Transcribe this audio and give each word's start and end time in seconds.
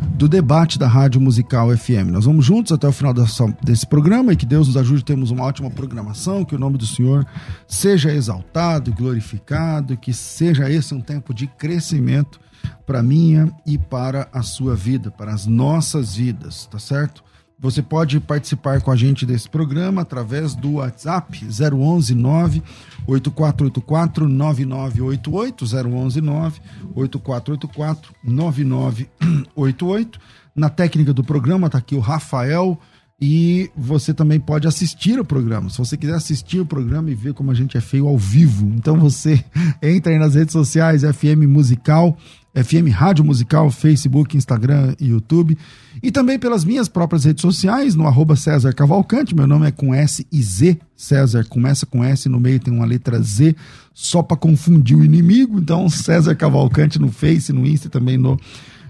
do 0.00 0.28
debate 0.28 0.78
da 0.78 0.86
Rádio 0.86 1.20
Musical 1.20 1.76
FM. 1.76 2.10
Nós 2.10 2.24
vamos 2.24 2.44
juntos 2.44 2.72
até 2.72 2.86
o 2.86 2.92
final 2.92 3.14
dessa, 3.14 3.46
desse 3.62 3.86
programa 3.86 4.32
e 4.32 4.36
que 4.36 4.46
Deus 4.46 4.66
nos 4.66 4.76
ajude. 4.76 5.04
Temos 5.04 5.30
uma 5.30 5.44
ótima 5.44 5.70
programação, 5.70 6.44
que 6.44 6.54
o 6.54 6.58
nome 6.58 6.76
do 6.76 6.86
Senhor 6.86 7.26
seja 7.66 8.12
exaltado, 8.12 8.92
glorificado, 8.92 9.96
que 9.96 10.12
seja 10.12 10.70
esse 10.70 10.94
um 10.94 11.00
tempo 11.00 11.32
de 11.32 11.46
crescimento 11.46 12.40
para 12.86 13.02
minha 13.02 13.50
e 13.64 13.78
para 13.78 14.28
a 14.32 14.42
sua 14.42 14.74
vida, 14.74 15.10
para 15.10 15.32
as 15.32 15.46
nossas 15.46 16.14
vidas, 16.14 16.66
tá 16.66 16.78
certo? 16.78 17.22
Você 17.60 17.82
pode 17.82 18.18
participar 18.20 18.80
com 18.80 18.90
a 18.90 18.96
gente 18.96 19.26
desse 19.26 19.46
programa 19.46 20.00
através 20.00 20.54
do 20.54 20.76
WhatsApp 20.76 21.44
011 21.44 22.14
9 22.14 22.62
8484 23.06 24.26
9988 24.26 25.64
011 25.66 26.20
9 26.22 26.60
8484 26.94 28.14
9988. 28.24 30.18
Na 30.56 30.70
técnica 30.70 31.12
do 31.12 31.22
programa 31.22 31.66
está 31.66 31.76
aqui 31.76 31.94
o 31.94 32.00
Rafael 32.00 32.78
e 33.20 33.70
você 33.76 34.14
também 34.14 34.40
pode 34.40 34.66
assistir 34.66 35.20
o 35.20 35.24
programa. 35.24 35.68
Se 35.68 35.76
você 35.76 35.98
quiser 35.98 36.14
assistir 36.14 36.60
o 36.60 36.66
programa 36.66 37.10
e 37.10 37.14
ver 37.14 37.34
como 37.34 37.50
a 37.50 37.54
gente 37.54 37.76
é 37.76 37.80
feio 37.80 38.08
ao 38.08 38.16
vivo, 38.16 38.66
então 38.74 38.96
você 38.98 39.44
entra 39.82 40.12
aí 40.12 40.18
nas 40.18 40.34
redes 40.34 40.52
sociais 40.52 41.02
FM 41.02 41.44
Musical 41.46 42.16
FM 42.54 42.90
Rádio 42.92 43.24
Musical, 43.24 43.70
Facebook, 43.70 44.36
Instagram 44.36 44.94
e 44.98 45.08
YouTube. 45.08 45.56
E 46.02 46.10
também 46.10 46.38
pelas 46.38 46.64
minhas 46.64 46.88
próprias 46.88 47.24
redes 47.24 47.42
sociais, 47.42 47.94
no 47.94 48.06
arroba 48.06 48.36
César 48.36 48.72
Cavalcante. 48.72 49.34
Meu 49.34 49.46
nome 49.46 49.68
é 49.68 49.70
com 49.70 49.94
S 49.94 50.26
e 50.30 50.42
Z. 50.42 50.78
César 50.96 51.44
começa 51.44 51.86
com 51.86 52.04
S, 52.04 52.28
no 52.28 52.40
meio 52.40 52.60
tem 52.60 52.72
uma 52.72 52.84
letra 52.84 53.20
Z, 53.22 53.54
só 53.94 54.22
para 54.22 54.36
confundir 54.36 54.96
o 54.96 55.04
inimigo. 55.04 55.58
Então, 55.58 55.88
César 55.88 56.34
Cavalcante 56.34 56.98
no 56.98 57.10
Face, 57.10 57.52
no 57.52 57.66
Insta 57.66 57.86
e 57.86 57.90
também 57.90 58.18
no 58.18 58.38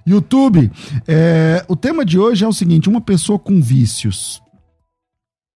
YouTube. 0.06 0.70
É, 1.06 1.64
o 1.68 1.76
tema 1.76 2.04
de 2.04 2.18
hoje 2.18 2.44
é 2.44 2.48
o 2.48 2.52
seguinte: 2.52 2.88
uma 2.88 3.00
pessoa 3.00 3.38
com 3.38 3.60
vícios 3.60 4.42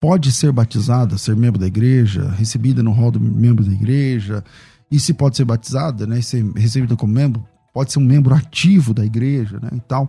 pode 0.01 0.31
ser 0.33 0.53
batizada, 0.53 1.17
ser 1.17 1.35
membro 1.35 1.59
da 1.59 1.67
igreja, 1.67 2.29
recebida 2.33 2.83
no 2.83 2.93
rol 2.93 3.11
do 3.11 3.19
membro 3.19 3.65
da 3.65 3.73
igreja, 3.73 4.45
e 4.91 5.01
se 5.01 5.15
pode 5.15 5.35
ser 5.35 5.47
batizada, 5.47 6.07
né, 6.07 6.21
ser 6.21 6.45
recebida 6.53 6.95
como 6.95 7.11
membro, 7.11 7.43
pode 7.75 7.93
ser 7.93 7.99
um 7.99 8.05
membro 8.05 8.33
ativo 8.33 8.95
da 8.95 9.05
igreja, 9.05 9.59
né, 9.61 9.69
e 9.73 9.81
tal. 9.81 10.09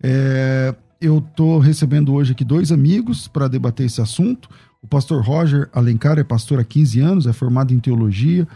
É, 0.00 0.74
eu 1.00 1.18
estou 1.18 1.58
recebendo 1.58 2.12
hoje 2.12 2.32
aqui 2.32 2.44
dois 2.44 2.70
amigos 2.70 3.26
para 3.26 3.48
debater 3.48 3.86
esse 3.86 4.00
assunto. 4.00 4.48
O 4.82 4.86
pastor 4.86 5.24
Roger 5.24 5.68
Alencar 5.72 6.18
é 6.18 6.22
pastor 6.22 6.60
há 6.60 6.64
15 6.64 7.00
anos, 7.00 7.26
é 7.26 7.32
formado 7.32 7.72
em 7.72 7.80
teologia, 7.80 8.46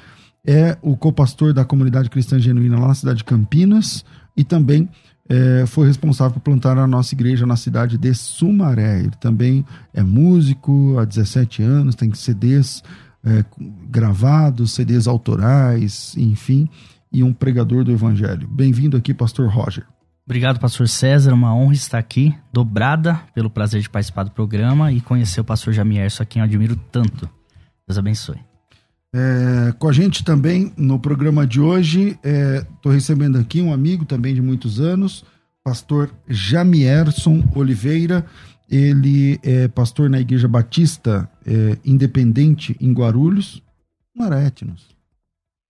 é 0.47 0.77
o 0.83 0.97
co-pastor 0.97 1.55
da 1.55 1.65
comunidade 1.65 2.11
cristã 2.11 2.39
genuína 2.39 2.79
lá 2.79 2.89
na 2.89 2.95
cidade 2.95 3.19
de 3.19 3.25
Campinas 3.25 4.05
e 4.37 4.45
também 4.45 4.89
é, 5.29 5.65
foi 5.67 5.87
responsável 5.87 6.35
por 6.35 6.41
plantar 6.41 6.77
a 6.77 6.87
nossa 6.87 7.15
igreja 7.15 7.47
na 7.47 7.57
cidade 7.57 7.97
de 7.97 8.13
Sumaré. 8.13 9.01
Ele 9.01 9.17
também 9.21 9.65
é 9.95 10.03
músico 10.03 10.99
há 10.99 11.05
17 11.05 11.63
anos, 11.63 11.95
tem 11.95 12.13
CDs 12.13 12.83
é, 13.25 13.45
gravados, 13.89 14.73
CDs 14.73 15.07
autorais, 15.07 16.15
enfim 16.19 16.69
e 17.13 17.23
um 17.23 17.33
pregador 17.33 17.85
do 17.85 17.93
Evangelho. 17.93 18.49
Bem-vindo 18.49 18.97
aqui, 18.97 19.13
Pastor 19.13 19.49
Roger. 19.49 19.85
Obrigado, 20.25 20.61
Pastor 20.61 20.89
César. 20.89 21.35
Uma 21.35 21.55
honra 21.55 21.75
estar 21.75 21.99
aqui, 21.99 22.35
dobrada 22.53 23.21
pelo 23.35 23.51
prazer 23.51 23.83
de 23.83 23.91
participar 23.91 24.23
do 24.23 24.31
programa 24.31 24.93
e 24.93 25.01
conhecer 25.01 25.41
o 25.41 25.45
Pastor 25.45 25.73
Jamierso, 25.73 26.23
a 26.23 26.27
quem 26.27 26.41
eu 26.41 26.45
admiro 26.45 26.77
tanto. 26.91 27.29
Deus 27.87 27.99
abençoe. 27.99 28.39
É, 29.15 29.73
com 29.79 29.89
a 29.89 29.93
gente 29.93 30.25
também 30.25 30.73
no 30.77 30.99
programa 30.99 31.47
de 31.47 31.61
hoje, 31.61 32.19
estou 32.23 32.93
é, 32.93 32.95
recebendo 32.95 33.39
aqui 33.39 33.61
um 33.61 33.73
amigo 33.73 34.07
também 34.07 34.35
de 34.35 34.41
muitos 34.41 34.81
anos, 34.81 35.25
Pastor 35.63 36.11
Jamierson 36.27 37.45
Oliveira. 37.55 38.25
Ele 38.71 39.39
é 39.43 39.69
pastor 39.69 40.09
na 40.09 40.19
Igreja 40.19 40.49
Batista 40.49 41.29
é, 41.45 41.77
Independente 41.85 42.75
em 42.81 42.91
Guarulhos. 42.93 43.63
Não 44.17 44.25
era 44.25 44.43
Etnos. 44.43 44.89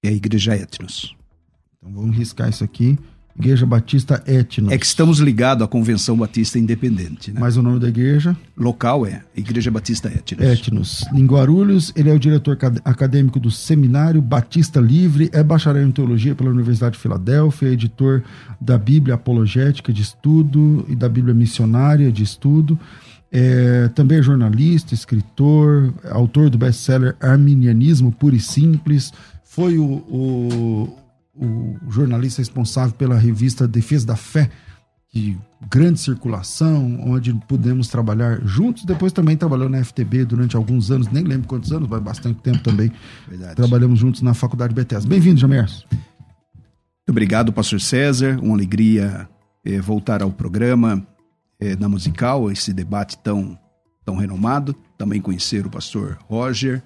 É 0.05 0.09
a 0.09 0.13
Igreja 0.13 0.55
Etnos. 0.55 1.17
Então 1.83 2.01
vamos 2.01 2.17
riscar 2.17 2.49
isso 2.49 2.63
aqui. 2.63 2.97
Igreja 3.37 3.65
Batista 3.65 4.23
Etnos. 4.27 4.71
É 4.71 4.79
que 4.79 4.85
estamos 4.85 5.19
ligados 5.19 5.65
à 5.65 5.67
Convenção 5.67 6.17
Batista 6.17 6.59
Independente. 6.59 7.33
Né? 7.33 7.41
Mas 7.41 7.57
o 7.57 7.63
nome 7.63 7.81
da 7.81 7.89
igreja? 7.89 8.37
Local 8.57 9.07
é 9.07 9.23
Igreja 9.35 9.71
Batista 9.71 10.09
Etnos. 10.09 10.47
Etnos. 10.47 11.05
Em 11.15 11.27
Guarulhos, 11.27 11.93
ele 11.97 12.11
é 12.11 12.13
o 12.13 12.19
diretor 12.19 12.57
acadêmico 12.85 13.41
do 13.41 13.51
Seminário 13.51 14.21
Batista 14.21 14.81
Livre, 14.81 15.31
é 15.33 15.43
bacharel 15.43 15.83
em 15.83 15.91
Teologia 15.91 16.35
pela 16.35 16.51
Universidade 16.51 16.95
de 16.95 17.01
Filadélfia, 17.01 17.69
é 17.69 17.73
editor 17.73 18.23
da 18.61 18.77
Bíblia 18.77 19.15
Apologética 19.15 19.93
de 19.93 20.03
Estudo 20.03 20.85
e 20.89 20.95
da 20.95 21.09
Bíblia 21.09 21.35
Missionária 21.35 22.13
de 22.13 22.23
Estudo. 22.23 22.79
É, 23.35 23.89
também 23.95 24.19
é 24.19 24.23
jornalista, 24.23 24.93
escritor, 24.93 25.95
autor 26.11 26.51
do 26.51 26.59
best-seller 26.59 27.17
Arminianismo 27.19 28.13
Puro 28.13 28.37
e 28.37 28.41
Simples. 28.41 29.11
Foi 29.43 29.79
o, 29.79 29.85
o 29.85 31.02
o 31.35 31.79
jornalista 31.89 32.41
responsável 32.41 32.95
pela 32.95 33.17
revista 33.17 33.67
Defesa 33.67 34.07
da 34.07 34.17
Fé, 34.17 34.51
de 35.13 35.39
grande 35.71 36.01
circulação, 36.01 36.99
onde 37.03 37.35
pudemos 37.47 37.89
trabalhar 37.89 38.41
juntos. 38.47 38.85
Depois 38.85 39.13
também 39.13 39.37
trabalhou 39.37 39.69
na 39.69 39.83
FTB 39.85 40.25
durante 40.25 40.57
alguns 40.57 40.91
anos, 40.91 41.09
nem 41.09 41.23
lembro 41.23 41.47
quantos 41.47 41.71
anos, 41.71 41.89
mas 41.89 42.03
bastante 42.03 42.41
tempo 42.41 42.63
também. 42.63 42.91
Verdade. 43.29 43.55
Trabalhamos 43.55 43.99
juntos 43.99 44.23
na 44.23 44.33
Faculdade 44.33 44.75
BTS. 44.75 45.07
Bem-vindo, 45.07 45.39
Jamerson. 45.39 45.87
Obrigado, 47.09 47.53
pastor 47.53 47.81
César. 47.81 48.39
Uma 48.43 48.55
alegria 48.55 49.29
é, 49.65 49.81
voltar 49.81 50.23
ao 50.23 50.31
programa 50.31 51.07
é, 51.61 51.77
na 51.77 51.89
musical, 51.89 52.51
esse 52.51 52.73
debate 52.73 53.19
tão, 53.19 53.59
tão 54.05 54.17
renomado. 54.17 54.75
Também 54.97 55.21
conhecer 55.21 55.67
o 55.67 55.71
pastor 55.71 56.19
Roger. 56.27 56.83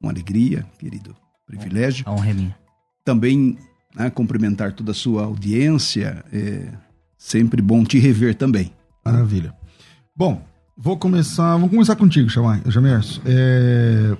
Uma 0.00 0.12
alegria, 0.12 0.66
querido 0.78 1.16
privilégio. 1.46 2.04
A 2.06 2.12
honra 2.12 2.30
é 2.30 2.34
minha. 2.34 2.56
Também 3.04 3.56
né, 3.94 4.10
cumprimentar 4.10 4.72
toda 4.72 4.92
a 4.92 4.94
sua 4.94 5.24
audiência. 5.24 6.24
É 6.32 6.68
sempre 7.16 7.62
bom 7.62 7.84
te 7.84 7.98
rever 7.98 8.34
também. 8.34 8.72
Maravilha. 9.04 9.54
Bom, 10.14 10.44
vou 10.76 10.96
começar. 10.98 11.52
Vamos 11.52 11.70
começar 11.70 11.96
contigo, 11.96 12.28
Jamerson. 12.28 13.20
É, 13.24 14.16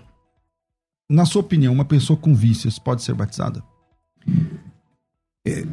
na 1.10 1.26
sua 1.26 1.40
opinião, 1.40 1.72
uma 1.72 1.84
pessoa 1.84 2.16
com 2.16 2.34
vícios 2.34 2.78
pode 2.78 3.02
ser 3.02 3.14
batizada? 3.14 3.62
É, 5.46 5.66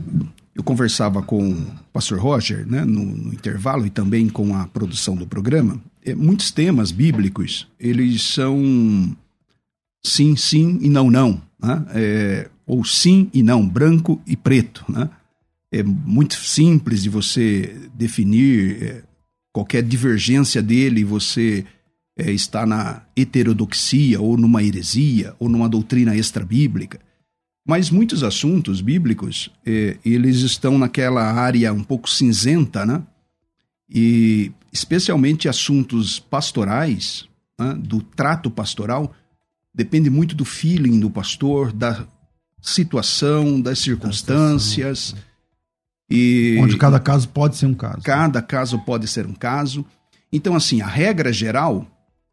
eu 0.56 0.63
conversava 0.63 1.22
com 1.22 1.52
o 1.52 1.68
pastor 1.94 2.19
Roger 2.19 2.68
né, 2.68 2.84
no, 2.84 3.06
no, 3.06 3.34
intervalo 3.34 3.86
e 3.86 3.90
também 3.90 4.28
com 4.28 4.56
a 4.56 4.68
produção 4.68 5.16
do 5.16 5.28
programa. 5.28 5.80
É, 6.04 6.16
muitos 6.16 6.52
temas 6.52 6.92
bíblicos, 6.92 7.68
eles 7.80 8.22
são 8.24 9.16
sim, 10.04 10.36
sim 10.36 10.80
e 10.81 10.90
não, 10.90 11.10
não. 11.10 11.42
Né? 11.62 11.86
É, 11.94 12.50
ou 12.69 12.86
sim 12.86 13.31
e 13.33 13.42
não, 13.42 13.68
branco 13.68 14.21
e 14.27 14.38
preto. 14.38 14.86
Né? 14.88 15.10
É 15.71 15.81
muito 15.81 16.36
simples 16.36 17.01
de 17.01 17.10
você 17.10 17.75
definir 17.95 18.83
é, 18.83 19.04
qualquer 19.51 19.81
divergência 19.81 20.62
dele, 20.62 21.04
você 21.04 21.66
é, 22.16 22.31
está 22.31 22.68
na 22.68 23.01
heterodoxia, 23.18 24.21
ou 24.21 24.38
numa 24.38 24.63
heresia, 24.63 25.33
ou 25.39 25.50
numa 25.50 25.68
doutrina 25.68 26.16
extra-bíblica. 26.16 27.00
Mas 27.68 27.89
muitos 27.89 28.24
assuntos 28.24 28.81
bíblicos, 28.81 29.50
é, 29.66 29.98
eles 30.06 30.38
estão 30.42 30.77
naquela 30.77 31.24
área 31.24 31.74
um 31.74 31.83
pouco 31.83 32.07
cinzenta, 32.07 32.86
né? 32.86 33.01
E 33.89 34.51
especialmente 34.71 35.50
assuntos 35.50 36.19
pastorais, 36.19 37.27
né? 37.60 37.74
do 37.80 38.04
trato 38.04 38.51
pastoral, 38.51 39.12
depende 39.74 40.07
muito 40.12 40.36
do 40.36 40.45
feeling 40.45 41.00
do 41.00 41.10
pastor, 41.10 41.71
da 41.71 42.06
situação, 42.62 43.60
das 43.60 43.80
circunstâncias. 43.80 45.16
E 46.10 46.58
Onde 46.62 46.78
cada 46.78 47.00
caso 47.00 47.30
pode 47.30 47.56
ser 47.58 47.68
um 47.68 47.74
caso. 47.74 48.02
Cada 48.02 48.42
caso 48.42 48.80
pode 48.80 49.08
ser 49.08 49.26
um 49.26 49.34
caso. 49.34 49.86
Então, 50.32 50.56
assim, 50.56 50.82
a 50.82 50.88
regra 50.88 51.32
geral, 51.32 51.86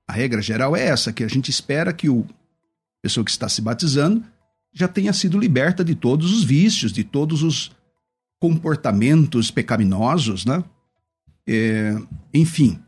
a 0.07 0.13
regra 0.13 0.41
geral 0.43 0.77
é 0.77 0.87
essa, 0.87 1.13
que 1.13 1.25
a 1.25 1.29
gente 1.29 1.51
espera 1.51 1.93
que 1.93 2.09
o 2.09 2.27
pessoa 3.03 3.25
que 3.25 3.31
está 3.31 3.49
se 3.49 3.63
batizando 3.63 4.25
já 4.73 4.89
tenha 4.89 5.13
sido 5.13 5.39
liberta 5.39 5.85
de 5.85 5.95
todos 5.95 6.33
os 6.33 6.43
vícios, 6.43 6.93
de 6.93 7.05
todos 7.05 7.43
os 7.43 7.71
comportamentos 8.41 9.51
pecaminosos, 9.51 10.45
né? 10.45 10.63
É, 11.47 11.97
enfim. 12.35 12.79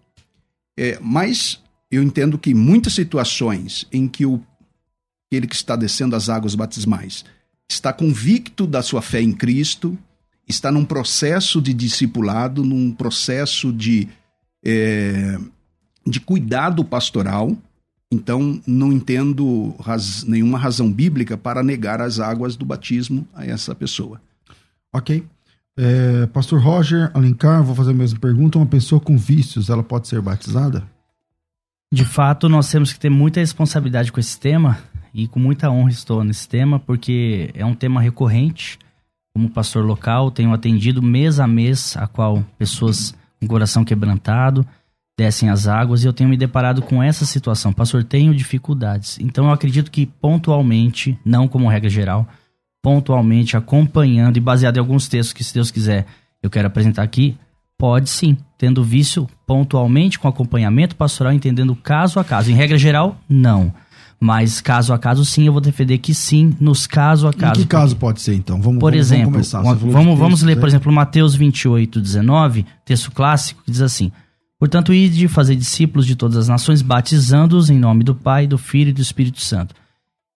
É, 0.77 0.99
mas 1.01 1.63
eu 1.91 2.03
entendo 2.03 2.39
que 2.39 2.53
muitas 2.53 2.95
situações 2.95 3.87
em 3.91 4.07
que 4.07 4.27
o 4.27 4.43
aquele 5.29 5.47
que 5.47 5.55
está 5.55 5.77
descendo 5.77 6.17
as 6.17 6.29
águas 6.29 6.55
batismais 6.55 7.25
está 7.71 7.93
convicto 7.93 8.67
da 8.67 8.83
sua 8.83 9.03
fé 9.03 9.21
em 9.21 9.33
Cristo, 9.33 9.97
está 10.49 10.73
num 10.73 10.85
processo 10.85 11.61
de 11.61 11.75
discipulado, 11.75 12.65
num 12.65 12.91
processo 12.91 13.73
de, 13.73 14.09
é, 14.65 15.39
de 16.07 16.19
cuidado 16.19 16.85
pastoral. 16.85 17.57
Então, 18.11 18.59
não 18.67 18.91
entendo 18.91 19.75
raz, 19.81 20.25
nenhuma 20.25 20.59
razão 20.59 20.91
bíblica 20.91 21.37
para 21.37 21.63
negar 21.63 22.01
as 22.01 22.19
águas 22.19 22.57
do 22.57 22.65
batismo 22.65 23.29
a 23.35 23.45
essa 23.45 23.75
pessoa. 23.75 24.19
Ok. 24.91 25.23
É, 25.77 26.27
Pastor 26.27 26.61
Roger 26.61 27.11
Alencar, 27.13 27.63
vou 27.63 27.75
fazer 27.75 27.91
a 27.91 27.95
mesma 27.95 28.19
pergunta. 28.19 28.59
Uma 28.59 28.67
pessoa 28.67 28.99
com 28.99 29.19
vícios, 29.19 29.69
ela 29.69 29.83
pode 29.83 30.09
ser 30.09 30.23
batizada? 30.23 30.89
De 31.93 32.05
fato, 32.05 32.49
nós 32.49 32.71
temos 32.71 32.93
que 32.93 32.99
ter 32.99 33.11
muita 33.11 33.41
responsabilidade 33.41 34.11
com 34.11 34.19
esse 34.19 34.41
tema 34.41 34.79
e 35.13 35.27
com 35.27 35.39
muita 35.41 35.71
honra 35.71 35.91
estou 35.91 36.23
nesse 36.25 36.49
tema, 36.49 36.79
porque 36.79 37.51
é 37.55 37.65
um 37.65 37.75
tema 37.75 38.01
recorrente. 38.01 38.79
Como 39.35 39.51
pastor 39.51 39.85
local, 39.85 40.31
tenho 40.31 40.53
atendido 40.53 41.03
mês 41.03 41.39
a 41.39 41.47
mês, 41.47 41.97
a 41.97 42.07
qual 42.07 42.45
pessoas 42.59 43.15
com 43.41 43.47
coração 43.47 43.85
quebrantado 43.85 44.67
descem 45.19 45.51
as 45.51 45.67
águas 45.67 46.05
e 46.05 46.07
eu 46.07 46.13
tenho 46.13 46.31
me 46.31 46.37
deparado 46.37 46.81
com 46.81 47.03
essa 47.03 47.27
situação. 47.27 47.73
Pastor, 47.73 48.05
tenho 48.05 48.33
dificuldades. 48.33 49.19
Então 49.21 49.47
eu 49.47 49.51
acredito 49.51 49.91
que 49.91 50.07
pontualmente, 50.07 51.19
não 51.25 51.49
como 51.49 51.69
regra 51.69 51.91
geral, 51.91 52.25
pontualmente, 52.81 53.57
acompanhando 53.57 54.37
e 54.37 54.41
baseado 54.41 54.77
em 54.77 54.81
alguns 54.81 55.09
textos 55.09 55.33
que, 55.33 55.43
se 55.43 55.53
Deus 55.53 55.73
quiser, 55.73 56.07
eu 56.41 56.49
quero 56.49 56.69
apresentar 56.69 57.03
aqui, 57.03 57.37
pode 57.77 58.09
sim, 58.09 58.37
tendo 58.57 58.85
vício 58.85 59.29
pontualmente, 59.45 60.21
com 60.21 60.29
acompanhamento 60.29 60.95
pastoral, 60.95 61.33
entendendo 61.33 61.75
caso 61.75 62.21
a 62.21 62.25
caso. 62.25 62.53
Em 62.53 62.55
regra 62.55 62.79
geral, 62.79 63.19
não. 63.29 63.75
Mas 64.21 64.61
caso 64.61 64.93
a 64.93 64.99
caso, 64.99 65.25
sim, 65.25 65.45
eu 65.45 65.53
vou 65.53 65.61
defender 65.61 65.99
que 65.99 66.13
sim, 66.13 66.53
nos 66.59 66.87
caso 66.87 67.29
a 67.29 67.33
caso. 67.33 67.61
Em 67.61 67.63
que 67.63 67.69
caso 67.69 67.95
pode 67.95 68.21
ser, 68.21 68.35
então? 68.35 68.61
Vamos, 68.61 68.81
por 68.81 68.91
vamos, 68.91 69.07
exemplo, 69.07 69.31
vamos, 69.31 69.51
vamos, 69.53 69.93
vamos, 69.93 70.19
vamos 70.19 70.43
ler, 70.43 70.59
por 70.59 70.69
exemplo, 70.69 70.93
Mateus 70.93 71.37
28, 71.37 72.01
19, 72.01 72.67
texto 72.85 73.13
clássico, 73.13 73.63
que 73.65 73.71
diz 73.71 73.81
assim: 73.81 74.11
Portanto, 74.59 74.93
ide 74.93 75.29
fazer 75.29 75.55
discípulos 75.55 76.05
de 76.05 76.17
todas 76.17 76.37
as 76.37 76.49
nações, 76.49 76.83
batizando-os 76.83 77.71
em 77.71 77.79
nome 77.79 78.03
do 78.03 78.15
Pai, 78.15 78.47
do 78.47 78.59
Filho 78.59 78.91
e 78.91 78.93
do 78.93 79.01
Espírito 79.01 79.41
Santo. 79.41 79.73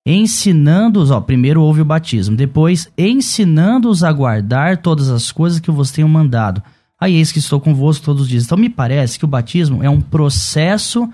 Ensinando-os, 0.06 1.10
ó, 1.10 1.20
primeiro 1.20 1.60
houve 1.60 1.80
o 1.80 1.84
batismo, 1.84 2.36
depois 2.36 2.88
ensinando-os 2.96 4.04
a 4.04 4.12
guardar 4.12 4.76
todas 4.76 5.08
as 5.08 5.32
coisas 5.32 5.58
que 5.58 5.70
vos 5.70 5.90
tenho 5.90 6.08
mandado. 6.08 6.62
Aí 7.00 7.16
eis 7.16 7.32
que 7.32 7.40
estou 7.40 7.60
convosco 7.60 8.04
todos 8.04 8.22
os 8.22 8.28
dias. 8.28 8.44
Então 8.44 8.56
me 8.56 8.68
parece 8.68 9.18
que 9.18 9.24
o 9.24 9.28
batismo 9.28 9.82
é 9.82 9.90
um 9.90 10.00
processo 10.00 11.08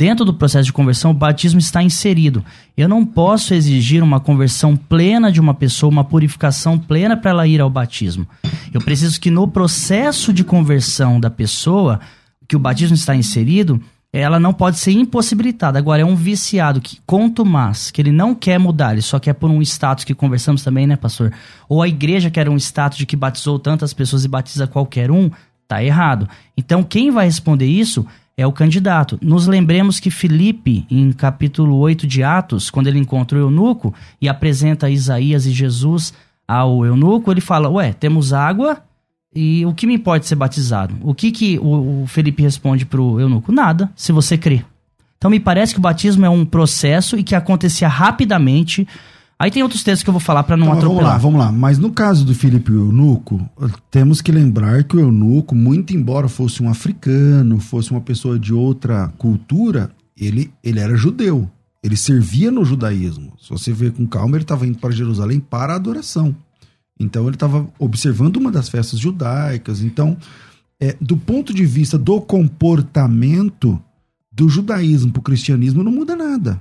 Dentro 0.00 0.24
do 0.24 0.32
processo 0.32 0.64
de 0.64 0.72
conversão, 0.72 1.10
o 1.10 1.14
batismo 1.14 1.60
está 1.60 1.82
inserido. 1.82 2.42
Eu 2.74 2.88
não 2.88 3.04
posso 3.04 3.52
exigir 3.52 4.02
uma 4.02 4.18
conversão 4.18 4.74
plena 4.74 5.30
de 5.30 5.38
uma 5.38 5.52
pessoa, 5.52 5.92
uma 5.92 6.04
purificação 6.04 6.78
plena 6.78 7.18
para 7.18 7.32
ela 7.32 7.46
ir 7.46 7.60
ao 7.60 7.68
batismo. 7.68 8.26
Eu 8.72 8.80
preciso 8.80 9.20
que 9.20 9.30
no 9.30 9.46
processo 9.46 10.32
de 10.32 10.42
conversão 10.42 11.20
da 11.20 11.28
pessoa, 11.28 12.00
que 12.48 12.56
o 12.56 12.58
batismo 12.58 12.94
está 12.94 13.14
inserido, 13.14 13.78
ela 14.10 14.40
não 14.40 14.54
pode 14.54 14.78
ser 14.78 14.92
impossibilitada. 14.92 15.78
Agora, 15.78 16.00
é 16.00 16.04
um 16.06 16.16
viciado 16.16 16.80
que, 16.80 16.98
quanto 17.04 17.44
mais, 17.44 17.90
que 17.90 18.00
ele 18.00 18.10
não 18.10 18.34
quer 18.34 18.58
mudar, 18.58 18.92
ele 18.92 19.02
só 19.02 19.18
quer 19.18 19.34
por 19.34 19.50
um 19.50 19.60
status 19.60 20.04
que 20.04 20.14
conversamos 20.14 20.64
também, 20.64 20.86
né, 20.86 20.96
pastor? 20.96 21.30
Ou 21.68 21.82
a 21.82 21.88
igreja 21.88 22.30
quer 22.30 22.48
um 22.48 22.56
status 22.56 22.96
de 22.96 23.04
que 23.04 23.16
batizou 23.16 23.58
tantas 23.58 23.92
pessoas 23.92 24.24
e 24.24 24.28
batiza 24.28 24.66
qualquer 24.66 25.10
um, 25.10 25.30
tá 25.68 25.84
errado. 25.84 26.26
Então, 26.56 26.82
quem 26.82 27.10
vai 27.10 27.26
responder 27.26 27.66
isso 27.66 28.06
é 28.36 28.46
o 28.46 28.52
candidato. 28.52 29.18
Nos 29.22 29.46
lembremos 29.46 30.00
que 30.00 30.10
Filipe, 30.10 30.86
em 30.90 31.12
capítulo 31.12 31.76
8 31.76 32.06
de 32.06 32.22
Atos, 32.22 32.70
quando 32.70 32.86
ele 32.86 32.98
encontra 32.98 33.38
o 33.38 33.42
eunuco 33.42 33.94
e 34.20 34.28
apresenta 34.28 34.90
Isaías 34.90 35.46
e 35.46 35.52
Jesus 35.52 36.14
ao 36.48 36.84
eunuco, 36.84 37.30
ele 37.30 37.40
fala: 37.40 37.68
Ué, 37.68 37.92
temos 37.92 38.32
água 38.32 38.82
e 39.34 39.64
o 39.66 39.72
que 39.72 39.86
me 39.86 39.94
importa 39.94 40.26
ser 40.26 40.34
batizado? 40.34 40.96
O 41.02 41.14
que, 41.14 41.30
que 41.30 41.58
o, 41.58 42.02
o 42.02 42.06
Felipe 42.06 42.42
responde 42.42 42.84
para 42.84 43.00
o 43.00 43.20
eunuco? 43.20 43.52
Nada, 43.52 43.90
se 43.94 44.10
você 44.10 44.36
crê. 44.36 44.64
Então 45.16 45.30
me 45.30 45.38
parece 45.38 45.74
que 45.74 45.78
o 45.78 45.82
batismo 45.82 46.24
é 46.24 46.30
um 46.30 46.46
processo 46.46 47.18
e 47.18 47.22
que 47.22 47.34
acontecia 47.34 47.86
rapidamente 47.86 48.88
Aí 49.40 49.50
tem 49.50 49.62
outros 49.62 49.82
textos 49.82 50.02
que 50.02 50.10
eu 50.10 50.12
vou 50.12 50.20
falar 50.20 50.42
para 50.42 50.54
não 50.54 50.66
então, 50.66 50.76
atropelar. 50.76 51.18
Vamos 51.18 51.40
lá, 51.40 51.46
vamos 51.46 51.46
lá. 51.46 51.50
Mas 51.50 51.78
no 51.78 51.90
caso 51.90 52.26
do 52.26 52.34
Filipe 52.34 52.70
Eunuco, 52.70 53.40
temos 53.90 54.20
que 54.20 54.30
lembrar 54.30 54.84
que 54.84 54.94
o 54.94 55.00
Eunuco, 55.00 55.54
muito 55.54 55.96
embora 55.96 56.28
fosse 56.28 56.62
um 56.62 56.68
africano, 56.68 57.58
fosse 57.58 57.90
uma 57.90 58.02
pessoa 58.02 58.38
de 58.38 58.52
outra 58.52 59.08
cultura, 59.16 59.90
ele, 60.14 60.52
ele 60.62 60.78
era 60.78 60.94
judeu. 60.94 61.50
Ele 61.82 61.96
servia 61.96 62.50
no 62.50 62.66
judaísmo. 62.66 63.32
Se 63.40 63.48
você 63.48 63.72
ver 63.72 63.92
com 63.92 64.06
calma, 64.06 64.36
ele 64.36 64.44
estava 64.44 64.66
indo 64.66 64.76
para 64.76 64.90
Jerusalém 64.90 65.40
para 65.40 65.72
a 65.72 65.76
adoração. 65.76 66.36
Então 66.98 67.24
ele 67.24 67.36
estava 67.36 67.66
observando 67.78 68.36
uma 68.36 68.52
das 68.52 68.68
festas 68.68 69.00
judaicas. 69.00 69.82
Então, 69.82 70.18
é, 70.78 70.94
do 71.00 71.16
ponto 71.16 71.54
de 71.54 71.64
vista 71.64 71.96
do 71.96 72.20
comportamento 72.20 73.80
do 74.30 74.50
judaísmo 74.50 75.10
para 75.10 75.20
o 75.20 75.22
cristianismo, 75.22 75.82
não 75.82 75.90
muda 75.90 76.14
nada. 76.14 76.60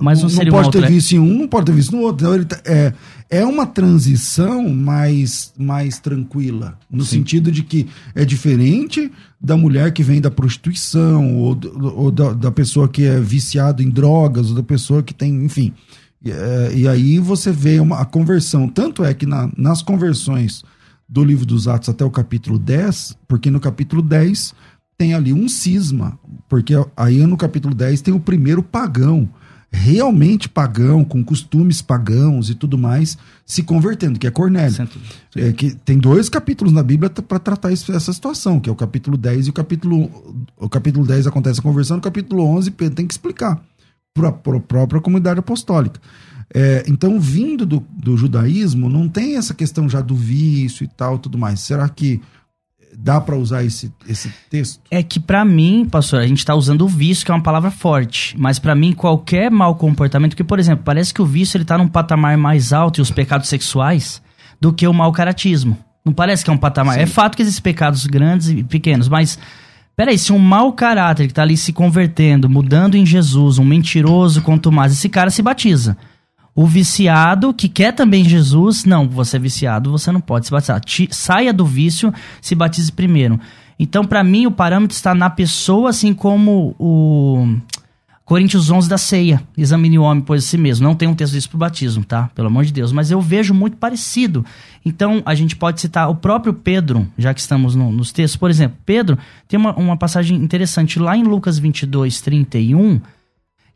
Mas 0.00 0.22
não, 0.22 0.28
não 0.28 0.50
pode 0.50 0.66
outra... 0.66 0.82
ter 0.82 0.88
visto 0.88 1.12
em 1.12 1.18
um, 1.18 1.38
não 1.38 1.48
pode 1.48 1.66
ter 1.66 1.72
visto 1.72 1.92
no 1.92 2.02
outro. 2.02 2.26
Então, 2.26 2.34
ele 2.34 2.44
tá, 2.44 2.60
é, 2.64 2.92
é 3.28 3.44
uma 3.44 3.66
transição 3.66 4.68
mais, 4.68 5.52
mais 5.58 5.98
tranquila, 5.98 6.78
no 6.90 7.04
Sim. 7.04 7.18
sentido 7.18 7.52
de 7.52 7.62
que 7.62 7.86
é 8.14 8.24
diferente 8.24 9.10
da 9.40 9.56
mulher 9.56 9.92
que 9.92 10.02
vem 10.02 10.20
da 10.20 10.30
prostituição, 10.30 11.36
ou, 11.36 11.58
ou 11.94 12.10
da, 12.10 12.32
da, 12.32 12.50
pessoa 12.50 12.88
que 12.88 13.04
é 13.04 13.20
viciada 13.20 13.82
em 13.82 13.88
drogas, 13.88 14.50
ou 14.50 14.56
da 14.56 14.62
pessoa 14.62 15.02
que 15.02 15.14
tem, 15.14 15.44
enfim. 15.44 15.72
É, 16.24 16.72
e 16.74 16.88
aí 16.88 17.18
você 17.18 17.52
vê 17.52 17.78
uma, 17.80 18.00
a 18.00 18.04
conversão. 18.04 18.68
Tanto 18.68 19.04
é 19.04 19.14
que 19.14 19.24
na, 19.24 19.50
nas 19.56 19.82
conversões 19.82 20.62
do 21.08 21.24
livro 21.24 21.46
dos 21.46 21.66
Atos 21.66 21.88
até 21.88 22.04
o 22.04 22.10
capítulo 22.10 22.58
10, 22.58 23.16
porque 23.26 23.50
no 23.50 23.60
capítulo 23.60 24.02
10 24.02 24.54
tem 24.98 25.14
ali 25.14 25.32
um 25.32 25.48
cisma, 25.48 26.18
porque 26.48 26.74
aí 26.96 27.26
no 27.26 27.36
capítulo 27.36 27.74
10 27.74 28.02
tem 28.02 28.12
o 28.12 28.20
primeiro 28.20 28.62
pagão 28.62 29.28
realmente 29.72 30.48
pagão, 30.48 31.04
com 31.04 31.22
costumes 31.22 31.80
pagãos 31.80 32.50
e 32.50 32.54
tudo 32.54 32.76
mais, 32.76 33.16
se 33.46 33.62
convertendo, 33.62 34.18
que 34.18 34.26
é 34.26 34.30
Cornélio. 34.30 34.88
É, 35.36 35.52
que 35.52 35.74
tem 35.74 35.98
dois 35.98 36.28
capítulos 36.28 36.72
na 36.72 36.82
Bíblia 36.82 37.08
para 37.10 37.38
tratar 37.38 37.72
essa 37.72 38.12
situação, 38.12 38.58
que 38.58 38.68
é 38.68 38.72
o 38.72 38.76
capítulo 38.76 39.16
10 39.16 39.46
e 39.46 39.50
o 39.50 39.52
capítulo. 39.52 40.44
O 40.56 40.68
capítulo 40.68 41.06
10 41.06 41.26
acontece 41.26 41.60
a 41.60 41.62
conversão, 41.62 41.96
no 41.96 42.02
capítulo 42.02 42.44
11 42.44 42.70
Pedro 42.72 42.96
tem 42.96 43.06
que 43.06 43.14
explicar 43.14 43.62
para 44.12 44.28
a 44.28 44.32
própria 44.32 45.00
comunidade 45.00 45.38
apostólica. 45.38 46.00
É, 46.52 46.84
então, 46.88 47.20
vindo 47.20 47.64
do, 47.64 47.80
do 47.92 48.16
judaísmo, 48.16 48.88
não 48.88 49.08
tem 49.08 49.36
essa 49.36 49.54
questão 49.54 49.88
já 49.88 50.00
do 50.00 50.16
vício 50.16 50.82
e 50.82 50.88
tal, 50.88 51.16
tudo 51.16 51.38
mais. 51.38 51.60
Será 51.60 51.88
que 51.88 52.20
dá 52.96 53.20
para 53.20 53.36
usar 53.36 53.64
esse, 53.64 53.92
esse 54.08 54.32
texto? 54.48 54.80
É 54.90 55.02
que 55.02 55.18
para 55.18 55.44
mim, 55.44 55.86
pastor, 55.90 56.20
a 56.20 56.26
gente 56.26 56.44
tá 56.44 56.54
usando 56.54 56.82
o 56.82 56.88
vício, 56.88 57.24
que 57.24 57.30
é 57.30 57.34
uma 57.34 57.42
palavra 57.42 57.70
forte, 57.70 58.34
mas 58.38 58.58
para 58.58 58.74
mim 58.74 58.92
qualquer 58.92 59.50
mau 59.50 59.74
comportamento, 59.74 60.36
que 60.36 60.44
por 60.44 60.58
exemplo, 60.58 60.84
parece 60.84 61.12
que 61.12 61.22
o 61.22 61.26
vício 61.26 61.56
ele 61.56 61.64
tá 61.64 61.78
num 61.78 61.88
patamar 61.88 62.36
mais 62.36 62.72
alto 62.72 63.00
e 63.00 63.02
os 63.02 63.10
pecados 63.10 63.48
sexuais 63.48 64.22
do 64.60 64.72
que 64.72 64.86
o 64.86 64.92
mau 64.92 65.12
caratismo. 65.12 65.76
Não 66.04 66.12
parece 66.12 66.44
que 66.44 66.50
é 66.50 66.52
um 66.52 66.58
patamar. 66.58 66.94
Sim. 66.94 67.00
É 67.00 67.06
fato 67.06 67.36
que 67.36 67.42
existem 67.42 67.62
pecados 67.62 68.06
grandes 68.06 68.48
e 68.48 68.62
pequenos, 68.62 69.08
mas 69.08 69.38
peraí, 69.96 70.18
se 70.18 70.32
um 70.32 70.38
mau 70.38 70.72
caráter 70.72 71.26
que 71.26 71.34
tá 71.34 71.42
ali 71.42 71.56
se 71.56 71.72
convertendo, 71.72 72.48
mudando 72.48 72.96
em 72.96 73.04
Jesus, 73.04 73.58
um 73.58 73.64
mentiroso 73.64 74.42
quanto 74.42 74.72
mais, 74.72 74.92
esse 74.92 75.08
cara 75.08 75.30
se 75.30 75.42
batiza. 75.42 75.96
O 76.54 76.66
viciado 76.66 77.54
que 77.54 77.68
quer 77.68 77.92
também 77.92 78.24
Jesus, 78.24 78.84
não, 78.84 79.08
você 79.08 79.36
é 79.36 79.40
viciado, 79.40 79.90
você 79.90 80.10
não 80.10 80.20
pode 80.20 80.46
se 80.46 80.52
batizar. 80.52 80.80
saia 81.10 81.52
do 81.52 81.64
vício, 81.64 82.12
se 82.40 82.54
batize 82.54 82.90
primeiro. 82.90 83.38
Então, 83.78 84.04
para 84.04 84.22
mim, 84.22 84.46
o 84.46 84.50
parâmetro 84.50 84.94
está 84.94 85.14
na 85.14 85.30
pessoa, 85.30 85.88
assim 85.88 86.12
como 86.12 86.74
o 86.78 87.56
Coríntios 88.30 88.70
11 88.70 88.88
da 88.88 88.98
ceia. 88.98 89.42
Examine 89.56 89.98
o 89.98 90.02
homem, 90.02 90.22
pois 90.22 90.44
si 90.44 90.58
mesmo. 90.58 90.86
Não 90.86 90.94
tem 90.94 91.08
um 91.08 91.14
texto 91.14 91.32
disso 91.32 91.48
pro 91.48 91.58
batismo, 91.58 92.04
tá? 92.04 92.30
Pelo 92.34 92.48
amor 92.48 92.64
de 92.64 92.72
Deus. 92.72 92.92
Mas 92.92 93.10
eu 93.10 93.20
vejo 93.20 93.54
muito 93.54 93.76
parecido. 93.76 94.44
Então, 94.84 95.22
a 95.24 95.34
gente 95.34 95.56
pode 95.56 95.80
citar 95.80 96.08
o 96.08 96.14
próprio 96.14 96.52
Pedro, 96.54 97.08
já 97.18 97.32
que 97.32 97.40
estamos 97.40 97.74
no, 97.74 97.90
nos 97.90 98.12
textos. 98.12 98.36
Por 98.36 98.50
exemplo, 98.50 98.76
Pedro 98.86 99.18
tem 99.48 99.58
uma, 99.58 99.74
uma 99.74 99.96
passagem 99.96 100.36
interessante 100.36 100.98
lá 100.98 101.16
em 101.16 101.24
Lucas 101.24 101.58
22, 101.58 102.20
31 102.20 103.00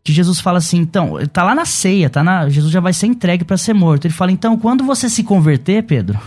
que 0.05 0.13
Jesus 0.13 0.39
fala 0.39 0.59
assim, 0.59 0.79
então, 0.79 1.15
tá 1.33 1.43
lá 1.43 1.55
na 1.55 1.65
ceia, 1.65 2.11
tá 2.11 2.23
na, 2.23 2.49
Jesus 2.51 2.71
já 2.71 2.79
vai 2.79 2.93
ser 2.93 3.07
entregue 3.07 3.43
para 3.43 3.57
ser 3.57 3.73
morto. 3.73 4.05
Ele 4.05 4.13
fala, 4.13 4.31
então, 4.31 4.55
quando 4.57 4.85
você 4.85 5.09
se 5.09 5.25
converter, 5.25 5.83
Pedro, 5.83 6.21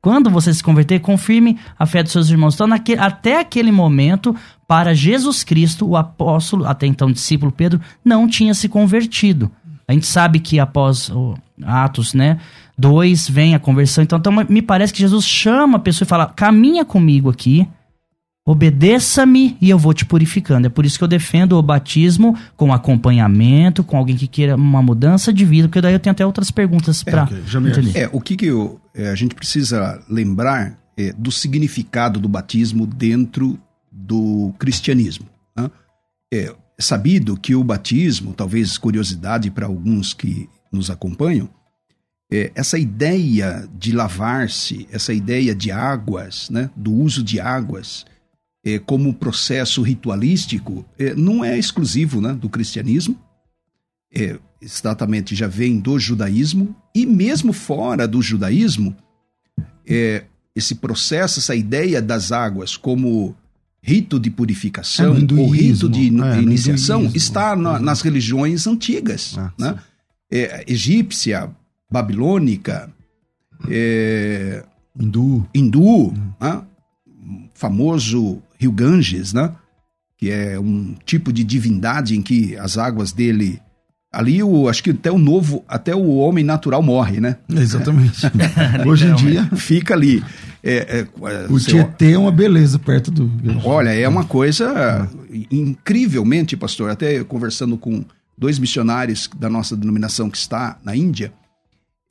quando 0.00 0.28
você 0.28 0.52
se 0.52 0.64
converter, 0.64 0.98
confirme 0.98 1.56
a 1.78 1.86
fé 1.86 2.02
dos 2.02 2.10
seus 2.10 2.28
irmãos. 2.28 2.54
Então, 2.54 2.66
naquele, 2.66 3.00
até 3.00 3.38
aquele 3.38 3.70
momento, 3.70 4.34
para 4.66 4.92
Jesus 4.92 5.44
Cristo, 5.44 5.86
o 5.86 5.96
apóstolo, 5.96 6.66
até 6.66 6.84
então 6.88 7.12
discípulo 7.12 7.52
Pedro, 7.52 7.80
não 8.04 8.26
tinha 8.26 8.52
se 8.54 8.68
convertido. 8.68 9.48
A 9.86 9.92
gente 9.92 10.06
sabe 10.06 10.40
que 10.40 10.58
após 10.58 11.08
o 11.08 11.36
Atos, 11.64 12.14
né, 12.14 12.38
2, 12.76 13.28
vem 13.28 13.54
a 13.54 13.60
conversão. 13.60 14.02
Então, 14.02 14.18
então, 14.18 14.32
me 14.48 14.60
parece 14.60 14.92
que 14.92 14.98
Jesus 14.98 15.24
chama 15.24 15.76
a 15.76 15.80
pessoa 15.80 16.04
e 16.04 16.08
fala: 16.08 16.26
caminha 16.26 16.84
comigo 16.84 17.30
aqui, 17.30 17.68
Obedeça-me 18.44 19.56
e 19.60 19.70
eu 19.70 19.78
vou 19.78 19.94
te 19.94 20.04
purificando. 20.04 20.66
É 20.66 20.70
por 20.70 20.84
isso 20.84 20.98
que 20.98 21.04
eu 21.04 21.08
defendo 21.08 21.56
o 21.56 21.62
batismo 21.62 22.36
com 22.56 22.72
acompanhamento, 22.72 23.84
com 23.84 23.96
alguém 23.96 24.16
que 24.16 24.26
queira 24.26 24.56
uma 24.56 24.82
mudança 24.82 25.32
de 25.32 25.44
vida, 25.44 25.68
porque 25.68 25.80
daí 25.80 25.92
eu 25.92 26.00
tenho 26.00 26.12
até 26.12 26.26
outras 26.26 26.50
perguntas 26.50 27.04
para 27.04 27.28
é, 27.94 28.02
é, 28.02 28.10
o 28.12 28.20
que, 28.20 28.36
que 28.36 28.46
eu, 28.46 28.80
é, 28.94 29.10
a 29.10 29.14
gente 29.14 29.34
precisa 29.34 30.02
lembrar 30.08 30.76
é, 30.96 31.12
do 31.12 31.30
significado 31.30 32.18
do 32.18 32.28
batismo 32.28 32.84
dentro 32.84 33.58
do 33.90 34.52
cristianismo. 34.58 35.26
Né? 35.56 35.70
É 36.32 36.52
sabido 36.80 37.36
que 37.36 37.54
o 37.54 37.62
batismo, 37.62 38.32
talvez 38.32 38.76
curiosidade 38.76 39.50
para 39.50 39.66
alguns 39.66 40.12
que 40.12 40.48
nos 40.72 40.90
acompanham, 40.90 41.48
é, 42.32 42.50
essa 42.54 42.78
ideia 42.78 43.68
de 43.78 43.92
lavar-se, 43.92 44.88
essa 44.90 45.12
ideia 45.12 45.54
de 45.54 45.70
águas, 45.70 46.50
né, 46.50 46.70
do 46.74 46.92
uso 46.92 47.22
de 47.22 47.38
águas, 47.38 48.04
é, 48.06 48.11
como 48.86 49.12
processo 49.12 49.82
ritualístico 49.82 50.84
é, 50.98 51.14
não 51.14 51.44
é 51.44 51.58
exclusivo 51.58 52.20
né, 52.20 52.32
do 52.32 52.48
cristianismo, 52.48 53.18
é, 54.14 54.38
exatamente 54.60 55.34
já 55.34 55.48
vem 55.48 55.80
do 55.80 55.98
judaísmo, 55.98 56.74
e 56.94 57.04
mesmo 57.04 57.52
fora 57.52 58.06
do 58.06 58.22
judaísmo, 58.22 58.94
é, 59.86 60.24
esse 60.54 60.76
processo, 60.76 61.40
essa 61.40 61.56
ideia 61.56 62.00
das 62.00 62.30
águas 62.30 62.76
como 62.76 63.34
rito 63.82 64.20
de 64.20 64.30
purificação 64.30 65.16
é, 65.16 65.40
ou 65.40 65.48
rito 65.48 65.88
de 65.88 66.02
é, 66.22 66.40
iniciação 66.40 67.10
está 67.14 67.56
na, 67.56 67.80
nas 67.80 68.00
religiões 68.00 68.66
antigas, 68.66 69.36
ah, 69.36 69.52
né? 69.58 69.76
egípcia, 70.66 71.50
babilônica, 71.90 72.90
hindu, 74.96 75.46
hindu 75.52 76.08
hum. 76.08 76.32
né? 76.40 76.62
famoso 77.54 78.42
rio 78.62 78.72
Ganges, 78.72 79.32
né? 79.32 79.52
Que 80.16 80.30
é 80.30 80.58
um 80.58 80.94
tipo 81.04 81.32
de 81.32 81.44
divindade 81.44 82.16
em 82.16 82.22
que 82.22 82.56
as 82.56 82.78
águas 82.78 83.12
dele 83.12 83.60
ali 84.12 84.42
o 84.42 84.68
acho 84.68 84.82
que 84.82 84.90
até 84.90 85.10
o 85.10 85.18
novo 85.18 85.64
até 85.66 85.94
o 85.94 86.16
homem 86.16 86.44
natural 86.44 86.82
morre 86.82 87.20
né? 87.20 87.36
Exatamente. 87.48 88.20
Hoje 88.86 89.06
em 89.06 89.14
dia 89.14 89.44
fica 89.56 89.94
ali. 89.94 90.22
É, 90.62 91.00
é, 91.00 91.06
o 91.50 91.58
Tietê 91.58 92.12
é 92.12 92.18
uma 92.18 92.30
beleza 92.30 92.78
perto 92.78 93.10
do 93.10 93.28
olha 93.64 93.90
é 93.90 94.06
uma 94.06 94.24
coisa 94.24 95.10
incrivelmente 95.50 96.56
pastor 96.56 96.88
até 96.88 97.24
conversando 97.24 97.76
com 97.76 98.04
dois 98.38 98.60
missionários 98.60 99.28
da 99.36 99.50
nossa 99.50 99.76
denominação 99.76 100.30
que 100.30 100.38
está 100.38 100.78
na 100.84 100.94
Índia 100.94 101.32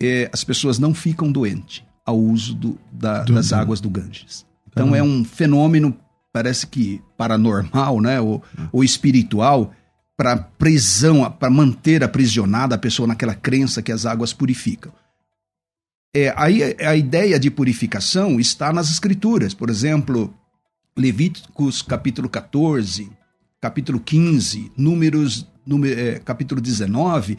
é, 0.01 0.29
as 0.33 0.43
pessoas 0.43 0.79
não 0.79 0.93
ficam 0.93 1.31
doentes 1.31 1.83
ao 2.05 2.19
uso 2.19 2.55
do, 2.55 2.77
da, 2.91 3.23
do, 3.23 3.33
das 3.33 3.53
águas 3.53 3.79
do 3.79 3.89
Ganges. 3.89 4.45
Então 4.69 4.95
é 4.95 5.03
um 5.03 5.23
fenômeno 5.23 5.95
parece 6.31 6.67
que 6.67 7.01
paranormal, 7.17 7.99
né, 8.01 8.19
ou, 8.19 8.43
ou 8.71 8.83
espiritual, 8.83 9.73
para 10.15 10.37
prisão, 10.37 11.29
para 11.31 11.49
manter 11.49 12.03
aprisionada 12.03 12.75
a 12.75 12.77
pessoa 12.77 13.07
naquela 13.07 13.33
crença 13.33 13.81
que 13.81 13.91
as 13.91 14.05
águas 14.05 14.33
purificam. 14.33 14.93
É, 16.15 16.33
aí 16.35 16.75
a 16.79 16.95
ideia 16.95 17.39
de 17.39 17.49
purificação 17.49 18.39
está 18.39 18.73
nas 18.73 18.91
escrituras, 18.91 19.53
por 19.53 19.69
exemplo, 19.69 20.33
Levíticos 20.95 21.81
capítulo 21.81 22.27
14, 22.27 23.09
capítulo 23.61 23.99
15, 23.99 24.71
Números, 24.75 25.47
número, 25.65 25.99
é, 25.99 26.19
capítulo 26.19 26.59
19, 26.59 27.37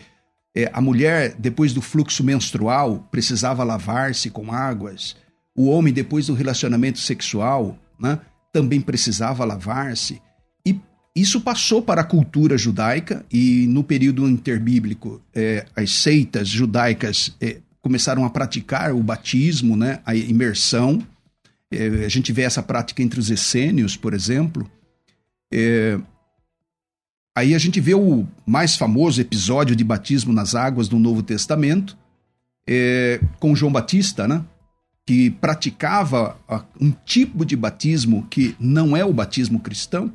é, 0.55 0.71
a 0.73 0.81
mulher, 0.81 1.35
depois 1.39 1.73
do 1.73 1.83
fluxo 1.83 2.25
menstrual, 2.25 3.07
precisava 3.11 3.63
lavar-se 3.63 4.31
com 4.31 4.53
águas. 4.53 5.17
O 5.55 5.69
homem, 5.69 5.93
depois 5.93 6.27
do 6.27 6.35
relacionamento 6.35 6.99
sexual, 6.99 7.79
né, 7.99 8.19
também 8.53 8.81
precisava 8.81 9.45
lavar-se. 9.45 10.21
E 10.65 10.79
isso 11.17 11.41
passou 11.41 11.83
para 11.83 12.03
a 12.03 12.05
cultura 12.05 12.57
judaica, 12.59 13.25
e 13.33 13.67
no 13.67 13.83
período 13.83 14.29
interbíblico, 14.29 15.21
é, 15.35 15.67
as 15.75 15.91
seitas 15.91 16.49
judaicas 16.49 17.35
é, 17.41 17.59
começaram 17.81 18.25
a 18.25 18.31
praticar 18.31 18.93
o 18.93 19.03
batismo, 19.03 19.77
né, 19.77 20.01
a 20.05 20.15
imersão. 20.15 21.05
É, 21.71 22.05
a 22.05 22.09
gente 22.09 22.33
vê 22.33 22.43
essa 22.43 22.63
prática 22.63 23.03
entre 23.03 23.19
os 23.19 23.31
essênios, 23.31 23.97
por 23.97 24.15
exemplo. 24.15 24.71
É, 25.53 25.99
aí 27.37 27.55
a 27.55 27.59
gente 27.59 27.81
vê 27.81 27.95
o 27.95 28.27
mais 28.47 28.77
famoso 28.77 29.21
episódio 29.21 29.75
de 29.75 29.83
batismo 29.83 30.33
nas 30.33 30.55
águas 30.55 30.89
do 30.89 30.99
Novo 30.99 31.23
Testamento, 31.23 31.99
é, 32.67 33.21
com 33.41 33.57
João 33.57 33.73
Batista, 33.73 34.29
né? 34.29 34.45
Que 35.07 35.31
praticava 35.31 36.39
um 36.81 36.93
tipo 36.93 37.45
de 37.45 37.57
batismo 37.57 38.27
que 38.29 38.57
não 38.59 38.97
é 38.97 39.05
o 39.05 39.13
batismo 39.13 39.61
cristão, 39.61 40.13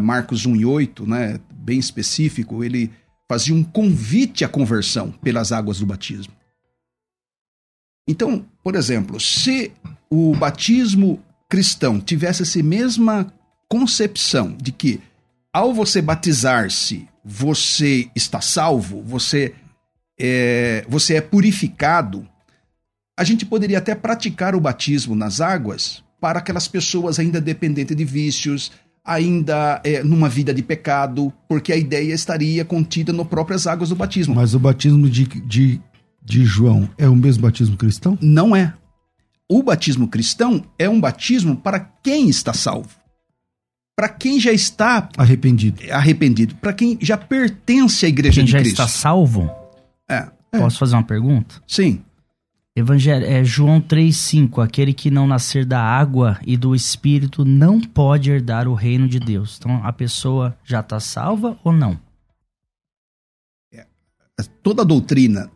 Marcos 0.00 0.46
1 0.46 0.56
e 0.56 0.64
8, 0.64 1.06
né, 1.06 1.40
bem 1.52 1.78
específico, 1.78 2.62
ele 2.62 2.90
fazia 3.28 3.54
um 3.54 3.64
convite 3.64 4.44
à 4.44 4.48
conversão 4.48 5.10
pelas 5.10 5.52
águas 5.52 5.78
do 5.78 5.86
batismo. 5.86 6.32
Então, 8.06 8.44
por 8.62 8.74
exemplo, 8.74 9.18
se 9.18 9.72
o 10.10 10.34
batismo 10.36 11.22
cristão 11.48 12.00
tivesse 12.00 12.42
essa 12.42 12.62
mesma 12.62 13.32
concepção 13.68 14.56
de 14.60 14.70
que 14.70 15.00
ao 15.52 15.72
você 15.72 16.02
batizar-se, 16.02 17.08
você 17.24 18.10
está 18.14 18.40
salvo, 18.40 19.02
você 19.02 19.54
é, 20.18 20.84
você 20.88 21.16
é 21.16 21.20
purificado, 21.20 22.28
a 23.18 23.24
gente 23.24 23.44
poderia 23.44 23.78
até 23.78 23.94
praticar 23.94 24.54
o 24.54 24.60
batismo 24.60 25.14
nas 25.14 25.40
águas 25.40 26.02
para 26.20 26.38
aquelas 26.38 26.68
pessoas 26.68 27.18
ainda 27.18 27.40
dependentes 27.40 27.96
de 27.96 28.04
vícios, 28.04 28.70
ainda 29.04 29.80
é, 29.84 30.02
numa 30.02 30.28
vida 30.28 30.54
de 30.54 30.62
pecado, 30.62 31.32
porque 31.48 31.72
a 31.72 31.76
ideia 31.76 32.14
estaria 32.14 32.64
contida 32.64 33.12
no 33.12 33.24
próprias 33.24 33.66
águas 33.66 33.88
do 33.88 33.96
batismo. 33.96 34.34
Mas 34.34 34.54
o 34.54 34.58
batismo 34.58 35.10
de, 35.10 35.24
de, 35.24 35.80
de 36.22 36.44
João 36.44 36.88
é 36.96 37.08
o 37.08 37.16
mesmo 37.16 37.42
batismo 37.42 37.76
cristão? 37.76 38.16
Não 38.20 38.54
é. 38.54 38.72
O 39.50 39.62
batismo 39.62 40.08
cristão 40.08 40.64
é 40.78 40.88
um 40.88 41.00
batismo 41.00 41.56
para 41.56 41.80
quem 41.80 42.28
está 42.28 42.54
salvo. 42.54 42.90
Para 43.94 44.08
quem 44.08 44.40
já 44.40 44.52
está 44.52 45.08
arrependido. 45.18 45.82
Arrependido. 45.90 46.54
Para 46.54 46.72
quem 46.72 46.96
já 47.00 47.18
pertence 47.18 48.06
à 48.06 48.08
igreja 48.08 48.36
quem 48.36 48.44
de 48.46 48.52
Cristo. 48.52 48.68
Quem 48.68 48.76
já 48.76 48.84
está 48.84 49.00
salvo? 49.00 49.50
É. 50.08 50.28
Posso 50.52 50.78
fazer 50.78 50.94
uma 50.94 51.02
pergunta? 51.02 51.56
Sim. 51.66 52.02
Evangelho, 52.74 53.26
é 53.26 53.44
João 53.44 53.80
3,5: 53.80 54.64
aquele 54.64 54.94
que 54.94 55.10
não 55.10 55.26
nascer 55.26 55.66
da 55.66 55.82
água 55.82 56.38
e 56.46 56.56
do 56.56 56.74
espírito 56.74 57.44
não 57.44 57.80
pode 57.80 58.30
herdar 58.30 58.66
o 58.66 58.74
reino 58.74 59.06
de 59.06 59.20
Deus. 59.20 59.56
Então 59.58 59.84
a 59.84 59.92
pessoa 59.92 60.56
já 60.64 60.80
está 60.80 60.98
salva 60.98 61.58
ou 61.62 61.72
não? 61.72 61.98
É, 63.72 63.86
toda 64.62 64.82
a 64.82 64.84
doutrina 64.84 65.50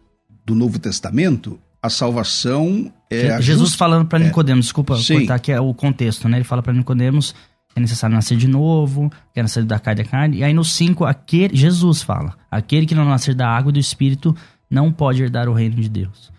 do 0.44 0.54
Novo 0.54 0.78
Testamento, 0.78 1.58
a 1.82 1.88
salvação 1.88 2.92
é. 3.10 3.40
Jesus 3.40 3.70
just... 3.70 3.78
falando 3.78 4.06
para 4.06 4.22
é. 4.22 4.26
Nicodemos, 4.26 4.66
desculpa 4.66 4.96
Sim. 4.96 5.20
cortar 5.20 5.36
aqui 5.36 5.52
é 5.52 5.60
o 5.60 5.72
contexto, 5.72 6.28
né? 6.28 6.36
Ele 6.36 6.44
fala 6.44 6.62
para 6.62 6.74
Nicodemos 6.74 7.34
que 7.76 7.78
é 7.78 7.80
necessário 7.80 8.14
nascer 8.14 8.36
de 8.36 8.48
novo, 8.48 9.10
que 9.32 9.40
é 9.40 9.42
necessário 9.42 9.68
da 9.68 9.78
carne 9.78 10.02
da 10.02 10.08
carne. 10.08 10.38
E 10.38 10.44
aí 10.44 10.52
no 10.52 10.64
5, 10.64 11.04
aquele, 11.06 11.56
Jesus 11.56 12.02
fala: 12.02 12.36
aquele 12.50 12.84
que 12.84 12.94
não 12.94 13.06
nascer 13.06 13.34
da 13.34 13.48
água 13.48 13.70
e 13.70 13.72
do 13.72 13.78
espírito 13.78 14.36
não 14.70 14.92
pode 14.92 15.22
herdar 15.22 15.48
o 15.48 15.54
reino 15.54 15.76
de 15.76 15.88
Deus. 15.88 16.35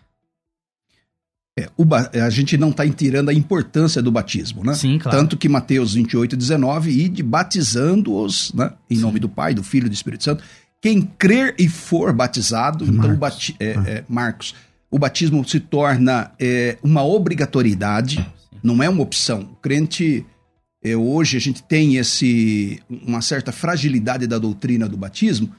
É, 1.58 1.68
o, 1.76 1.84
a 1.94 2.30
gente 2.30 2.56
não 2.56 2.70
está 2.70 2.88
tirando 2.88 3.30
a 3.30 3.34
importância 3.34 4.00
do 4.00 4.12
batismo, 4.12 4.64
né? 4.64 4.76
Sim, 4.76 5.00
claro. 5.00 5.18
Tanto 5.18 5.36
que 5.36 5.50
Mateus 5.50 5.96
28, 5.96 6.38
19, 6.38 6.92
e 6.92 7.10
de 7.10 7.24
batizando-os, 7.24 8.54
né? 8.54 8.74
Em 8.88 8.96
Sim. 8.96 9.02
nome 9.02 9.20
do 9.20 9.28
Pai, 9.28 9.56
do 9.56 9.64
Filho 9.64 9.88
e 9.88 9.90
do 9.90 9.94
Espírito 9.94 10.24
Santo. 10.24 10.44
Quem 10.80 11.02
crer 11.02 11.56
e 11.58 11.68
for 11.68 12.14
batizado, 12.14 12.86
Marcos. 12.86 13.00
então 13.00 13.16
o 13.16 13.18
bati 13.18 13.56
é, 13.60 13.76
ah. 13.76 13.84
é, 13.88 14.04
Marcos, 14.08 14.54
o 14.92 15.00
batismo 15.00 15.44
se 15.48 15.60
torna 15.60 16.32
é, 16.40 16.78
uma 16.84 17.04
obrigatoriedade, 17.04 18.18
Sim. 18.18 18.60
não 18.62 18.84
é 18.84 18.88
uma 18.88 19.02
opção. 19.02 19.42
O 19.42 19.56
crente, 19.56 20.24
é, 20.84 20.96
hoje 20.96 21.38
a 21.38 21.40
gente 21.40 21.64
tem 21.64 21.98
esse, 21.98 22.80
uma 22.88 23.22
certa 23.22 23.52
fragilidade 23.52 24.28
da 24.28 24.38
doutrina 24.38 24.88
do 24.88 24.96
batismo, 24.96 25.50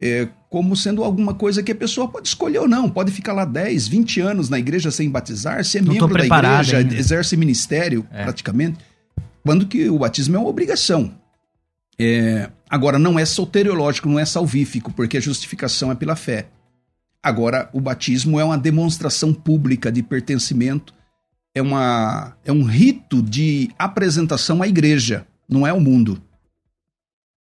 é, 0.00 0.28
como 0.50 0.76
sendo 0.76 1.02
alguma 1.02 1.34
coisa 1.34 1.62
que 1.62 1.72
a 1.72 1.74
pessoa 1.74 2.08
pode 2.08 2.28
escolher 2.28 2.58
ou 2.58 2.68
não. 2.68 2.90
Pode 2.90 3.10
ficar 3.10 3.32
lá 3.32 3.44
10, 3.44 3.88
20 3.88 4.20
anos 4.20 4.48
na 4.48 4.58
igreja 4.58 4.90
sem 4.90 5.10
batizar, 5.10 5.64
ser 5.64 5.82
não 5.82 5.92
membro 5.92 6.16
da 6.16 6.26
igreja, 6.26 6.78
ainda. 6.78 6.94
exerce 6.94 7.36
ministério 7.36 8.06
é. 8.10 8.24
praticamente. 8.24 8.78
Quando 9.42 9.66
que 9.66 9.88
o 9.88 9.98
batismo 9.98 10.36
é 10.36 10.38
uma 10.38 10.48
obrigação. 10.48 11.14
É, 11.98 12.50
agora, 12.68 12.98
não 12.98 13.18
é 13.18 13.24
soteriológico, 13.24 14.08
não 14.08 14.18
é 14.18 14.24
salvífico, 14.24 14.92
porque 14.92 15.16
a 15.16 15.20
justificação 15.20 15.92
é 15.92 15.94
pela 15.94 16.16
fé. 16.16 16.48
Agora, 17.22 17.70
o 17.72 17.80
batismo 17.80 18.38
é 18.38 18.44
uma 18.44 18.58
demonstração 18.58 19.32
pública 19.32 19.90
de 19.90 20.02
pertencimento, 20.02 20.92
é, 21.54 21.62
uma, 21.62 22.36
é 22.44 22.52
um 22.52 22.64
rito 22.64 23.22
de 23.22 23.70
apresentação 23.78 24.62
à 24.62 24.68
igreja, 24.68 25.26
não 25.48 25.66
é 25.66 25.72
o 25.72 25.80
mundo. 25.80 26.20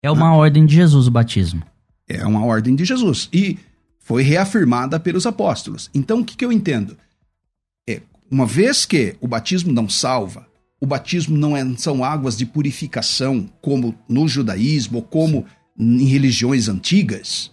É 0.02 0.10
uma 0.10 0.28
ah. 0.28 0.34
ordem 0.34 0.66
de 0.66 0.74
Jesus 0.74 1.06
o 1.06 1.10
batismo. 1.10 1.62
É 2.10 2.26
uma 2.26 2.44
ordem 2.44 2.74
de 2.74 2.84
Jesus. 2.84 3.28
E 3.32 3.58
foi 3.98 4.22
reafirmada 4.22 4.98
pelos 4.98 5.26
apóstolos. 5.26 5.88
Então, 5.94 6.20
o 6.20 6.24
que, 6.24 6.36
que 6.36 6.44
eu 6.44 6.50
entendo? 6.50 6.96
É, 7.88 8.02
uma 8.30 8.44
vez 8.44 8.84
que 8.84 9.14
o 9.20 9.28
batismo 9.28 9.72
não 9.72 9.88
salva, 9.88 10.46
o 10.80 10.86
batismo 10.86 11.36
não 11.36 11.56
é, 11.56 11.64
são 11.76 12.02
águas 12.02 12.36
de 12.36 12.44
purificação, 12.44 13.48
como 13.62 13.94
no 14.08 14.26
judaísmo 14.26 14.98
ou 14.98 15.02
como 15.02 15.46
em 15.78 16.04
religiões 16.04 16.68
antigas, 16.68 17.52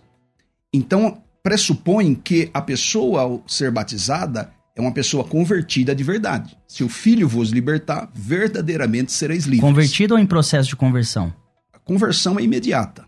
então 0.74 1.22
pressupõe 1.44 2.14
que 2.16 2.50
a 2.54 2.62
pessoa, 2.62 3.22
ao 3.22 3.44
ser 3.48 3.72
batizada, 3.72 4.52
é 4.76 4.82
uma 4.82 4.92
pessoa 4.92 5.24
convertida 5.24 5.96
de 5.96 6.04
verdade. 6.04 6.58
Se 6.68 6.84
o 6.84 6.90
filho 6.90 7.28
vos 7.28 7.52
libertar, 7.52 8.10
verdadeiramente 8.14 9.12
sereis 9.12 9.46
livres. 9.46 9.62
Convertido 9.62 10.14
ou 10.14 10.20
em 10.20 10.26
processo 10.26 10.70
de 10.70 10.76
conversão? 10.76 11.34
A 11.74 11.80
conversão 11.80 12.38
é 12.38 12.44
imediata. 12.44 13.07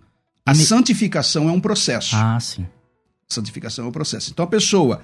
A 0.49 0.53
Ime... 0.53 0.63
santificação 0.63 1.47
é 1.47 1.51
um 1.51 1.59
processo. 1.59 2.15
Ah, 2.15 2.39
sim. 2.39 2.63
A 3.29 3.33
santificação 3.33 3.85
é 3.85 3.87
um 3.87 3.91
processo. 3.91 4.31
Então 4.31 4.43
a 4.43 4.47
pessoa, 4.47 5.01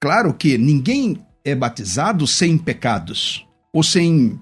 claro 0.00 0.34
que 0.34 0.58
ninguém 0.58 1.24
é 1.44 1.54
batizado 1.54 2.26
sem 2.26 2.58
pecados 2.58 3.46
ou 3.72 3.82
sem 3.82 4.40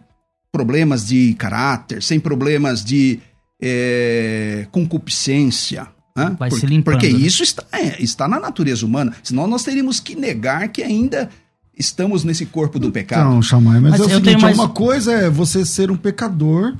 problemas 0.50 1.06
de 1.06 1.34
caráter, 1.34 2.02
sem 2.02 2.18
problemas 2.18 2.84
de 2.84 3.20
é, 3.60 4.66
concupiscência. 4.70 5.88
Né? 6.16 6.36
Vai 6.38 6.48
porque, 6.48 6.66
se 6.66 6.66
limpando. 6.66 6.94
Porque 6.94 7.08
isso 7.08 7.42
está, 7.42 7.64
é, 7.72 8.02
está 8.02 8.26
na 8.28 8.40
natureza 8.40 8.86
humana. 8.86 9.14
Senão 9.22 9.46
nós 9.46 9.64
teríamos 9.64 10.00
que 10.00 10.14
negar 10.14 10.68
que 10.68 10.82
ainda 10.82 11.28
estamos 11.76 12.24
nesse 12.24 12.46
corpo 12.46 12.78
do 12.78 12.90
pecado. 12.90 13.28
Não, 13.28 13.42
Xamã, 13.42 13.80
mas, 13.80 13.92
mas 13.92 14.00
é 14.00 14.04
o 14.04 14.08
seguinte, 14.08 14.42
mais... 14.42 14.58
uma 14.58 14.68
coisa 14.68 15.12
é 15.12 15.30
você 15.30 15.64
ser 15.64 15.90
um 15.90 15.96
pecador 15.96 16.76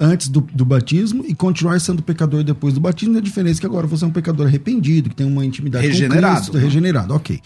antes 0.00 0.28
do, 0.28 0.40
do 0.40 0.64
batismo 0.64 1.24
e 1.26 1.34
continuar 1.34 1.80
sendo 1.80 2.02
pecador 2.02 2.44
depois 2.44 2.74
do 2.74 2.80
batismo. 2.80 3.18
A 3.18 3.20
diferença 3.20 3.58
é 3.58 3.60
que 3.60 3.66
agora 3.66 3.86
você 3.86 4.04
é 4.04 4.06
um 4.08 4.12
pecador 4.12 4.46
arrependido, 4.46 5.10
que 5.10 5.16
tem 5.16 5.26
uma 5.26 5.44
intimidade 5.44 5.86
regenerado, 5.86 6.36
com 6.36 6.40
Cristo, 6.42 6.58
regenerado, 6.58 7.14
ok. 7.14 7.40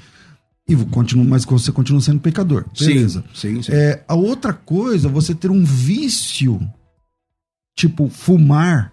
E 0.69 0.77
continua, 0.77 1.25
mas 1.25 1.45
você 1.45 1.73
continua 1.73 2.01
sendo 2.01 2.21
pecador. 2.21 2.65
Beleza. 2.79 3.25
Sim, 3.35 3.57
sim, 3.57 3.63
sim. 3.63 3.73
É, 3.73 4.05
a 4.07 4.15
outra 4.15 4.53
coisa, 4.53 5.09
você 5.09 5.35
ter 5.35 5.51
um 5.51 5.65
vício, 5.65 6.61
tipo 7.77 8.09
fumar. 8.09 8.93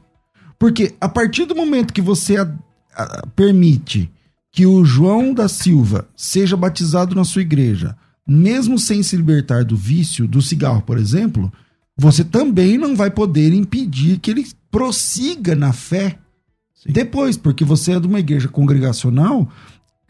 Porque 0.57 0.95
a 0.99 1.07
partir 1.07 1.45
do 1.45 1.55
momento 1.55 1.93
que 1.93 2.01
você 2.01 2.37
a, 2.37 2.51
a, 2.95 3.27
permite 3.35 4.09
que 4.51 4.65
o 4.65 4.83
João 4.83 5.33
da 5.33 5.47
Silva 5.47 6.07
seja 6.15 6.57
batizado 6.57 7.13
na 7.13 7.23
sua 7.23 7.43
igreja, 7.43 7.95
mesmo 8.27 8.79
sem 8.79 9.03
se 9.03 9.15
libertar 9.15 9.63
do 9.63 9.77
vício 9.77 10.27
do 10.27 10.41
cigarro, 10.41 10.81
por 10.81 10.97
exemplo, 10.97 11.51
você 11.99 12.23
também 12.23 12.77
não 12.77 12.95
vai 12.95 13.11
poder 13.11 13.53
impedir 13.53 14.19
que 14.19 14.31
ele 14.31 14.47
prossiga 14.71 15.53
na 15.53 15.73
fé 15.73 16.17
Sim. 16.73 16.93
depois, 16.93 17.35
porque 17.35 17.65
você 17.65 17.91
é 17.91 17.99
de 17.99 18.07
uma 18.07 18.19
igreja 18.19 18.47
congregacional 18.47 19.47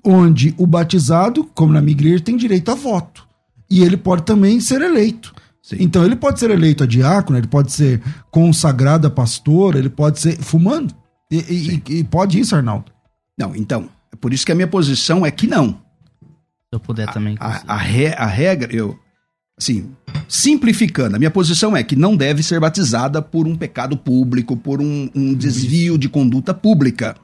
onde 0.05 0.53
o 0.58 0.67
batizado, 0.67 1.43
como 1.43 1.74
na 1.74 1.81
minha 1.81 1.91
igreja, 1.91 2.24
tem 2.24 2.38
direito 2.38 2.69
a 2.72 2.75
voto. 2.75 3.27
E 3.69 3.84
ele 3.84 3.98
pode 3.98 4.24
também 4.24 4.60
ser 4.60 4.81
eleito. 4.81 5.34
Sim. 5.62 5.77
Então 5.79 6.05
ele 6.05 6.15
pode 6.15 6.39
ser 6.39 6.51
eleito 6.51 6.84
a 6.84 6.88
diácono, 6.88 7.38
ele 7.38 7.48
pode 7.48 7.72
ser 7.72 8.01
consagrado 8.31 9.08
a 9.08 9.10
pastor, 9.10 9.75
ele 9.75 9.89
pode 9.89 10.19
ser 10.19 10.38
fumando. 10.41 10.93
E, 11.31 11.38
e, 11.38 12.00
e, 12.00 12.03
pode 12.03 12.39
isso, 12.39 12.55
Arnaldo? 12.55 12.91
Não, 13.38 13.55
então. 13.55 13.89
É 14.12 14.15
por 14.15 14.34
isso 14.34 14.46
que 14.46 14.51
a 14.51 14.55
minha 14.55 14.67
posição 14.67 15.25
é 15.25 15.31
que 15.31 15.46
não. 15.46 15.74
Se 15.74 16.74
eu 16.74 16.79
puder 16.79 17.10
a, 17.10 17.12
também. 17.12 17.36
A, 17.39 17.75
a, 17.75 17.77
re, 17.77 18.07
a 18.07 18.25
regra, 18.25 18.74
eu. 18.74 18.98
Assim, 19.59 19.91
simplificando, 20.27 21.17
a 21.17 21.19
minha 21.19 21.29
posição 21.29 21.75
é 21.75 21.83
que 21.83 21.95
não 21.95 22.15
deve 22.15 22.41
ser 22.41 22.59
batizada 22.61 23.22
por 23.22 23.45
um 23.45 23.55
pecado 23.55 23.98
público, 23.98 24.55
por 24.55 24.81
um, 24.81 25.09
um 25.13 25.33
desvio 25.33 25.98
de 25.98 26.07
conduta 26.07 26.53
pública. 26.53 27.15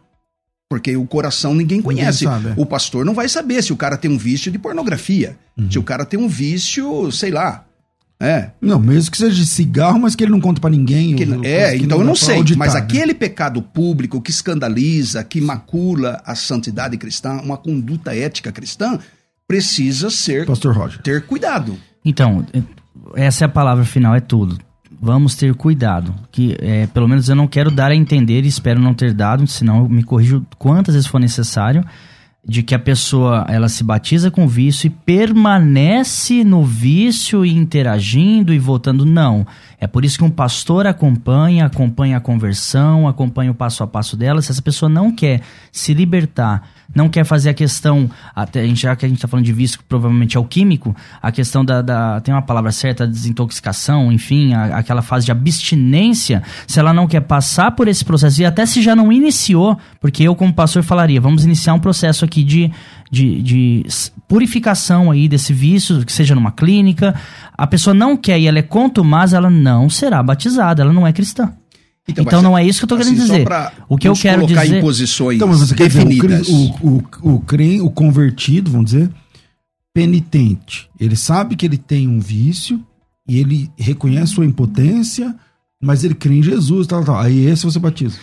Porque 0.70 0.98
o 0.98 1.06
coração 1.06 1.56
ninguém 1.56 1.82
conhece. 1.82 2.28
Ninguém 2.28 2.54
o 2.58 2.66
pastor 2.66 3.06
não 3.06 3.14
vai 3.14 3.30
saber 3.30 3.64
se 3.64 3.72
o 3.72 3.78
cara 3.78 3.96
tem 3.96 4.12
um 4.12 4.18
vício 4.18 4.52
de 4.52 4.60
pornografia. 4.60 5.38
Uhum. 5.58 5.72
Se 5.72 5.80
o 5.80 5.84
cara 5.84 6.06
tem 6.06 6.20
um 6.20 6.28
vício, 6.28 7.10
sei 7.12 7.32
lá. 7.32 7.64
É. 8.20 8.52
Não, 8.60 8.80
mesmo 8.80 9.12
que 9.12 9.18
seja 9.18 9.36
de 9.36 9.46
cigarro, 9.46 10.00
mas 10.00 10.16
que 10.16 10.24
ele 10.24 10.32
não 10.32 10.42
conta 10.42 10.60
para 10.60 10.70
ninguém. 10.70 11.16
Que, 11.16 11.24
é, 11.46 11.76
então 11.78 12.00
eu 12.00 12.06
não 12.06 12.16
sei. 12.16 12.38
Auditar, 12.38 12.58
mas 12.58 12.74
né? 12.74 12.80
aquele 12.80 13.14
pecado 13.14 13.62
público 13.62 14.22
que 14.22 14.32
escandaliza, 14.32 15.24
que 15.24 15.40
macula 15.40 16.22
a 16.26 16.34
santidade 16.34 16.98
cristã, 16.98 17.40
uma 17.42 17.58
conduta 17.58 18.16
ética 18.16 18.52
cristã, 18.52 19.00
precisa 19.48 20.10
ser. 20.10 20.46
Pastor 20.46 20.76
Roger. 20.76 21.02
Ter 21.02 21.26
cuidado. 21.26 21.78
Então, 22.06 22.46
essa 23.16 23.44
é 23.44 23.48
a 23.48 23.50
palavra 23.50 23.84
final, 23.84 24.16
é 24.16 24.20
tudo 24.22 24.58
vamos 25.02 25.36
ter 25.36 25.54
cuidado. 25.54 26.14
Que 26.32 26.58
é, 26.60 26.88
pelo 26.88 27.08
menos 27.08 27.30
eu 27.30 27.36
não 27.36 27.48
quero 27.48 27.70
dar 27.70 27.92
a 27.92 27.96
entender 27.96 28.44
e 28.44 28.48
espero 28.48 28.80
não 28.80 28.94
ter 28.94 29.14
dado, 29.14 29.46
senão 29.46 29.80
eu 29.80 29.90
me 29.90 30.04
corrijo 30.04 30.46
quantas 30.58 30.96
vezes 30.96 31.08
for 31.08 31.20
necessário, 31.20 31.86
de 32.48 32.62
que 32.62 32.76
a 32.76 32.80
pessoa 32.80 33.46
ela 33.50 33.68
se 33.68 33.84
batiza 33.84 34.30
com 34.30 34.48
vício 34.48 34.88
e 34.88 34.90
permanece 34.90 36.44
no 36.44 36.64
vício 36.64 37.44
e 37.44 37.56
interagindo 37.56 38.54
e 38.54 38.60
voltando. 38.60 39.06
Não. 39.06 39.46
É 39.80 39.88
por 39.88 40.06
isso 40.06 40.18
que 40.18 40.24
um 40.24 40.30
pastor 40.30 40.86
acompanha, 40.86 41.66
acompanha 41.66 42.18
a 42.18 42.22
conversão, 42.22 43.08
acompanha 43.08 43.52
o 43.52 43.56
passo 43.56 43.84
a 43.84 43.88
passo 43.88 44.16
dela. 44.16 44.42
Se 44.42 44.52
essa 44.52 44.62
pessoa 44.62 44.90
não 44.90 45.12
quer 45.12 45.42
se 45.72 45.94
libertar 45.94 46.70
não 46.94 47.10
quer 47.10 47.26
fazer 47.26 47.50
a 47.50 47.54
questão, 47.54 48.10
até, 48.36 48.68
já 48.76 48.96
que 48.96 49.06
a 49.06 49.10
gente 49.10 49.18
está 49.18 49.28
falando 49.28 49.46
de 49.46 49.54
vício, 49.54 49.80
provavelmente 49.88 50.38
é 50.38 50.40
o 50.40 50.44
químico, 50.44 50.96
a 51.22 51.32
questão 51.32 51.64
da, 51.64 51.82
da 51.82 52.22
tem 52.22 52.34
uma 52.34 52.42
palavra 52.42 52.72
certa, 52.72 53.08
desintoxicação, 53.08 54.12
enfim, 54.12 54.54
a, 54.54 54.78
aquela 54.78 55.02
fase 55.02 55.26
de 55.26 55.32
abstinência, 55.32 56.44
se 56.68 56.80
ela 56.80 56.94
não 56.94 57.08
quer 57.08 57.22
passar 57.22 57.72
por 57.72 57.88
esse 57.88 58.04
processo, 58.04 58.42
e 58.42 58.46
até 58.46 58.66
se 58.66 58.82
já 58.82 58.96
não 58.96 59.12
iniciou, 59.12 59.78
porque 60.00 60.24
eu 60.24 60.36
como 60.36 60.54
pastor 60.54 60.84
falaria, 60.84 61.20
vamos 61.20 61.46
iniciar 61.46 61.74
um 61.74 61.80
processo 61.80 62.24
aqui 62.26 62.35
de, 62.44 62.72
de, 63.12 63.42
de 63.42 63.86
purificação 64.28 65.12
aí 65.12 65.28
desse 65.28 65.54
vício, 65.54 66.06
que 66.06 66.12
seja 66.12 66.36
numa 66.36 66.52
clínica, 66.52 67.16
a 67.58 67.68
pessoa 67.68 67.94
não 67.94 68.18
quer 68.18 68.40
e 68.40 68.48
ela 68.48 68.60
é 68.60 68.64
contumaz, 68.64 69.34
ela 69.34 69.50
não 69.50 69.90
será 69.90 70.22
batizada, 70.22 70.82
ela 70.82 70.94
não 70.94 71.06
é 71.06 71.14
cristã. 71.14 71.54
Então, 72.08 72.24
então 72.24 72.42
não 72.42 72.58
é 72.58 72.64
isso 72.64 72.80
que 72.80 72.84
eu 72.84 72.96
estou 72.96 72.98
assim, 73.00 73.16
querendo 73.16 73.26
dizer. 73.26 73.48
O 73.90 73.98
que 73.98 74.08
eu 74.08 74.14
quero 74.14 74.46
dizer. 74.46 74.78
em 74.78 74.82
posições 74.82 75.38
então, 75.38 75.48
você 75.48 75.74
definidas. 75.74 76.46
Dizer, 76.46 76.54
o, 76.82 76.88
o, 76.88 77.04
o, 77.24 77.30
o, 77.32 77.86
o 77.86 77.90
convertido, 77.90 78.70
vamos 78.70 78.92
dizer, 78.92 79.10
penitente. 79.94 80.88
Ele 81.00 81.16
sabe 81.16 81.56
que 81.56 81.66
ele 81.66 81.78
tem 81.78 82.08
um 82.08 82.20
vício 82.20 82.80
e 83.28 83.40
ele 83.40 83.72
reconhece 83.76 84.34
sua 84.34 84.46
impotência, 84.46 85.36
mas 85.82 86.04
ele 86.04 86.14
crê 86.14 86.36
em 86.36 86.44
Jesus, 86.44 86.86
tal, 86.86 87.04
tal. 87.04 87.20
Aí 87.20 87.46
esse 87.46 87.64
você 87.64 87.80
batiza 87.80 88.18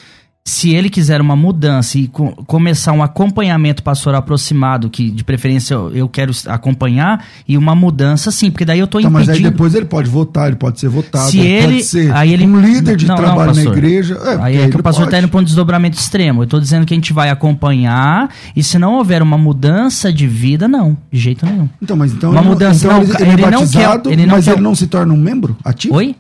se 0.45 0.75
ele 0.75 0.91
quiser 0.91 1.21
uma 1.21 1.37
mudança 1.37 1.99
e 1.99 2.09
co 2.09 2.33
começar 2.47 2.93
um 2.93 3.03
acompanhamento 3.03 3.83
pastoral 3.83 4.19
aproximado, 4.19 4.91
que 4.91 5.09
de 5.09 5.23
preferência 5.23 5.75
eu, 5.75 5.91
eu, 5.95 6.09
quero 6.09 6.33
acompanhar, 6.47 7.25
e 7.47 7.57
uma 7.57 7.77
mudança 7.77 8.31
sim, 8.33 8.51
porque 8.51 8.65
daí 8.65 8.81
eu 8.81 8.87
estou 8.87 9.01
impedindo... 9.01 9.19
Mas 9.19 9.29
aí 9.29 9.43
depois 9.43 9.75
ele 9.75 9.85
pode 9.85 10.11
votar, 10.11 10.49
ele 10.49 10.57
pode 10.57 10.81
ser 10.81 10.89
votado, 10.89 11.31
se 11.31 11.39
ele, 11.39 11.67
pode 11.75 11.85
ser 11.85 12.13
aí 12.13 12.33
ele, 12.33 12.45
um 12.45 12.61
líder 12.61 12.97
de 12.97 13.07
não, 13.07 13.15
trabalho 13.15 13.55
não, 13.55 13.65
na 13.65 13.71
igreja. 13.71 14.19
É, 14.25 14.43
aí 14.43 14.57
é 14.57 14.69
que 14.69 14.77
o 14.77 14.83
pastor 14.83 15.05
está 15.05 15.19
indo 15.19 15.29
para 15.29 15.41
um 15.41 15.45
desdobramento 15.45 15.97
extremo. 15.97 16.41
Eu 16.41 16.45
estou 16.45 16.61
dizendo 16.61 16.85
que 16.85 16.93
a 16.93 16.97
gente 16.97 17.13
vai 17.13 17.31
acompanhar, 17.31 18.29
e 18.57 18.65
se 18.65 18.79
não 18.79 18.95
houver 18.95 19.23
uma 19.23 19.39
mudança 19.39 20.13
de 20.13 20.27
vida, 20.27 20.67
não, 20.67 20.97
de 21.11 21.21
jeito 21.21 21.47
nenhum. 21.47 21.69
Então, 21.81 21.97
mas 21.97 22.13
então... 22.13 22.33
Uma 22.33 22.43
mudança, 22.43 22.85
então 22.85 22.99
não, 22.99 23.05
ele, 23.05 23.13
ele, 23.13 23.31
ele 23.33 23.43
é 23.43 23.51
batizado, 23.51 24.09
quer, 24.09 24.19
ele 24.19 24.27
mas 24.27 24.45
quer... 24.45 24.53
ele 24.53 24.61
não 24.61 24.75
se 24.75 24.89
torna 24.89 25.15
um 25.15 25.19
membro 25.19 25.57
ativo? 25.65 25.95
Oi? 25.95 26.17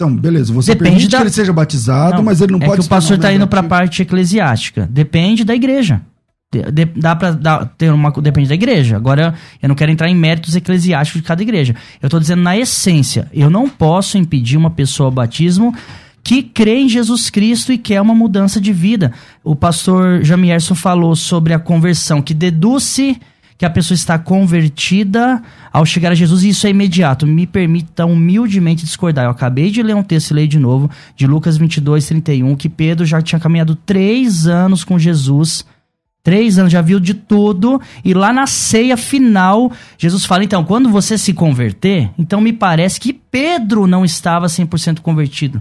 Então, 0.00 0.14
beleza, 0.14 0.52
você 0.52 0.74
Depende 0.74 0.90
permite 0.90 1.10
da... 1.10 1.18
que 1.18 1.22
ele 1.24 1.30
seja 1.30 1.52
batizado, 1.52 2.18
não, 2.18 2.22
mas 2.22 2.40
ele 2.40 2.52
não 2.52 2.60
é 2.60 2.66
pode... 2.66 2.74
É 2.74 2.80
que 2.82 2.86
o 2.86 2.88
pastor 2.88 3.16
está 3.16 3.32
indo 3.32 3.48
para 3.48 3.60
a 3.60 3.64
parte 3.64 4.02
eclesiástica. 4.02 4.88
Depende 4.88 5.42
da 5.42 5.56
igreja. 5.56 6.00
De, 6.52 6.84
dá 6.84 7.16
para 7.16 7.66
ter 7.76 7.92
uma... 7.92 8.12
Depende 8.12 8.48
da 8.48 8.54
igreja. 8.54 8.96
Agora, 8.96 9.34
eu 9.60 9.68
não 9.68 9.74
quero 9.74 9.90
entrar 9.90 10.08
em 10.08 10.14
méritos 10.14 10.54
eclesiásticos 10.54 11.20
de 11.20 11.26
cada 11.26 11.42
igreja. 11.42 11.74
Eu 12.00 12.06
estou 12.06 12.20
dizendo 12.20 12.42
na 12.42 12.56
essência. 12.56 13.28
Eu 13.32 13.50
não 13.50 13.68
posso 13.68 14.16
impedir 14.16 14.56
uma 14.56 14.70
pessoa 14.70 15.08
ao 15.08 15.10
batismo 15.10 15.74
que 16.22 16.44
crê 16.44 16.78
em 16.78 16.88
Jesus 16.88 17.28
Cristo 17.28 17.72
e 17.72 17.76
quer 17.76 18.00
uma 18.00 18.14
mudança 18.14 18.60
de 18.60 18.72
vida. 18.72 19.12
O 19.42 19.56
pastor 19.56 20.22
Jamierson 20.22 20.76
falou 20.76 21.16
sobre 21.16 21.54
a 21.54 21.58
conversão, 21.58 22.22
que 22.22 22.34
deduz-se 22.34 23.20
que 23.58 23.66
a 23.66 23.70
pessoa 23.70 23.96
está 23.96 24.16
convertida 24.16 25.42
ao 25.72 25.84
chegar 25.84 26.12
a 26.12 26.14
Jesus 26.14 26.44
e 26.44 26.50
isso 26.50 26.64
é 26.64 26.70
imediato. 26.70 27.26
Me 27.26 27.44
permita 27.44 28.06
humildemente 28.06 28.84
discordar. 28.84 29.24
Eu 29.24 29.32
acabei 29.32 29.68
de 29.68 29.82
ler 29.82 29.96
um 29.96 30.02
texto 30.02 30.30
e 30.30 30.34
leio 30.34 30.46
de 30.46 30.60
novo, 30.60 30.88
de 31.16 31.26
Lucas 31.26 31.58
22, 31.58 32.06
31, 32.06 32.54
que 32.54 32.68
Pedro 32.68 33.04
já 33.04 33.20
tinha 33.20 33.40
caminhado 33.40 33.74
três 33.74 34.46
anos 34.46 34.84
com 34.84 34.96
Jesus. 34.96 35.66
Três 36.22 36.58
anos, 36.58 36.70
já 36.70 36.80
viu 36.80 37.00
de 37.00 37.14
tudo. 37.14 37.80
E 38.04 38.14
lá 38.14 38.32
na 38.32 38.46
ceia 38.46 38.96
final, 38.96 39.72
Jesus 39.96 40.24
fala: 40.24 40.44
então, 40.44 40.62
quando 40.62 40.88
você 40.88 41.18
se 41.18 41.32
converter, 41.32 42.10
então 42.16 42.40
me 42.40 42.52
parece 42.52 43.00
que 43.00 43.12
Pedro 43.12 43.88
não 43.88 44.04
estava 44.04 44.46
100% 44.46 45.00
convertido. 45.00 45.60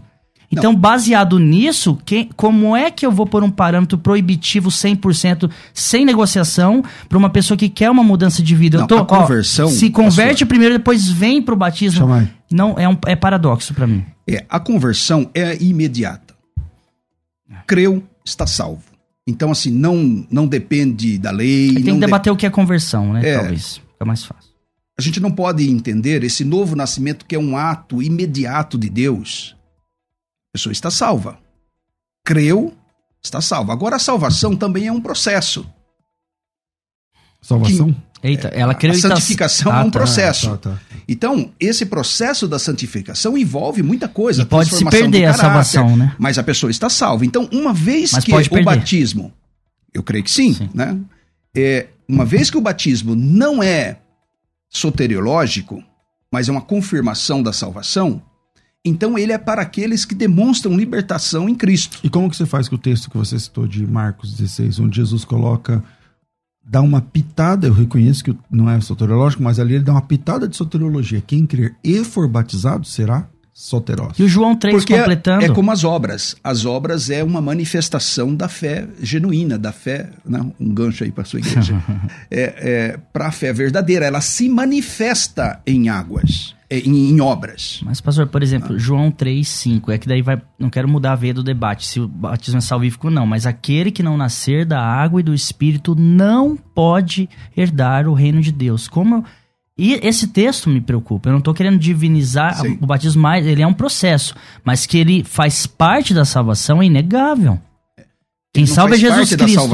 Então, 0.52 0.72
não. 0.72 0.80
baseado 0.80 1.40
nisso, 1.40 1.98
quem, 2.06 2.30
como 2.36 2.76
é 2.76 2.90
que 2.90 3.06
eu 3.06 3.12
vou 3.12 3.26
pôr 3.26 3.44
um 3.44 3.52
parâmetro 3.52 3.98
proibitivo 3.98 4.70
100% 4.70 5.52
sem 5.74 6.06
negociação 6.06 6.84
para 7.10 7.18
uma 7.18 7.30
pessoa 7.30 7.58
que 7.58 7.68
quer 7.68 7.90
uma 7.90 8.04
mudança 8.04 8.42
de 8.42 8.56
vida? 8.56 8.80
Não, 8.80 8.88
tô, 8.88 8.98
a 8.98 9.06
conversão. 9.06 9.68
Ó, 9.68 9.70
se 9.70 9.90
converte 9.90 10.46
primeiro, 10.46 10.76
depois 10.76 11.10
vem 11.10 11.42
para 11.42 11.54
o 11.54 11.58
batismo. 11.58 12.08
Não 12.50 12.76
é, 12.78 12.88
um, 12.88 12.98
é 13.06 13.16
paradoxo 13.16 13.74
para 13.74 13.86
mim. 13.86 14.06
É, 14.26 14.46
a 14.50 14.60
conversão 14.60 15.30
é 15.34 15.62
imediata. 15.62 16.34
Creu, 17.66 18.02
está 18.24 18.48
salvo. 18.48 18.84
Então, 19.28 19.52
assim, 19.52 19.70
não, 19.70 20.26
não 20.32 20.48
depende 20.48 21.18
da 21.18 21.32
lei. 21.32 21.74
tem 21.74 21.84
que 21.84 22.00
debater 22.00 22.32
de... 22.32 22.36
o 22.36 22.38
que 22.38 22.46
é 22.46 22.50
conversão, 22.50 23.12
né? 23.12 23.30
É, 23.30 23.38
Talvez. 23.38 23.82
Fica 23.92 24.06
mais 24.06 24.24
fácil. 24.24 24.52
A 24.98 25.02
gente 25.02 25.20
não 25.20 25.30
pode 25.30 25.70
entender 25.70 26.24
esse 26.24 26.46
novo 26.46 26.76
nascimento 26.76 27.26
que 27.26 27.36
é 27.36 27.40
um 27.40 27.58
ato 27.58 28.02
imediato 28.02 28.78
de 28.78 28.90
Deus. 28.90 29.57
A 30.58 30.60
pessoa 30.60 30.74
está 30.74 30.90
salva. 30.90 31.38
Creu, 32.26 32.74
está 33.24 33.40
salva. 33.42 33.72
Agora, 33.72 33.98
a 33.98 34.00
salvação 34.00 34.56
também 34.56 34.88
é 34.88 34.92
um 34.92 35.00
processo. 35.00 35.64
Salvação? 37.40 37.94
Que, 37.94 38.28
Eita, 38.28 38.48
ela 38.48 38.74
creu 38.74 38.94
a 38.94 38.98
santificação 38.98 39.72
tá... 39.72 39.82
é 39.82 39.84
um 39.84 39.92
processo. 39.92 40.50
Ah, 40.50 40.58
tá, 40.58 40.72
tá. 40.72 40.80
Então, 41.08 41.52
esse 41.60 41.86
processo 41.86 42.48
da 42.48 42.58
santificação 42.58 43.38
envolve 43.38 43.84
muita 43.84 44.08
coisa. 44.08 44.42
E 44.42 44.46
pode 44.48 44.72
se 44.72 44.84
perder 44.84 45.26
caráter, 45.26 45.26
a 45.28 45.34
salvação, 45.34 45.96
né? 45.96 46.16
Mas 46.18 46.40
a 46.40 46.44
pessoa 46.44 46.72
está 46.72 46.90
salva. 46.90 47.24
Então, 47.24 47.48
uma 47.52 47.72
vez 47.72 48.14
mas 48.14 48.24
que 48.24 48.34
o 48.34 48.36
perder. 48.36 48.64
batismo, 48.64 49.32
eu 49.94 50.02
creio 50.02 50.24
que 50.24 50.32
sim, 50.32 50.56
sim. 50.56 50.72
né? 50.74 51.00
É, 51.56 51.86
uma 52.10 52.26
vez 52.26 52.50
que 52.50 52.58
o 52.58 52.62
batismo 52.62 53.16
não 53.16 53.62
é 53.62 54.00
soteriológico, 54.68 55.84
mas 56.32 56.50
é 56.50 56.52
uma 56.52 56.62
confirmação 56.62 57.44
da 57.44 57.54
salvação, 57.54 58.24
então 58.88 59.18
ele 59.18 59.32
é 59.32 59.38
para 59.38 59.62
aqueles 59.62 60.06
que 60.06 60.16
demonstram 60.16 60.76
libertação 60.76 61.48
em 61.50 61.56
Cristo. 61.56 62.00
E 62.04 62.10
como 62.10 62.30
que 62.30 62.36
você 62.36 62.46
faz 62.46 62.68
com 62.68 62.76
o 62.76 62.80
texto 62.80 63.10
que 63.10 63.18
você 63.18 63.38
citou 63.38 63.68
de 63.68 63.86
Marcos 63.86 64.34
16, 64.34 64.80
onde 64.80 64.98
Jesus 64.98 65.26
coloca 65.26 65.84
dá 66.68 66.82
uma 66.82 67.02
pitada, 67.02 67.68
eu 67.68 67.74
reconheço 67.74 68.24
que 68.24 68.36
não 68.52 68.70
é 68.70 68.80
soteriológico, 68.82 69.42
mas 69.42 69.58
ali 69.60 69.76
ele 69.76 69.84
dá 69.84 69.94
uma 69.94 70.02
pitada 70.02 70.48
de 70.48 70.56
soteriologia. 70.56 71.24
Quem 71.26 71.46
crer 71.46 71.76
e 71.84 72.04
for 72.04 72.28
batizado 72.28 72.86
será 72.86 73.30
soterós. 73.54 74.20
E 74.20 74.24
o 74.24 74.28
João 74.28 74.56
3 74.56 74.76
Porque 74.76 74.96
completando. 74.96 75.44
É, 75.44 75.48
é, 75.48 75.50
como 75.50 75.72
as 75.72 75.84
obras. 75.84 76.36
As 76.44 76.66
obras 76.66 77.10
é 77.10 77.24
uma 77.24 77.42
manifestação 77.42 78.36
da 78.36 78.48
fé 78.48 78.88
genuína, 79.02 79.58
da 79.58 79.72
fé, 79.72 80.12
não, 80.24 80.44
né? 80.44 80.52
um 80.60 80.74
gancho 80.74 81.04
aí 81.04 81.12
para 81.12 81.24
sua 81.24 81.40
igreja. 81.40 81.82
é, 82.30 82.42
é 82.42 83.00
para 83.12 83.28
a 83.28 83.32
fé 83.32 83.52
verdadeira, 83.54 84.06
ela 84.06 84.22
se 84.22 84.50
manifesta 84.50 85.60
em 85.66 85.90
águas. 85.90 86.56
É, 86.70 86.80
em, 86.80 87.12
em, 87.12 87.22
obras. 87.22 87.80
Mas, 87.84 88.02
pastor, 88.02 88.28
por 88.28 88.44
exemplo, 88.44 88.76
ah. 88.76 88.78
João 88.78 89.10
3, 89.10 89.48
5, 89.48 89.92
é 89.92 89.98
que 89.98 90.08
daí 90.08 90.22
vai. 90.22 90.42
Não 90.60 90.70
quero 90.70 90.88
mudar 90.88 91.14
a 91.14 91.16
veia 91.16 91.34
do 91.34 91.44
debate, 91.44 91.86
se 91.86 92.00
o 92.00 92.08
batismo 92.08 92.58
é 92.58 92.62
salvífico 92.62 93.08
ou 93.08 93.14
não, 93.14 93.26
mas 93.26 93.46
aquele 93.46 93.90
que 93.90 94.04
não 94.04 94.18
nascer 94.18 94.66
da 94.66 94.82
água 94.82 95.22
e 95.22 95.24
do 95.24 95.34
Espírito 95.34 95.96
não 95.96 96.58
pode 96.58 97.30
herdar 97.56 98.08
o 98.08 98.14
reino 98.14 98.42
de 98.42 98.52
Deus. 98.52 98.88
Como. 98.88 99.24
E 99.78 99.94
esse 100.04 100.28
texto 100.28 100.70
me 100.70 100.82
preocupa. 100.82 101.30
Eu 101.30 101.34
não 101.34 101.40
estou 101.40 101.54
querendo 101.54 101.78
divinizar 101.78 102.56
Sim. 102.56 102.80
o 102.82 102.86
batismo, 102.86 103.22
mais 103.22 103.46
ele 103.46 103.62
é 103.62 103.68
um 103.68 103.74
processo, 103.74 104.36
mas 104.64 104.86
que 104.86 104.98
ele 104.98 105.24
faz 105.24 105.68
parte 105.68 106.14
da 106.14 106.26
salvação 106.26 106.82
é 106.82 106.86
inegável. 106.86 107.60
Quem 108.54 108.66
salva 108.66 108.96
é 108.96 108.98
Jesus 108.98 109.36
Cristo. 109.36 109.70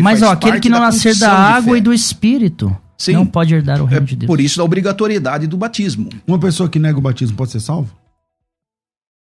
mas 0.00 0.22
ó, 0.22 0.32
aquele 0.32 0.58
que 0.58 0.70
não 0.70 0.80
nascer 0.80 1.16
da 1.18 1.30
água 1.30 1.76
e 1.76 1.82
do 1.82 1.92
Espírito. 1.92 2.74
Sim. 3.02 3.14
Não 3.14 3.26
pode 3.26 3.52
herdar 3.52 3.82
o 3.82 3.84
reino 3.84 4.04
é 4.04 4.06
de 4.06 4.14
Deus. 4.14 4.28
Por 4.28 4.40
isso 4.40 4.60
a 4.62 4.64
obrigatoriedade 4.64 5.48
do 5.48 5.56
batismo. 5.56 6.08
Uma 6.24 6.38
pessoa 6.38 6.68
que 6.68 6.78
nega 6.78 6.96
o 6.96 7.00
batismo 7.00 7.36
pode 7.36 7.50
ser 7.50 7.58
salvo? 7.58 7.92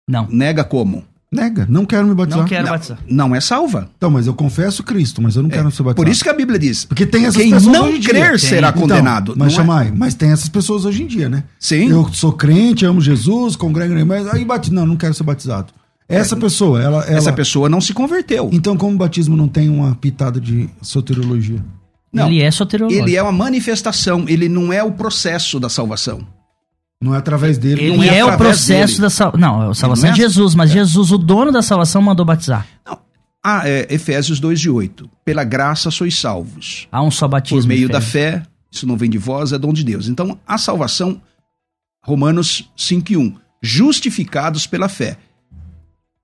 Não. 0.08 0.26
Nega 0.28 0.64
como? 0.64 1.04
Nega, 1.30 1.64
não 1.70 1.86
quero 1.86 2.08
me 2.08 2.14
batizar. 2.14 2.40
Não 2.40 2.48
quero 2.48 2.64
não, 2.64 2.72
batizar. 2.72 2.98
Não 3.06 3.36
é 3.36 3.40
salva. 3.40 3.88
Então, 3.96 4.10
mas 4.10 4.26
eu 4.26 4.34
confesso 4.34 4.82
Cristo, 4.82 5.22
mas 5.22 5.36
eu 5.36 5.42
não 5.44 5.50
é, 5.50 5.52
quero 5.52 5.70
ser 5.70 5.84
batizado. 5.84 5.94
Por 5.94 6.08
isso 6.08 6.24
que 6.24 6.28
a 6.28 6.34
Bíblia 6.34 6.58
diz. 6.58 6.86
Porque 6.86 7.06
tem 7.06 7.26
essas 7.26 7.40
quem 7.40 7.52
pessoas 7.52 7.72
não 7.72 8.00
crer 8.00 8.30
dia. 8.30 8.38
será 8.38 8.72
tem. 8.72 8.82
condenado. 8.82 9.32
Então, 9.32 9.46
mas 9.46 9.52
chamai, 9.52 9.88
é? 9.88 9.92
mas 9.94 10.14
tem 10.14 10.32
essas 10.32 10.48
pessoas 10.48 10.84
hoje 10.84 11.04
em 11.04 11.06
dia, 11.06 11.28
né? 11.28 11.44
Sim. 11.60 11.88
Eu 11.88 12.12
sou 12.12 12.32
crente, 12.32 12.84
amo 12.84 13.00
Jesus, 13.00 13.54
congrego, 13.54 13.94
mas 14.04 14.26
aí 14.26 14.44
bate, 14.44 14.72
não, 14.72 14.84
não 14.84 14.96
quero 14.96 15.14
ser 15.14 15.22
batizado. 15.22 15.72
Essa 16.08 16.34
é, 16.34 16.38
pessoa, 16.38 16.82
ela, 16.82 17.04
ela, 17.04 17.16
Essa 17.16 17.32
pessoa 17.32 17.68
não 17.68 17.80
se 17.80 17.94
converteu. 17.94 18.50
Então, 18.50 18.76
como 18.76 18.94
o 18.94 18.98
batismo 18.98 19.36
não 19.36 19.46
tem 19.46 19.68
uma 19.68 19.94
pitada 19.94 20.40
de 20.40 20.68
soteriologia? 20.82 21.62
Não, 22.18 22.28
ele 22.28 22.42
é 22.42 22.50
soteriológico. 22.50 23.04
Ele 23.06 23.16
é 23.16 23.22
uma 23.22 23.32
manifestação, 23.32 24.24
ele 24.28 24.48
não 24.48 24.72
é 24.72 24.82
o 24.82 24.92
processo 24.92 25.58
da 25.58 25.68
salvação. 25.68 26.26
Não 27.00 27.14
é 27.14 27.18
através 27.18 27.58
dele. 27.58 27.82
Ele 27.82 28.08
é, 28.08 28.18
é 28.18 28.24
o 28.24 28.36
processo 28.36 28.94
dele. 28.94 29.02
da 29.02 29.10
salvação. 29.10 29.40
Não, 29.40 29.62
é 29.62 29.70
a 29.70 29.74
salvação 29.74 30.08
é... 30.10 30.12
de 30.12 30.18
Jesus, 30.18 30.54
mas 30.54 30.70
é. 30.70 30.74
Jesus, 30.74 31.12
o 31.12 31.18
dono 31.18 31.52
da 31.52 31.62
salvação, 31.62 32.02
mandou 32.02 32.26
batizar. 32.26 32.66
Não. 32.84 32.98
Ah, 33.44 33.62
é, 33.64 33.86
Efésios 33.88 34.40
2 34.40 34.60
de 34.60 34.68
8. 34.68 35.08
Pela 35.24 35.44
graça 35.44 35.90
sois 35.90 36.18
salvos. 36.18 36.88
Há 36.90 37.02
um 37.02 37.10
só 37.10 37.28
batismo. 37.28 37.62
Por 37.62 37.68
meio 37.68 37.88
da 37.88 38.00
fé, 38.00 38.42
isso 38.70 38.86
não 38.86 38.96
vem 38.96 39.08
de 39.08 39.16
vós, 39.16 39.52
é 39.52 39.58
dom 39.58 39.72
de 39.72 39.84
Deus. 39.84 40.08
Então, 40.08 40.38
a 40.46 40.58
salvação, 40.58 41.20
Romanos 42.04 42.70
5 42.76 43.12
e 43.12 43.16
1. 43.16 43.36
Justificados 43.62 44.66
pela 44.66 44.88
fé. 44.88 45.16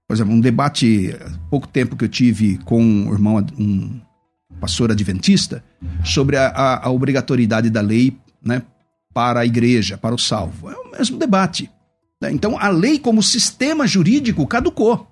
Por 0.06 0.14
exemplo, 0.14 0.34
um 0.34 0.40
debate, 0.40 1.16
pouco 1.48 1.66
tempo 1.66 1.96
que 1.96 2.04
eu 2.04 2.08
tive 2.08 2.58
com 2.58 2.82
um 2.82 3.12
irmão, 3.12 3.44
um 3.58 4.00
pastor 4.60 4.90
adventista, 4.90 5.64
sobre 6.04 6.36
a, 6.36 6.48
a, 6.48 6.86
a 6.86 6.90
obrigatoriedade 6.90 7.70
da 7.70 7.80
lei 7.80 8.16
né, 8.42 8.62
para 9.12 9.40
a 9.40 9.46
igreja, 9.46 9.96
para 9.96 10.14
o 10.14 10.18
salvo. 10.18 10.70
É 10.70 10.76
o 10.76 10.90
mesmo 10.90 11.18
debate. 11.18 11.70
Né? 12.20 12.32
Então, 12.32 12.58
a 12.58 12.68
lei, 12.68 12.98
como 12.98 13.22
sistema 13.22 13.86
jurídico, 13.86 14.46
caducou. 14.46 15.06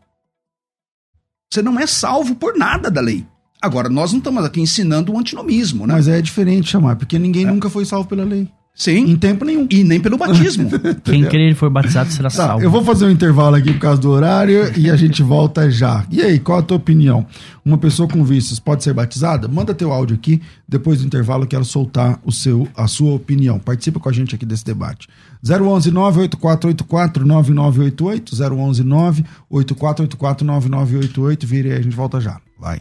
Você 1.53 1.63
não 1.63 1.79
é 1.79 1.87
salvo 1.87 2.35
por 2.35 2.57
nada 2.57 2.91
da 2.91 3.01
lei. 3.01 3.27
Agora, 3.61 3.89
nós 3.89 4.11
não 4.11 4.19
estamos 4.19 4.45
aqui 4.45 4.61
ensinando 4.61 5.13
o 5.13 5.19
antinomismo, 5.19 5.87
né? 5.87 5.95
Mas 5.95 6.09
é 6.09 6.21
diferente 6.21 6.69
chamar, 6.69 6.97
porque 6.97 7.19
ninguém 7.19 7.47
é. 7.47 7.51
nunca 7.51 7.71
foi 7.71 7.85
salvo 7.85 8.09
pela 8.09 8.25
lei. 8.25 8.51
Sim. 8.75 9.11
Em 9.11 9.17
tempo 9.17 9.45
nenhum. 9.45 9.67
E 9.71 9.85
nem 9.85 10.01
pelo 10.01 10.17
batismo. 10.17 10.69
Quem 11.05 11.25
crer 11.27 11.53
e 11.53 11.55
for 11.55 11.69
batizado 11.69 12.11
será 12.11 12.31
tá, 12.31 12.37
salvo. 12.37 12.65
Eu 12.65 12.71
vou 12.71 12.83
fazer 12.83 13.05
um 13.05 13.11
intervalo 13.11 13.55
aqui 13.55 13.73
por 13.73 13.81
causa 13.81 14.01
do 14.01 14.11
horário 14.11 14.73
e 14.79 14.91
a 14.91 14.97
gente 14.97 15.23
volta 15.23 15.71
já. 15.71 16.07
E 16.11 16.23
aí, 16.23 16.39
qual 16.39 16.59
a 16.59 16.63
tua 16.63 16.79
opinião? 16.79 17.27
Uma 17.65 17.77
pessoa 17.77 18.09
com 18.09 18.25
vícios 18.25 18.59
pode 18.59 18.83
ser 18.83 18.95
batizada? 18.95 19.47
Manda 19.47 19.75
teu 19.75 19.93
áudio 19.93 20.17
aqui. 20.17 20.41
Depois 20.67 21.01
do 21.01 21.07
intervalo, 21.07 21.45
eu 21.45 21.49
quero 21.49 21.65
soltar 21.65 22.19
o 22.25 22.33
seu, 22.33 22.67
a 22.75 22.87
sua 22.87 23.13
opinião. 23.13 23.59
Participa 23.59 24.01
com 24.01 24.09
a 24.09 24.13
gente 24.13 24.35
aqui 24.35 24.47
desse 24.47 24.65
debate. 24.65 25.07
011 25.45 25.91
98484 25.91 27.27
9988 27.27 28.35
011 28.35 28.85
98484 28.85 30.47
9988 30.47 31.47
Vire 31.47 31.73
aí, 31.73 31.79
a 31.79 31.83
gente 31.83 31.95
volta 31.95 32.21
já. 32.21 32.41
Vai. 32.59 32.81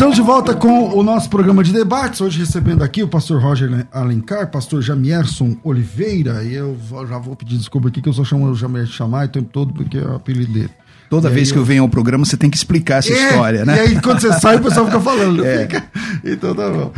Estamos 0.00 0.16
de 0.16 0.22
volta 0.22 0.54
com 0.54 0.96
o 0.96 1.02
nosso 1.02 1.28
programa 1.28 1.62
de 1.62 1.74
debates. 1.74 2.22
Hoje 2.22 2.38
recebendo 2.38 2.82
aqui 2.82 3.02
o 3.02 3.08
pastor 3.08 3.38
Roger 3.38 3.86
Alencar, 3.92 4.50
pastor 4.50 4.80
Jamierson 4.80 5.58
Oliveira. 5.62 6.42
E 6.42 6.54
eu 6.54 6.74
já 7.06 7.18
vou 7.18 7.36
pedir 7.36 7.58
desculpa 7.58 7.88
aqui 7.88 8.00
que 8.00 8.08
eu 8.08 8.12
só 8.14 8.24
chamo 8.24 8.46
o 8.46 8.54
Jamier 8.54 8.86
de 8.86 8.92
chamar 8.92 9.26
o 9.26 9.28
tempo 9.28 9.50
todo 9.52 9.74
porque 9.74 9.98
é 9.98 10.06
o 10.06 10.14
apelido 10.14 10.54
dele. 10.54 10.70
Toda 11.10 11.28
e 11.28 11.34
vez 11.34 11.52
que 11.52 11.58
eu... 11.58 11.66
venho 11.66 11.82
ao 11.82 11.88
programa, 11.90 12.24
você 12.24 12.34
tem 12.34 12.48
que 12.48 12.56
explicar 12.56 13.00
essa 13.00 13.12
é, 13.12 13.26
história, 13.26 13.66
né? 13.66 13.76
E 13.76 13.80
aí, 13.80 14.00
quando 14.00 14.22
você 14.22 14.32
sai, 14.40 14.56
o 14.56 14.62
pessoal 14.62 14.86
fica 14.86 15.00
falando. 15.00 15.44
É. 15.44 15.66
Fica... 15.66 15.84
Então 16.24 16.54
tá 16.54 16.70
bom. 16.70 16.92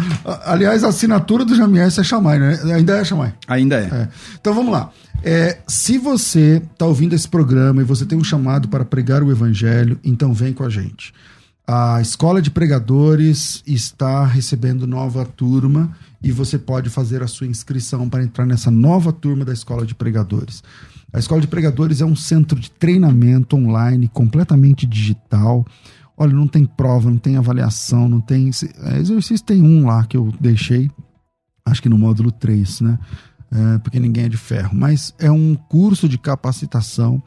Aliás, 0.44 0.84
a 0.84 0.88
assinatura 0.90 1.44
do 1.44 1.56
Jamier 1.56 1.88
é 1.88 2.04
Chamai, 2.04 2.38
né? 2.38 2.56
Ainda 2.72 2.98
é 2.98 3.04
Chamai. 3.04 3.34
Ainda 3.48 3.80
é. 3.80 3.88
é. 3.92 4.08
Então 4.40 4.54
vamos 4.54 4.70
lá. 4.70 4.90
É, 5.24 5.58
se 5.66 5.98
você 5.98 6.62
está 6.72 6.86
ouvindo 6.86 7.16
esse 7.16 7.26
programa 7.26 7.82
e 7.82 7.84
você 7.84 8.06
tem 8.06 8.16
um 8.16 8.22
chamado 8.22 8.68
para 8.68 8.84
pregar 8.84 9.24
o 9.24 9.32
evangelho, 9.32 9.98
então 10.04 10.32
vem 10.32 10.52
com 10.52 10.62
a 10.62 10.68
gente. 10.68 11.12
A 11.74 12.02
Escola 12.02 12.42
de 12.42 12.50
Pregadores 12.50 13.62
está 13.66 14.26
recebendo 14.26 14.86
nova 14.86 15.24
turma 15.24 15.96
e 16.22 16.30
você 16.30 16.58
pode 16.58 16.90
fazer 16.90 17.22
a 17.22 17.26
sua 17.26 17.46
inscrição 17.46 18.10
para 18.10 18.22
entrar 18.22 18.44
nessa 18.44 18.70
nova 18.70 19.10
turma 19.10 19.42
da 19.42 19.54
Escola 19.54 19.86
de 19.86 19.94
Pregadores. 19.94 20.62
A 21.10 21.18
Escola 21.18 21.40
de 21.40 21.46
Pregadores 21.46 22.02
é 22.02 22.04
um 22.04 22.14
centro 22.14 22.60
de 22.60 22.70
treinamento 22.70 23.56
online 23.56 24.06
completamente 24.06 24.84
digital. 24.84 25.64
Olha, 26.14 26.34
não 26.34 26.46
tem 26.46 26.66
prova, 26.66 27.08
não 27.08 27.16
tem 27.16 27.38
avaliação, 27.38 28.06
não 28.06 28.20
tem. 28.20 28.50
É, 28.82 28.98
exercício 28.98 29.46
tem 29.46 29.62
um 29.62 29.86
lá 29.86 30.04
que 30.04 30.18
eu 30.18 30.30
deixei, 30.38 30.90
acho 31.64 31.80
que 31.80 31.88
no 31.88 31.96
módulo 31.96 32.30
3, 32.30 32.82
né? 32.82 32.98
É, 33.50 33.78
porque 33.78 33.98
ninguém 33.98 34.24
é 34.24 34.28
de 34.28 34.36
ferro. 34.36 34.76
Mas 34.76 35.14
é 35.18 35.30
um 35.30 35.54
curso 35.54 36.06
de 36.06 36.18
capacitação 36.18 37.22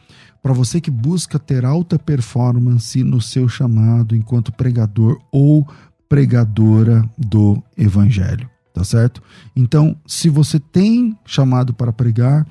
para 0.46 0.54
você 0.54 0.80
que 0.80 0.92
busca 0.92 1.40
ter 1.40 1.66
alta 1.66 1.98
performance 1.98 3.04
no 3.04 3.20
seu 3.20 3.50
chamado 3.50 4.16
enquanto 4.16 4.52
pregador 4.52 5.20
ou 5.32 5.68
pregadora 6.08 7.04
do 7.18 7.64
Evangelho 7.76 8.48
tá 8.72 8.84
certo? 8.84 9.24
Então, 9.56 9.98
se 10.06 10.30
você 10.30 10.60
tem 10.60 11.18
chamado 11.26 11.74
para 11.74 11.92
pregar, 11.94 12.46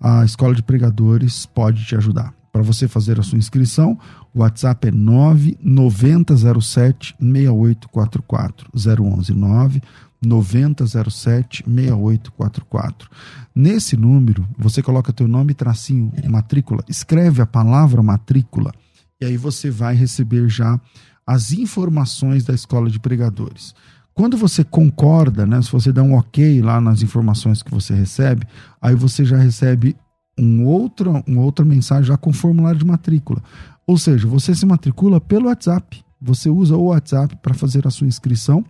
a 0.00 0.24
Escola 0.24 0.54
de 0.54 0.62
Pregadores 0.62 1.44
pode 1.44 1.84
te 1.84 1.94
ajudar. 1.94 2.32
Para 2.50 2.62
você 2.62 2.88
fazer 2.88 3.20
a 3.20 3.22
sua 3.22 3.36
inscrição, 3.36 3.98
o 4.34 4.40
WhatsApp 4.40 4.88
é 4.88 4.90
9907 4.90 7.14
6844 7.20 8.70
011 8.74 9.34
9 9.34 9.82
9007 10.26 11.64
6844. 11.66 13.08
Nesse 13.54 13.96
número, 13.96 14.46
você 14.58 14.82
coloca 14.82 15.12
teu 15.12 15.28
nome, 15.28 15.54
tracinho, 15.54 16.12
matrícula, 16.28 16.84
escreve 16.88 17.40
a 17.40 17.46
palavra 17.46 18.02
matrícula 18.02 18.72
e 19.20 19.24
aí 19.24 19.36
você 19.36 19.70
vai 19.70 19.94
receber 19.94 20.48
já 20.48 20.78
as 21.26 21.52
informações 21.52 22.44
da 22.44 22.54
escola 22.54 22.90
de 22.90 23.00
pregadores. 23.00 23.74
Quando 24.12 24.36
você 24.36 24.62
concorda, 24.62 25.46
né, 25.46 25.60
se 25.60 25.70
você 25.70 25.92
dá 25.92 26.02
um 26.02 26.14
ok 26.14 26.62
lá 26.62 26.80
nas 26.80 27.02
informações 27.02 27.62
que 27.62 27.70
você 27.70 27.94
recebe, 27.94 28.46
aí 28.80 28.94
você 28.94 29.24
já 29.24 29.36
recebe 29.36 29.96
um 30.38 30.64
outro, 30.64 31.22
uma 31.26 31.42
outra 31.42 31.64
mensagem 31.64 32.04
já 32.04 32.16
com 32.16 32.32
formulário 32.32 32.78
de 32.78 32.84
matrícula. 32.84 33.42
Ou 33.86 33.96
seja, 33.96 34.26
você 34.26 34.54
se 34.54 34.66
matricula 34.66 35.20
pelo 35.20 35.46
WhatsApp. 35.46 36.04
Você 36.20 36.48
usa 36.48 36.76
o 36.76 36.86
WhatsApp 36.86 37.36
para 37.42 37.54
fazer 37.54 37.86
a 37.86 37.90
sua 37.90 38.06
inscrição 38.06 38.64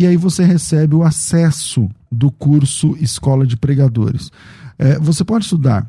e 0.00 0.06
aí 0.06 0.16
você 0.16 0.42
recebe 0.42 0.94
o 0.94 1.02
acesso 1.02 1.86
do 2.10 2.30
curso 2.30 2.96
Escola 2.98 3.46
de 3.46 3.54
Pregadores. 3.54 4.30
É, 4.78 4.98
você 4.98 5.22
pode 5.22 5.44
estudar 5.44 5.86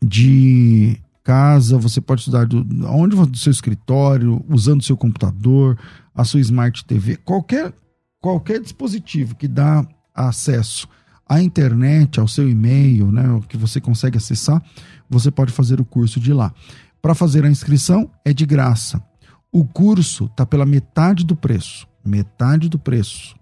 de 0.00 0.96
casa, 1.24 1.76
você 1.76 2.00
pode 2.00 2.20
estudar 2.20 2.46
do, 2.46 2.64
onde 2.86 3.16
do 3.16 3.36
seu 3.36 3.50
escritório, 3.50 4.44
usando 4.48 4.78
o 4.78 4.84
seu 4.84 4.96
computador, 4.96 5.76
a 6.14 6.22
sua 6.22 6.38
Smart 6.38 6.84
TV, 6.84 7.16
qualquer 7.16 7.74
qualquer 8.20 8.60
dispositivo 8.60 9.34
que 9.34 9.48
dá 9.48 9.84
acesso 10.14 10.86
à 11.28 11.42
internet, 11.42 12.20
ao 12.20 12.28
seu 12.28 12.48
e-mail, 12.48 13.10
né, 13.10 13.24
que 13.48 13.56
você 13.56 13.80
consegue 13.80 14.18
acessar, 14.18 14.62
você 15.10 15.32
pode 15.32 15.50
fazer 15.50 15.80
o 15.80 15.84
curso 15.84 16.20
de 16.20 16.32
lá. 16.32 16.54
Para 17.02 17.12
fazer 17.12 17.44
a 17.44 17.50
inscrição 17.50 18.08
é 18.24 18.32
de 18.32 18.46
graça. 18.46 19.02
O 19.50 19.64
curso 19.64 20.26
está 20.26 20.46
pela 20.46 20.64
metade 20.64 21.26
do 21.26 21.34
preço. 21.34 21.90
Metade 22.04 22.68
do 22.68 22.78
preço. 22.78 23.34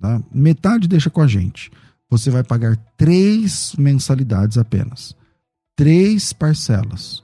Tá? 0.00 0.20
Metade 0.32 0.88
deixa 0.88 1.10
com 1.10 1.20
a 1.20 1.26
gente. 1.26 1.70
Você 2.10 2.30
vai 2.30 2.42
pagar 2.42 2.76
três 2.96 3.74
mensalidades 3.76 4.56
apenas. 4.56 5.14
Três 5.76 6.32
parcelas. 6.32 7.22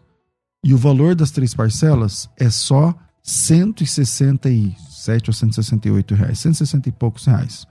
E 0.63 0.75
o 0.75 0.79
valor 0.79 1.15
das 1.15 1.31
três 1.31 1.55
parcelas 1.55 2.29
é 2.37 2.51
só 2.51 2.95
167 3.23 5.31
ou 5.31 5.35
168 5.35 6.15
reais, 6.15 6.39
160 6.39 6.89
e 6.89 6.93
poucos 6.93 7.25
reais. 7.25 7.67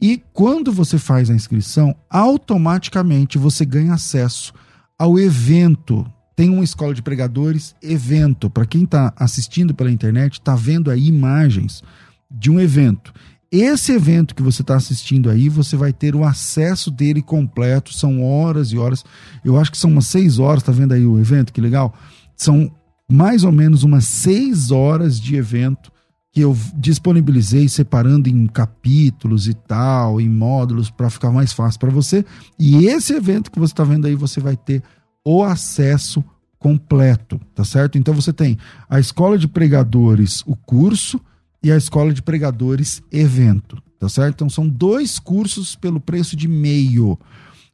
E 0.00 0.22
quando 0.32 0.72
você 0.72 0.98
faz 0.98 1.28
a 1.28 1.34
inscrição, 1.34 1.94
automaticamente 2.08 3.36
você 3.36 3.66
ganha 3.66 3.94
acesso 3.94 4.54
ao 4.98 5.18
evento. 5.18 6.10
Tem 6.34 6.48
uma 6.48 6.64
escola 6.64 6.94
de 6.94 7.02
pregadores, 7.02 7.74
evento. 7.82 8.48
Para 8.48 8.64
quem 8.64 8.84
está 8.84 9.12
assistindo 9.16 9.74
pela 9.74 9.90
internet, 9.90 10.34
está 10.34 10.56
vendo 10.56 10.90
aí 10.90 11.06
imagens 11.06 11.82
de 12.30 12.50
um 12.50 12.60
evento. 12.60 13.12
Esse 13.50 13.92
evento 13.92 14.34
que 14.34 14.42
você 14.42 14.62
está 14.62 14.76
assistindo 14.76 15.28
aí, 15.28 15.48
você 15.48 15.76
vai 15.76 15.92
ter 15.92 16.14
o 16.14 16.24
acesso 16.24 16.90
dele 16.90 17.20
completo. 17.20 17.92
São 17.92 18.22
horas 18.22 18.70
e 18.70 18.78
horas. 18.78 19.04
Eu 19.44 19.58
acho 19.58 19.72
que 19.72 19.78
são 19.78 19.90
umas 19.90 20.06
seis 20.06 20.38
horas. 20.38 20.62
Tá 20.62 20.70
vendo 20.70 20.92
aí 20.92 21.04
o 21.04 21.18
evento? 21.18 21.52
Que 21.52 21.60
legal. 21.60 21.92
São 22.36 22.70
mais 23.10 23.42
ou 23.42 23.50
menos 23.50 23.82
umas 23.82 24.04
seis 24.04 24.70
horas 24.70 25.20
de 25.20 25.34
evento 25.34 25.90
que 26.32 26.40
eu 26.40 26.56
disponibilizei 26.76 27.68
separando 27.68 28.28
em 28.28 28.46
capítulos 28.46 29.48
e 29.48 29.54
tal, 29.54 30.20
em 30.20 30.28
módulos 30.28 30.88
para 30.88 31.10
ficar 31.10 31.32
mais 31.32 31.52
fácil 31.52 31.80
para 31.80 31.90
você. 31.90 32.24
E 32.56 32.86
esse 32.86 33.12
evento 33.12 33.50
que 33.50 33.58
você 33.58 33.72
está 33.72 33.82
vendo 33.82 34.06
aí, 34.06 34.14
você 34.14 34.38
vai 34.38 34.56
ter 34.56 34.80
o 35.24 35.42
acesso 35.42 36.24
completo, 36.56 37.40
tá 37.52 37.64
certo? 37.64 37.98
Então 37.98 38.14
você 38.14 38.32
tem 38.32 38.56
a 38.88 39.00
escola 39.00 39.36
de 39.36 39.48
pregadores, 39.48 40.44
o 40.46 40.54
curso, 40.54 41.20
e 41.62 41.70
a 41.70 41.76
escola 41.76 42.12
de 42.12 42.22
pregadores, 42.22 43.02
evento, 43.12 43.82
tá 43.98 44.08
certo? 44.08 44.36
Então 44.36 44.50
são 44.50 44.68
dois 44.68 45.18
cursos 45.18 45.76
pelo 45.76 46.00
preço 46.00 46.36
de 46.36 46.48
meio. 46.48 47.18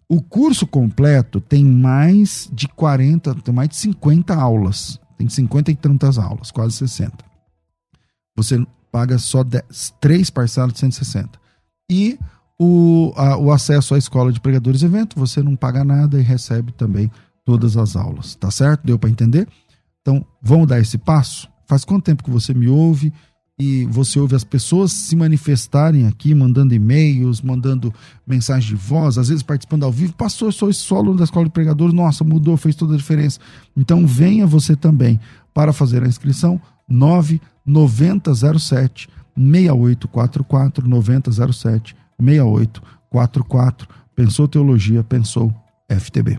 O 0.08 0.20
curso 0.20 0.66
completo 0.66 1.40
tem 1.40 1.64
mais 1.64 2.48
de 2.52 2.68
40, 2.68 3.34
tem 3.36 3.54
mais 3.54 3.68
de 3.68 3.76
50 3.76 4.34
aulas, 4.34 5.00
tem 5.16 5.28
50 5.28 5.70
e 5.70 5.76
tantas 5.76 6.18
aulas, 6.18 6.50
quase 6.50 6.76
60. 6.76 7.24
Você 8.36 8.64
paga 8.90 9.18
só 9.18 9.42
10, 9.42 9.94
3 10.00 10.30
parcelas 10.30 10.72
de 10.72 10.80
160. 10.80 11.38
E 11.90 12.18
o, 12.58 13.12
a, 13.16 13.36
o 13.36 13.52
acesso 13.52 13.94
à 13.94 13.98
escola 13.98 14.32
de 14.32 14.40
pregadores 14.40 14.82
evento, 14.82 15.18
você 15.18 15.42
não 15.42 15.54
paga 15.54 15.84
nada 15.84 16.18
e 16.18 16.22
recebe 16.22 16.72
também 16.72 17.10
todas 17.44 17.76
as 17.76 17.94
aulas, 17.94 18.34
tá 18.34 18.50
certo? 18.50 18.84
Deu 18.84 18.98
para 18.98 19.10
entender? 19.10 19.48
Então, 20.00 20.24
vamos 20.42 20.66
dar 20.66 20.80
esse 20.80 20.98
passo? 20.98 21.48
Faz 21.66 21.84
quanto 21.84 22.04
tempo 22.04 22.22
que 22.22 22.30
você 22.30 22.54
me 22.54 22.68
ouve 22.68 23.12
e 23.58 23.86
você 23.86 24.20
ouve 24.20 24.36
as 24.36 24.44
pessoas 24.44 24.92
se 24.92 25.16
manifestarem 25.16 26.06
aqui, 26.06 26.34
mandando 26.34 26.74
e-mails, 26.74 27.40
mandando 27.40 27.90
mensagem 28.26 28.68
de 28.68 28.74
voz, 28.74 29.16
às 29.16 29.28
vezes 29.28 29.42
participando 29.42 29.84
ao 29.84 29.92
vivo. 29.92 30.12
Pastor, 30.12 30.52
sou 30.52 30.98
aluno 30.98 31.16
da 31.16 31.24
escola 31.24 31.46
de 31.46 31.52
pregadores, 31.52 31.94
nossa, 31.94 32.22
mudou, 32.22 32.58
fez 32.58 32.76
toda 32.76 32.92
a 32.94 32.98
diferença. 32.98 33.40
Então 33.74 34.06
venha 34.06 34.46
você 34.46 34.76
também 34.76 35.18
para 35.54 35.72
fazer 35.72 36.02
a 36.02 36.06
inscrição 36.06 36.60
99007 36.86 39.08
6844 39.36 40.86
9007 40.86 41.96
6844. 42.20 43.88
Pensou 44.14 44.46
teologia, 44.46 45.02
pensou 45.02 45.50
FTB. 45.88 46.38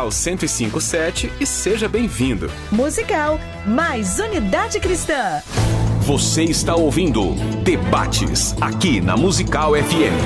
Musical 0.01 0.11
1057 0.11 1.31
e 1.39 1.45
seja 1.45 1.87
bem-vindo. 1.87 2.49
Musical, 2.71 3.39
mais 3.65 4.17
unidade 4.17 4.79
cristã. 4.79 5.43
Você 5.99 6.43
está 6.43 6.73
ouvindo 6.75 7.35
Debates 7.63 8.55
aqui 8.59 8.99
na 8.99 9.15
Musical 9.15 9.73
FM. 9.73 10.17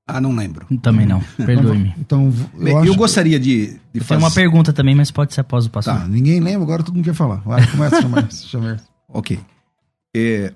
Ah, 0.05 0.19
não 0.19 0.35
lembro. 0.35 0.65
Também 0.79 1.05
não, 1.05 1.21
perdoe-me. 1.37 1.93
Então, 1.97 2.33
eu, 2.55 2.67
eu 2.67 2.77
acho... 2.79 2.95
gostaria 2.95 3.39
de, 3.39 3.79
de 3.93 3.99
fazer... 4.01 4.21
uma 4.21 4.31
pergunta 4.31 4.73
também, 4.73 4.95
mas 4.95 5.11
pode 5.11 5.33
ser 5.33 5.41
após 5.41 5.65
o 5.65 5.69
pastor. 5.69 5.93
Tá, 5.93 6.07
ninguém 6.07 6.39
lembra, 6.39 6.63
agora 6.63 6.83
todo 6.83 6.95
mundo 6.95 7.05
quer 7.05 7.13
falar. 7.13 7.37
Vai, 7.37 7.65
começa 7.67 7.97
a 7.97 8.01
chamar. 8.01 8.31
chamar. 8.31 8.83
Ok. 9.07 9.39
É... 10.15 10.51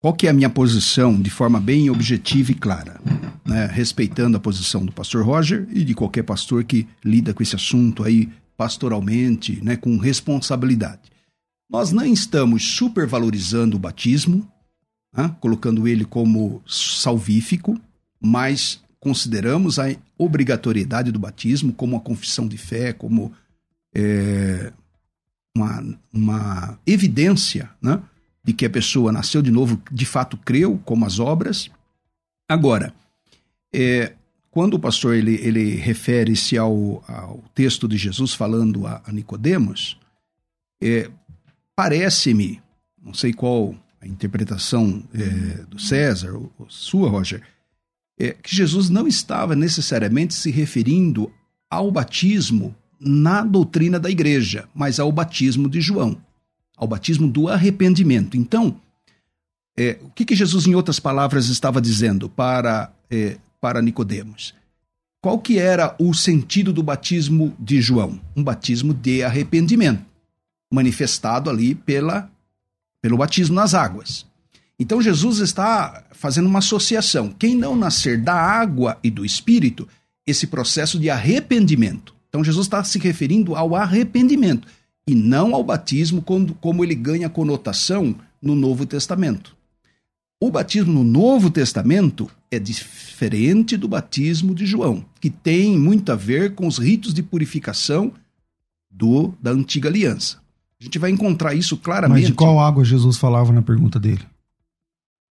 Qual 0.00 0.12
que 0.12 0.26
é 0.26 0.30
a 0.30 0.34
minha 0.34 0.50
posição 0.50 1.18
de 1.20 1.30
forma 1.30 1.58
bem 1.58 1.88
objetiva 1.88 2.52
e 2.52 2.54
clara? 2.54 3.00
Né? 3.44 3.66
Respeitando 3.72 4.36
a 4.36 4.40
posição 4.40 4.84
do 4.84 4.92
pastor 4.92 5.24
Roger 5.24 5.66
e 5.70 5.82
de 5.82 5.94
qualquer 5.94 6.22
pastor 6.22 6.62
que 6.62 6.86
lida 7.02 7.32
com 7.32 7.42
esse 7.42 7.56
assunto 7.56 8.04
aí 8.04 8.28
pastoralmente, 8.56 9.58
né, 9.64 9.76
com 9.76 9.96
responsabilidade. 9.96 11.13
Nós 11.74 11.90
não 11.90 12.06
estamos 12.06 12.76
supervalorizando 12.76 13.76
o 13.76 13.80
batismo, 13.80 14.48
né, 15.12 15.34
colocando 15.40 15.88
ele 15.88 16.04
como 16.04 16.62
salvífico, 16.68 17.76
mas 18.20 18.80
consideramos 19.00 19.80
a 19.80 19.86
obrigatoriedade 20.16 21.10
do 21.10 21.18
batismo 21.18 21.72
como 21.72 21.96
uma 21.96 22.00
confissão 22.00 22.46
de 22.46 22.56
fé, 22.56 22.92
como 22.92 23.32
é, 23.92 24.72
uma, 25.52 25.98
uma 26.12 26.78
evidência 26.86 27.68
né, 27.82 28.00
de 28.44 28.52
que 28.52 28.64
a 28.64 28.70
pessoa 28.70 29.10
nasceu 29.10 29.42
de 29.42 29.50
novo, 29.50 29.82
de 29.90 30.06
fato 30.06 30.36
creu, 30.36 30.80
como 30.84 31.04
as 31.04 31.18
obras. 31.18 31.68
Agora, 32.48 32.94
é, 33.74 34.12
quando 34.48 34.74
o 34.74 34.78
pastor 34.78 35.16
ele, 35.16 35.40
ele 35.42 35.74
refere-se 35.74 36.56
ao, 36.56 37.02
ao, 37.08 37.42
texto 37.52 37.88
de 37.88 37.96
Jesus 37.96 38.32
falando 38.32 38.86
a, 38.86 39.02
a 39.04 39.10
Nicodemos, 39.10 39.98
é, 40.80 41.10
parece-me, 41.76 42.60
não 43.02 43.14
sei 43.14 43.32
qual 43.32 43.74
a 44.00 44.06
interpretação 44.06 45.02
é, 45.14 45.64
do 45.64 45.78
César, 45.78 46.34
ou, 46.34 46.52
ou 46.58 46.68
sua, 46.68 47.08
Roger, 47.08 47.42
é, 48.18 48.30
que 48.30 48.54
Jesus 48.54 48.90
não 48.90 49.06
estava 49.06 49.56
necessariamente 49.56 50.34
se 50.34 50.50
referindo 50.50 51.32
ao 51.70 51.90
batismo 51.90 52.74
na 53.00 53.42
doutrina 53.42 53.98
da 53.98 54.10
igreja, 54.10 54.68
mas 54.74 55.00
ao 55.00 55.10
batismo 55.10 55.68
de 55.68 55.80
João, 55.80 56.16
ao 56.76 56.86
batismo 56.86 57.26
do 57.28 57.48
arrependimento. 57.48 58.36
Então, 58.36 58.80
é, 59.76 59.98
o 60.02 60.10
que, 60.10 60.24
que, 60.24 60.36
Jesus, 60.36 60.66
em 60.66 60.74
outras 60.74 61.00
palavras, 61.00 61.48
estava 61.48 61.80
dizendo 61.80 62.28
para 62.28 62.92
é, 63.10 63.36
para 63.60 63.80
Nicodemos. 63.80 64.54
Qual 65.22 65.38
que 65.38 65.58
era 65.58 65.96
o 65.98 66.12
sentido 66.12 66.70
do 66.70 66.82
batismo 66.82 67.56
de 67.58 67.80
João? 67.80 68.20
Um 68.36 68.44
batismo 68.44 68.92
de 68.92 69.22
arrependimento, 69.22 70.04
manifestado 70.74 71.48
ali 71.48 71.74
pela, 71.74 72.30
pelo 73.00 73.16
batismo 73.16 73.54
nas 73.54 73.74
águas. 73.74 74.26
Então 74.78 75.00
Jesus 75.00 75.38
está 75.38 76.04
fazendo 76.12 76.46
uma 76.46 76.58
associação. 76.58 77.30
Quem 77.30 77.54
não 77.54 77.76
nascer 77.76 78.20
da 78.20 78.34
água 78.34 78.98
e 79.02 79.10
do 79.10 79.24
espírito, 79.24 79.88
esse 80.26 80.46
processo 80.46 80.98
de 80.98 81.08
arrependimento. 81.08 82.14
Então 82.28 82.42
Jesus 82.42 82.66
está 82.66 82.82
se 82.82 82.98
referindo 82.98 83.54
ao 83.54 83.76
arrependimento 83.76 84.66
e 85.06 85.14
não 85.14 85.54
ao 85.54 85.62
batismo 85.62 86.20
como, 86.20 86.54
como 86.54 86.82
ele 86.82 86.94
ganha 86.94 87.28
conotação 87.28 88.14
no 88.42 88.54
Novo 88.54 88.84
Testamento. 88.84 89.56
O 90.40 90.50
batismo 90.50 90.92
no 90.92 91.04
Novo 91.04 91.50
Testamento 91.50 92.28
é 92.50 92.58
diferente 92.58 93.76
do 93.76 93.88
batismo 93.88 94.54
de 94.54 94.66
João, 94.66 95.04
que 95.20 95.30
tem 95.30 95.78
muito 95.78 96.10
a 96.10 96.16
ver 96.16 96.54
com 96.54 96.66
os 96.66 96.78
ritos 96.78 97.14
de 97.14 97.22
purificação 97.22 98.12
do 98.90 99.34
da 99.40 99.52
antiga 99.52 99.88
aliança. 99.88 100.43
A 100.80 100.84
gente 100.84 100.98
vai 100.98 101.10
encontrar 101.10 101.54
isso 101.54 101.76
claramente. 101.76 102.18
Mas 102.18 102.26
de 102.26 102.34
qual 102.34 102.60
água 102.60 102.84
Jesus 102.84 103.16
falava 103.16 103.52
na 103.52 103.62
pergunta 103.62 103.98
dele? 103.98 104.22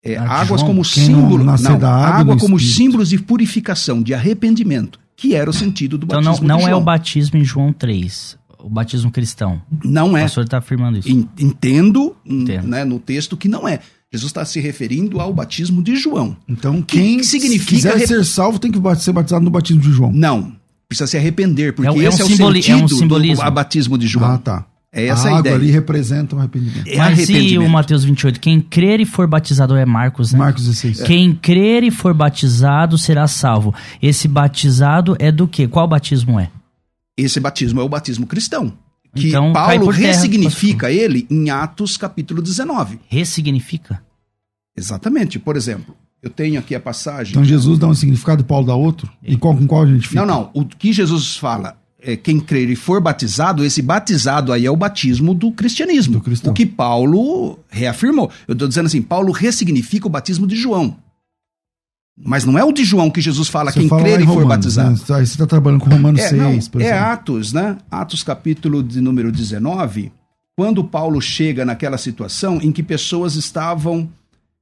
É, 0.03 0.16
águas 0.16 0.61
João, 0.61 0.70
como 0.70 0.85
símbolo, 0.85 1.44
não, 1.44 1.57
não 1.57 1.79
da 1.79 1.92
água, 1.92 2.20
água 2.20 2.37
como 2.38 2.61
símbolos 2.61 3.09
de 3.09 3.18
purificação, 3.18 4.03
de 4.03 4.14
arrependimento, 4.14 5.01
que 5.16 5.35
era 5.35 5.51
o 5.51 5.53
sentido 5.53 5.99
do 5.99 6.05
então 6.05 6.22
batismo. 6.22 6.44
Então 6.44 6.59
não, 6.59 6.64
não 6.64 6.68
é 6.68 6.75
o 6.77 6.81
batismo 6.81 7.38
em 7.38 7.44
João 7.44 7.72
3, 7.72 8.38
o 8.61 8.70
batismo 8.70 9.11
cristão. 9.11 9.61
Não 9.85 10.16
é. 10.16 10.25
O 10.25 10.29
senhor 10.29 10.44
está 10.44 10.59
afirmando 10.59 10.99
isso. 10.99 11.09
Entendo, 11.09 12.16
Entendo. 12.25 12.68
Né, 12.68 12.85
no 12.85 13.01
texto 13.01 13.37
que 13.37 13.49
não 13.49 13.66
é. 13.66 13.81
Jesus 14.12 14.31
está 14.31 14.44
se 14.44 14.61
referindo 14.61 15.20
ao 15.20 15.35
batismo 15.35 15.83
de 15.83 15.96
João. 15.96 16.37
Então, 16.49 16.81
quem 16.81 17.18
que 17.18 17.25
significa 17.25 17.92
quiser 17.92 18.07
ser 18.07 18.25
salvo 18.25 18.61
tem 18.61 18.70
que 18.70 18.79
ser 19.01 19.12
batizado 19.12 19.44
no 19.44 19.51
batismo 19.51 19.83
de 19.83 19.90
João. 19.90 20.12
Não, 20.12 20.55
precisa 20.88 21.09
se 21.09 21.16
arrepender, 21.16 21.75
porque 21.75 21.88
é, 21.88 22.05
esse 22.05 22.22
é, 22.22 22.25
um 22.25 22.29
é 22.29 22.33
o 22.33 22.53
sentido 22.53 22.70
é 22.70 22.85
um 22.85 22.88
simbolismo. 22.88 23.44
do 23.44 23.51
batismo 23.51 23.99
de 23.99 24.07
João. 24.07 24.31
Ah, 24.31 24.38
tá. 24.38 24.66
É 24.96 25.06
essa 25.06 25.28
a, 25.28 25.32
a 25.32 25.38
água 25.38 25.40
ideia. 25.40 25.56
ali 25.56 25.70
representa 25.70 26.35
o 26.35 26.38
arrependimento. 26.38 26.87
É 26.88 26.96
Mas 26.96 27.18
arrependimento. 27.18 27.52
e 27.52 27.59
o 27.59 27.68
Mateus 27.68 28.04
28? 28.04 28.40
Quem 28.40 28.61
crer 28.61 29.00
e 29.00 29.04
for 29.04 29.26
batizado 29.26 29.76
é 29.76 29.85
Marcos, 29.85 30.32
né? 30.32 30.38
Marcos 30.38 30.64
16. 30.64 31.02
Quem 31.02 31.35
crer 31.35 31.82
e 31.82 31.90
for 31.90 32.14
batizado 32.14 32.96
será 32.96 33.26
salvo. 33.26 33.74
Esse 34.00 34.26
batizado 34.26 35.16
é 35.18 35.30
do 35.30 35.46
quê? 35.46 35.68
Qual 35.68 35.87
batismo 35.87 36.40
é? 36.40 36.50
Esse 37.16 37.38
batismo 37.38 37.80
é 37.80 37.85
o 37.85 37.88
batismo 37.88 38.26
cristão 38.26 38.72
que 39.16 39.28
então, 39.28 39.52
Paulo 39.52 39.88
ressignifica 39.90 40.87
terra, 40.87 41.00
ele 41.00 41.26
em 41.30 41.50
Atos 41.50 41.96
capítulo 41.96 42.42
19. 42.42 43.00
Ressignifica? 43.09 44.02
Exatamente. 44.76 45.38
Por 45.38 45.56
exemplo, 45.56 45.96
eu 46.22 46.30
tenho 46.30 46.61
aqui 46.61 46.74
a 46.74 46.80
passagem. 46.80 47.30
Então 47.30 47.44
Jesus 47.44 47.78
dá 47.78 47.87
um 47.87 47.94
significado 47.94 48.42
e 48.42 48.44
Paulo 48.44 48.66
dá 48.66 48.74
outro? 48.74 49.11
E 49.22 49.37
qual, 49.37 49.56
com 49.56 49.66
qual 49.66 49.82
a 49.82 49.87
gente 49.87 50.09
fica? 50.09 50.24
Não, 50.24 50.26
não. 50.26 50.50
O 50.54 50.64
que 50.64 50.92
Jesus 50.92 51.37
fala 51.37 51.76
é 52.07 52.16
quem 52.16 52.38
crer 52.38 52.71
e 52.71 52.77
for 52.77 53.01
batizado, 53.01 53.64
esse 53.64 53.83
batizado 53.83 54.53
aí 54.53 54.64
é 54.64 54.71
o 54.71 54.77
batismo 54.77 55.35
do 55.35 55.51
cristianismo. 55.51 56.21
Do 56.21 56.51
o 56.51 56.55
que 56.55 56.64
Paulo 56.64 57.59
reafirmou. 57.69 58.31
Eu 58.47 58.53
estou 58.53 58.69
dizendo 58.69 58.87
assim, 58.87 59.03
Paulo 59.03 59.33
ressignifica 59.33 60.07
o 60.07 60.11
batismo 60.11 60.47
de 60.47 60.55
João. 60.55 60.97
Mas 62.16 62.45
não 62.45 62.57
é 62.57 62.64
o 62.64 62.71
de 62.71 62.85
João 62.85 63.11
que 63.11 63.21
Jesus 63.21 63.49
fala, 63.49 63.73
você 63.73 63.81
quem 63.81 63.88
fala 63.88 64.03
crer 64.03 64.21
e 64.21 64.25
for 64.25 64.47
batizado. 64.47 64.90
Né? 64.90 64.97
Você 64.97 65.23
está 65.23 65.47
trabalhando 65.47 65.81
com 65.81 65.90
Romanos 65.90 66.21
é, 66.21 66.29
6, 66.29 66.40
não, 66.40 66.59
por 66.71 66.81
É 66.81 66.92
Atos, 66.92 67.53
né? 67.53 67.77
Atos 67.90 68.23
capítulo 68.23 68.85
de 68.85 69.01
número 69.01 69.33
19, 69.33 70.12
quando 70.57 70.85
Paulo 70.85 71.21
chega 71.21 71.64
naquela 71.64 71.99
situação 71.99 72.61
em 72.62 72.71
que 72.71 72.85
pessoas 72.85 73.35
estavam 73.35 74.09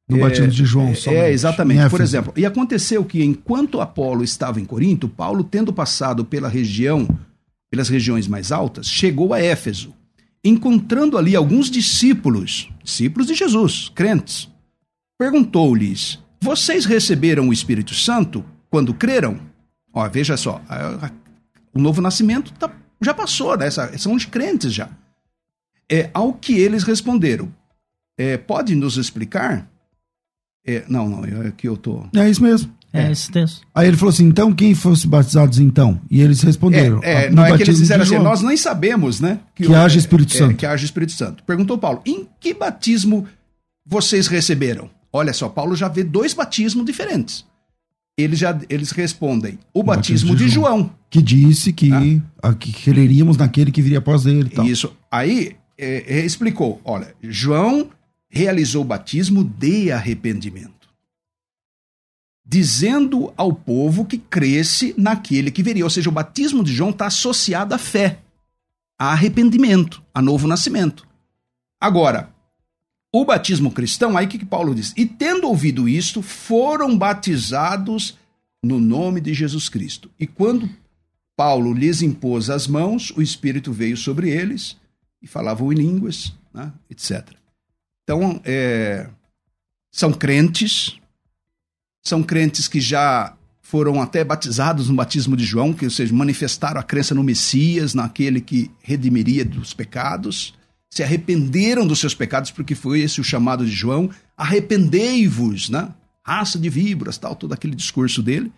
no 0.09 0.17
é, 0.17 0.21
batismo 0.21 0.49
de 0.49 0.65
João, 0.65 0.89
é, 0.89 0.95
somente. 0.95 1.21
É, 1.21 1.31
exatamente. 1.31 1.91
Por 1.91 2.01
exemplo, 2.01 2.33
e 2.37 2.45
aconteceu 2.45 3.05
que 3.05 3.23
enquanto 3.23 3.81
Apolo 3.81 4.25
estava 4.25 4.61
em 4.61 4.65
Corinto, 4.65 5.09
Paulo, 5.09 5.45
tendo 5.45 5.73
passado 5.73 6.25
pela 6.25 6.49
região, 6.49 7.07
pelas 7.75 7.89
regiões 7.89 8.29
mais 8.29 8.53
altas, 8.53 8.87
chegou 8.87 9.35
a 9.35 9.41
Éfeso, 9.41 9.93
encontrando 10.45 11.19
ali 11.19 11.35
alguns 11.35 11.69
discípulos, 11.69 12.71
discípulos 12.85 13.27
de 13.27 13.35
Jesus, 13.35 13.91
crentes. 13.93 14.49
Perguntou-lhes: 15.19 16.21
Vocês 16.41 16.85
receberam 16.85 17.49
o 17.49 17.53
Espírito 17.53 17.93
Santo 17.93 18.45
quando 18.71 18.95
creram? 18.95 19.41
Ó, 19.93 20.09
veja 20.09 20.37
só, 20.37 20.63
o 21.75 21.81
novo 21.81 22.01
nascimento 22.01 22.53
tá, 22.53 22.73
já 23.03 23.13
passou, 23.13 23.59
né? 23.59 23.69
São 23.99 24.17
de 24.17 24.29
crentes 24.29 24.73
já. 24.73 24.89
É, 25.91 26.11
ao 26.15 26.33
que 26.33 26.53
eles 26.53 26.85
responderam: 26.85 27.53
é, 28.17 28.37
Pode 28.37 28.77
nos 28.77 28.97
explicar? 28.97 29.69
É, 30.65 30.85
não, 30.89 31.09
não, 31.09 31.25
é 31.25 31.51
que 31.51 31.69
eu 31.69 31.77
tô. 31.77 32.07
É 32.15 32.31
isso 32.31 32.41
mesmo. 32.41 32.73
É, 32.95 33.11
esse 33.11 33.31
texto. 33.31 33.63
Aí 33.75 33.89
ele 33.89 33.97
falou 33.97 34.13
assim: 34.13 34.25
então 34.25 34.53
quem 34.53 34.73
fosse 34.75 35.07
batizados 35.07 35.59
então? 35.59 36.01
E 36.09 36.21
eles 36.21 36.41
responderam. 36.43 37.01
É, 37.03 37.25
é 37.25 37.31
não 37.31 37.45
é 37.45 37.57
que 37.57 37.65
eles 37.65 37.79
disseram 37.79 38.05
assim: 38.05 38.19
nós 38.19 38.41
nem 38.41 38.57
sabemos, 38.57 39.21
né? 39.21 39.41
Que, 39.55 39.67
que 39.67 39.75
haja 39.75 39.99
Espírito 39.99 40.35
é, 40.35 40.39
Santo. 40.39 40.55
que 40.55 40.65
haja 40.65 40.85
Espírito 40.85 41.13
Santo. 41.13 41.43
Perguntou 41.43 41.77
Paulo: 41.77 42.01
em 42.07 42.27
que 42.39 42.55
batismo 42.55 43.27
vocês 43.85 44.29
receberam? 44.29 44.89
Olha 45.13 45.33
só, 45.33 45.49
Paulo 45.49 45.75
já 45.75 45.89
vê 45.89 46.05
dois 46.05 46.33
batismos 46.35 46.87
diferentes. 46.87 47.45
Eles, 48.17 48.39
já, 48.39 48.57
eles 48.69 48.93
respondem: 48.93 49.59
o, 49.73 49.81
o 49.81 49.83
batismo, 49.83 50.31
batismo 50.31 50.37
de, 50.37 50.45
de 50.45 50.51
João, 50.51 50.79
João, 50.79 50.91
Que 51.11 51.21
disse 51.21 51.73
que, 51.73 51.91
ah. 52.41 52.55
que 52.55 52.73
creríamos 52.73 53.37
naquele 53.37 53.73
que 53.73 53.83
viria 53.83 53.99
após 53.99 54.25
ele. 54.25 54.51
Tal. 54.51 54.65
Isso. 54.65 54.97
Aí 55.11 55.57
é, 55.77 56.25
explicou: 56.25 56.81
olha, 56.85 57.13
João 57.23 57.91
realizou 58.31 58.83
o 58.83 58.85
batismo 58.85 59.45
de 59.45 59.93
arrependimento, 59.93 60.74
dizendo 62.45 63.33
ao 63.37 63.55
povo 63.55 64.05
que 64.05 64.19
cresce 64.19 64.95
naquele 64.99 65.51
que 65.51 65.63
viria. 65.63 65.85
Ou 65.85 65.91
seja, 65.91 66.11
o 66.11 66.13
batismo 66.13 66.63
de 66.63 66.73
João 66.73 66.91
está 66.91 67.07
associado 67.07 67.75
à 67.75 67.79
fé, 67.79 68.21
a 68.99 69.13
arrependimento, 69.13 70.03
a 70.13 70.21
novo 70.21 70.47
nascimento. 70.47 71.07
Agora, 71.81 72.35
o 73.13 73.25
batismo 73.25 73.71
cristão, 73.71 74.17
aí 74.17 74.27
que, 74.27 74.39
que 74.39 74.45
Paulo 74.45 74.75
diz? 74.75 74.93
E 74.97 75.07
tendo 75.07 75.47
ouvido 75.47 75.89
isto, 75.89 76.21
foram 76.21 76.97
batizados 76.99 78.19
no 78.63 78.81
nome 78.81 79.21
de 79.21 79.33
Jesus 79.33 79.69
Cristo. 79.69 80.11
E 80.19 80.27
quando 80.27 80.69
Paulo 81.37 81.73
lhes 81.73 82.03
impôs 82.03 82.51
as 82.51 82.67
mãos, 82.67 83.13
o 83.17 83.23
Espírito 83.23 83.73
veio 83.73 83.97
sobre 83.97 84.31
eles 84.31 84.77
e 85.23 85.27
falavam 85.27 85.73
em 85.73 85.77
línguas, 85.77 86.35
né, 86.53 86.73
etc. 86.91 87.29
Então, 88.03 88.41
é, 88.45 89.09
são 89.91 90.13
crentes, 90.13 90.99
são 92.07 92.23
crentes 92.23 92.69
que 92.69 92.81
já 92.81 93.35
foram 93.63 94.01
até 94.01 94.23
batizados 94.23 94.89
no 94.89 94.95
batismo 94.95 95.37
de 95.37 95.45
João, 95.45 95.73
que 95.73 95.87
ou 95.87 95.91
seja, 95.91 96.13
manifestaram 96.15 96.79
a 96.79 96.85
crença 96.85 97.15
no 97.15 97.25
Messias, 97.25 97.95
naquele 97.95 98.41
que 98.41 98.71
redimiria 98.83 99.45
dos 99.45 99.73
pecados, 99.73 100.55
se 100.91 101.03
arrependeram 101.03 101.87
dos 101.87 101.99
seus 101.99 102.15
pecados, 102.15 102.51
porque 102.51 102.75
foi 102.75 103.01
esse 103.01 103.21
o 103.21 103.25
chamado 103.25 103.65
de 103.65 103.73
João, 103.73 104.11
arrependei-vos, 104.37 105.69
né? 105.71 105.89
raça 106.23 106.59
de 106.59 106.69
víboras, 106.69 107.19
tal, 107.19 107.35
todo 107.35 107.53
aquele 107.53 107.75
discurso 107.75 108.23
dele. 108.23 108.53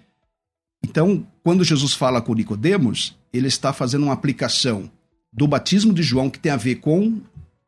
Então, 0.84 1.26
quando 1.42 1.64
Jesus 1.64 1.94
fala 1.94 2.20
com 2.20 2.34
Nicodemos, 2.34 3.16
ele 3.32 3.49
está 3.49 3.72
fazendo 3.72 4.05
uma 4.05 4.12
aplicação 4.12 4.90
do 5.32 5.49
batismo 5.49 5.92
de 5.92 6.03
João 6.03 6.30
que 6.30 6.38
tem 6.38 6.53
a 6.53 6.57
ver 6.57 6.76
com 6.76 7.20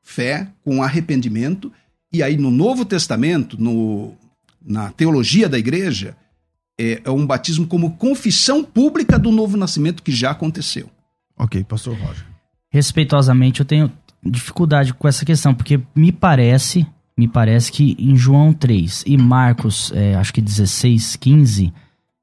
fé, 0.03 0.49
com 0.62 0.83
arrependimento, 0.83 1.72
e 2.12 2.22
aí 2.22 2.37
no 2.37 2.51
Novo 2.51 2.85
Testamento, 2.85 3.61
no, 3.61 4.14
na 4.65 4.91
teologia 4.91 5.49
da 5.49 5.59
igreja, 5.59 6.17
é, 6.79 7.03
é 7.05 7.11
um 7.11 7.27
batismo 7.27 7.67
como 7.67 7.97
confissão 7.97 8.63
pública 8.63 9.19
do 9.19 9.33
novo 9.33 9.57
nascimento 9.57 10.03
que 10.03 10.13
já 10.13 10.31
aconteceu. 10.31 10.89
Ok, 11.37 11.65
pastor 11.65 11.97
Roger. 11.99 12.27
Respeitosamente, 12.71 13.61
eu 13.61 13.67
tenho 13.67 13.91
dificuldade 14.25 14.95
com 14.95 15.09
essa 15.09 15.25
questão, 15.25 15.55
porque 15.55 15.81
me 15.95 16.13
parece, 16.13 16.87
me 17.17 17.27
parece 17.27 17.73
que 17.73 17.97
em 17.99 18.17
João 18.17 18.53
3 18.53 19.05
e 19.07 19.17
Marcos, 19.17 19.93
é, 19.95 20.15
acho 20.15 20.33
que 20.33 20.41
16, 20.41 21.17
15, 21.17 21.73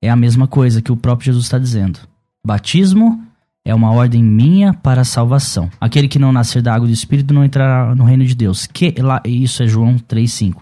é 0.01 0.09
a 0.09 0.15
mesma 0.15 0.47
coisa 0.47 0.81
que 0.81 0.91
o 0.91 0.97
próprio 0.97 1.27
Jesus 1.27 1.45
está 1.45 1.57
dizendo. 1.57 1.99
Batismo 2.45 3.23
é 3.65 3.73
uma 3.73 3.91
ordem 3.91 4.23
minha 4.23 4.73
para 4.73 5.01
a 5.01 5.05
salvação. 5.05 5.69
Aquele 5.81 6.07
que 6.07 6.19
não 6.19 6.31
nascer 6.31 6.61
da 6.61 6.73
água 6.73 6.87
do 6.87 6.93
Espírito 6.93 7.33
não 7.33 7.43
entrará 7.43 7.95
no 7.95 8.03
reino 8.03 8.23
de 8.23 8.35
Deus. 8.35 8.67
Que 8.67 8.93
lá, 9.01 9.21
isso 9.25 9.63
é 9.63 9.67
João 9.67 9.97
3:5 9.97 10.61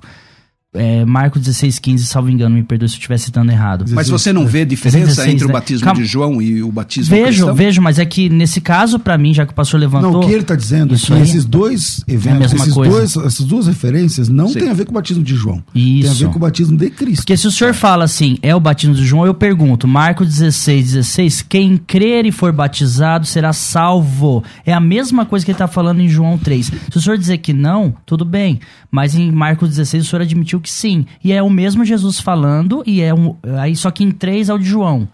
é, 0.73 1.05
Marcos 1.05 1.41
16, 1.41 1.79
15, 1.79 2.05
salvo 2.05 2.29
engano, 2.29 2.55
me 2.55 2.63
perdoe 2.63 2.89
se 2.89 2.95
eu 2.95 2.97
estiver 2.97 3.17
citando 3.17 3.51
errado. 3.51 3.85
Mas 3.89 4.09
você 4.09 4.33
não 4.33 4.47
vê 4.47 4.65
diferença 4.65 5.07
16, 5.07 5.33
entre 5.33 5.45
o 5.45 5.47
né? 5.47 5.53
batismo 5.53 5.87
né? 5.87 5.93
de 5.93 6.05
João 6.05 6.41
e 6.41 6.63
o 6.63 6.71
batismo 6.71 7.15
Vejo, 7.15 7.25
cristão? 7.25 7.55
vejo, 7.55 7.81
mas 7.81 7.99
é 7.99 8.05
que 8.05 8.29
nesse 8.29 8.59
caso, 8.59 8.97
para 8.97 9.17
mim, 9.17 9.33
já 9.33 9.45
que 9.45 9.51
o 9.51 9.55
pastor 9.55 9.79
levantou... 9.79 10.11
Não, 10.11 10.19
o 10.21 10.25
que 10.25 10.31
ele 10.31 10.41
está 10.41 10.55
dizendo 10.55 10.95
é 10.95 10.97
que 10.97 11.13
esses 11.13 11.45
dois 11.45 12.03
eventos, 12.07 12.53
é 12.53 12.55
esses 12.55 12.73
dois, 12.73 13.15
essas 13.17 13.45
duas 13.45 13.67
referências 13.67 14.29
não 14.29 14.47
Sim. 14.47 14.59
tem 14.59 14.69
a 14.69 14.73
ver 14.73 14.85
com 14.85 14.91
o 14.91 14.95
batismo 14.95 15.23
de 15.23 15.35
João. 15.35 15.63
Isso. 15.75 16.01
Tem 16.01 16.09
a 16.09 16.13
ver 16.13 16.29
com 16.29 16.37
o 16.37 16.41
batismo 16.41 16.77
de 16.77 16.89
Cristo. 16.89 17.17
Porque 17.17 17.37
se 17.37 17.47
o 17.47 17.51
senhor 17.51 17.73
fala 17.73 18.05
assim, 18.05 18.37
é 18.41 18.55
o 18.55 18.59
batismo 18.59 18.95
de 18.95 19.05
João, 19.05 19.25
eu 19.25 19.33
pergunto, 19.33 19.87
Marcos 19.87 20.27
16, 20.27 20.93
16, 20.93 21.41
quem 21.43 21.77
crer 21.77 22.25
e 22.25 22.31
for 22.31 22.51
batizado 22.51 23.27
será 23.27 23.53
salvo. 23.53 24.43
É 24.65 24.73
a 24.73 24.79
mesma 24.79 25.25
coisa 25.25 25.45
que 25.45 25.51
ele 25.51 25.55
está 25.55 25.67
falando 25.67 26.01
em 26.01 26.09
João 26.09 26.37
3. 26.37 26.71
Se 26.91 26.97
o 26.97 27.01
senhor 27.01 27.17
dizer 27.17 27.37
que 27.37 27.53
não, 27.53 27.93
tudo 28.05 28.25
bem. 28.25 28.59
Mas 28.89 29.15
em 29.15 29.31
Marcos 29.31 29.69
16 29.69 30.05
o 30.05 30.09
senhor 30.09 30.21
admitiu 30.21 30.59
que 30.63 30.71
sim. 30.71 31.05
E 31.23 31.31
é 31.31 31.43
o 31.43 31.49
mesmo 31.49 31.85
Jesus 31.85 32.19
falando, 32.19 32.83
e 32.87 33.01
é 33.01 33.13
um. 33.13 33.35
Aí 33.59 33.75
só 33.75 33.91
que 33.91 34.03
em 34.03 34.11
3 34.11 34.49
é 34.49 34.53
o 34.53 34.57
de 34.57 34.65
João. 34.65 35.07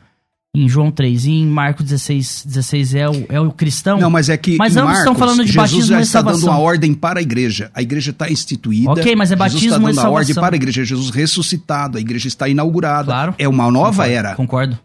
Em 0.55 0.67
João 0.67 0.89
3 0.89 1.25
e 1.25 1.31
em 1.31 1.45
Marcos 1.45 1.85
16, 1.85 2.43
16 2.47 2.95
é 2.95 3.07
o, 3.07 3.25
é 3.29 3.39
o 3.39 3.51
cristão. 3.51 3.99
Não, 3.99 4.09
mas 4.09 4.29
é 4.29 4.37
que. 4.37 4.57
Mas 4.57 4.75
ambos 4.75 4.97
estão 4.97 5.13
falando 5.13 5.45
de 5.45 5.51
Jesus 5.51 5.55
batismo 5.55 5.95
já 5.95 6.01
está 6.01 6.21
dando 6.23 6.43
uma 6.43 6.57
ordem 6.57 6.93
para 6.93 7.19
a 7.19 7.21
igreja. 7.21 7.69
A 7.73 7.83
igreja 7.83 8.09
está 8.09 8.31
instituída. 8.31 8.91
Ok, 8.91 9.15
mas 9.15 9.31
é 9.31 9.35
batismo 9.35 9.59
Jesus 9.59 9.75
está 9.75 9.85
dando 9.85 9.91
e 9.91 9.95
salvação. 9.95 10.11
a 10.11 10.19
ordem 10.19 10.35
para 10.35 10.55
a 10.55 10.57
igreja. 10.57 10.83
Jesus 10.83 11.11
ressuscitado. 11.11 11.97
A 11.97 12.01
igreja 12.01 12.27
está 12.27 12.47
inaugurada. 12.47 13.05
Claro. 13.05 13.35
É 13.37 13.47
uma 13.47 13.69
nova 13.69 13.91
concordo, 13.91 14.11
era. 14.11 14.35
Concordo. 14.35 14.79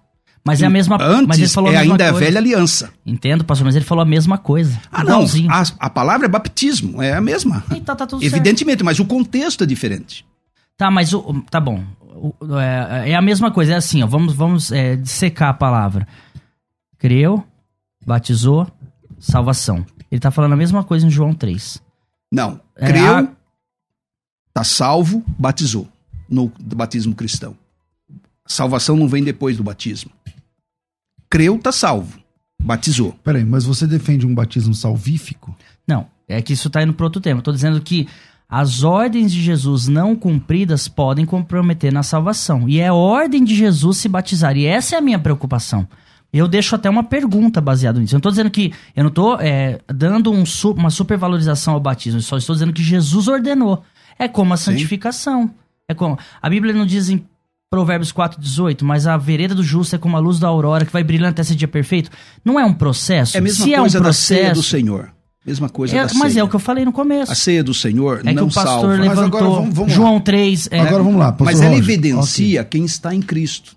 Mas 0.46 0.60
é 0.60 0.66
a 0.66 0.70
mesma 0.70 0.98
Antes 1.00 1.26
mas 1.26 1.38
ele 1.38 1.48
falou 1.48 1.72
é 1.72 1.78
ainda 1.78 1.96
coisa. 1.96 2.10
a 2.10 2.12
velha 2.12 2.38
aliança. 2.38 2.90
Entendo, 3.06 3.44
pastor, 3.44 3.64
mas 3.64 3.74
ele 3.74 3.84
falou 3.84 4.02
a 4.02 4.06
mesma 4.06 4.36
coisa. 4.36 4.78
Ah, 4.92 5.02
não. 5.02 5.24
A, 5.48 5.62
a, 5.78 5.88
palavra 5.88 6.26
é 6.26 6.28
baptismo, 6.28 7.00
é 7.00 7.14
a 7.14 7.20
mesma. 7.20 7.64
Tá 7.82 7.96
tudo 8.06 8.22
Evidentemente, 8.22 8.78
certo. 8.78 8.84
mas 8.84 8.98
o 8.98 9.06
contexto 9.06 9.64
é 9.64 9.66
diferente. 9.66 10.26
Tá, 10.76 10.90
mas 10.90 11.12
o. 11.12 11.42
Tá 11.50 11.60
bom. 11.60 11.84
O, 12.00 12.58
é, 12.58 13.10
é, 13.10 13.14
a 13.14 13.22
mesma 13.22 13.50
coisa, 13.50 13.72
é 13.72 13.76
assim, 13.76 14.02
ó. 14.02 14.06
Vamos, 14.06 14.34
vamos 14.34 14.72
é, 14.72 15.02
secar 15.04 15.50
a 15.50 15.54
palavra. 15.54 16.06
Creu, 16.98 17.44
batizou, 18.04 18.66
salvação. 19.18 19.84
Ele 20.10 20.20
tá 20.20 20.30
falando 20.30 20.52
a 20.52 20.56
mesma 20.56 20.84
coisa 20.84 21.06
em 21.06 21.10
João 21.10 21.34
3. 21.34 21.82
Não. 22.32 22.60
Creu, 22.74 23.04
é 23.04 23.20
a... 23.20 23.28
tá 24.52 24.64
salvo, 24.64 25.24
batizou. 25.38 25.88
No 26.28 26.50
batismo 26.58 27.14
cristão. 27.14 27.56
Salvação 28.46 28.96
não 28.96 29.08
vem 29.08 29.22
depois 29.22 29.56
do 29.56 29.64
batismo. 29.64 30.10
Creu, 31.28 31.58
tá 31.58 31.72
salvo. 31.72 32.18
Batizou. 32.62 33.12
Peraí, 33.24 33.44
mas 33.44 33.64
você 33.64 33.86
defende 33.86 34.26
um 34.26 34.34
batismo 34.34 34.74
salvífico? 34.74 35.54
Não, 35.86 36.06
é 36.28 36.40
que 36.40 36.52
isso 36.52 36.70
tá 36.70 36.82
indo 36.82 36.94
para 36.94 37.04
outro 37.04 37.20
tema. 37.20 37.40
Eu 37.40 37.44
tô 37.44 37.52
dizendo 37.52 37.80
que 37.80 38.08
as 38.56 38.84
ordens 38.84 39.32
de 39.32 39.42
Jesus 39.42 39.88
não 39.88 40.14
cumpridas 40.14 40.86
podem 40.86 41.26
comprometer 41.26 41.92
na 41.92 42.04
salvação. 42.04 42.68
E 42.68 42.78
é 42.78 42.92
ordem 42.92 43.42
de 43.42 43.52
Jesus 43.52 43.96
se 43.98 44.08
batizar. 44.08 44.56
E 44.56 44.64
essa 44.64 44.94
é 44.94 44.98
a 44.98 45.00
minha 45.00 45.18
preocupação. 45.18 45.88
Eu 46.32 46.46
deixo 46.46 46.76
até 46.76 46.88
uma 46.88 47.02
pergunta 47.02 47.60
baseada 47.60 47.98
nisso. 47.98 48.14
Eu 48.14 48.18
não 48.18 48.20
estou 48.20 48.30
dizendo 48.30 48.50
que. 48.50 48.72
Eu 48.94 49.02
não 49.02 49.08
estou 49.08 49.40
é, 49.40 49.80
dando 49.88 50.32
um, 50.32 50.44
uma 50.76 50.88
supervalorização 50.88 51.74
ao 51.74 51.80
batismo. 51.80 52.20
Eu 52.20 52.22
só 52.22 52.36
estou 52.36 52.54
dizendo 52.54 52.72
que 52.72 52.80
Jesus 52.80 53.26
ordenou. 53.26 53.82
É 54.16 54.28
como 54.28 54.54
a 54.54 54.56
santificação. 54.56 55.48
Sim. 55.48 55.54
É 55.88 55.94
como. 55.94 56.16
A 56.40 56.48
Bíblia 56.48 56.72
não 56.72 56.86
diz 56.86 57.08
em 57.08 57.26
Provérbios 57.68 58.12
4,18, 58.12 58.84
mas 58.84 59.08
a 59.08 59.16
vereda 59.16 59.52
do 59.52 59.64
justo 59.64 59.96
é 59.96 59.98
como 59.98 60.16
a 60.16 60.20
luz 60.20 60.38
da 60.38 60.46
aurora 60.46 60.84
que 60.86 60.92
vai 60.92 61.02
brilhando 61.02 61.30
até 61.30 61.42
esse 61.42 61.56
dia 61.56 61.66
perfeito. 61.66 62.08
Não 62.44 62.60
é 62.60 62.64
um 62.64 62.72
processo? 62.72 63.36
É 63.36 63.40
a 63.40 63.42
mesma 63.42 63.64
Se 63.64 63.74
coisa 63.74 63.98
é 63.98 64.00
um 64.00 64.02
processo, 64.04 64.04
da 64.04 64.12
ceia 64.12 64.54
do 64.54 64.62
Senhor. 64.62 65.12
Mesma 65.46 65.68
coisa 65.68 65.94
é, 65.94 66.02
da 66.02 66.08
ceia. 66.08 66.18
Mas 66.18 66.36
é 66.36 66.42
o 66.42 66.48
que 66.48 66.56
eu 66.56 66.60
falei 66.60 66.84
no 66.84 66.92
começo. 66.92 67.30
A 67.30 67.34
ceia 67.34 67.62
do 67.62 67.74
Senhor 67.74 68.20
é 68.24 68.32
não 68.32 68.48
que 68.48 68.52
o 68.52 68.54
pastor 68.54 68.64
salva. 68.64 68.96
levantou 68.96 69.16
Mas 69.16 69.26
agora 69.26 69.44
vamos, 69.44 69.74
vamos 69.74 69.92
João 69.92 70.20
3. 70.20 70.68
É, 70.70 70.80
agora 70.80 71.02
vamos 71.02 71.18
lá. 71.18 71.36
Mas 71.40 71.60
ela 71.60 71.76
evidencia 71.76 72.62
okay. 72.62 72.70
quem 72.70 72.84
está 72.86 73.14
em 73.14 73.20
Cristo. 73.20 73.76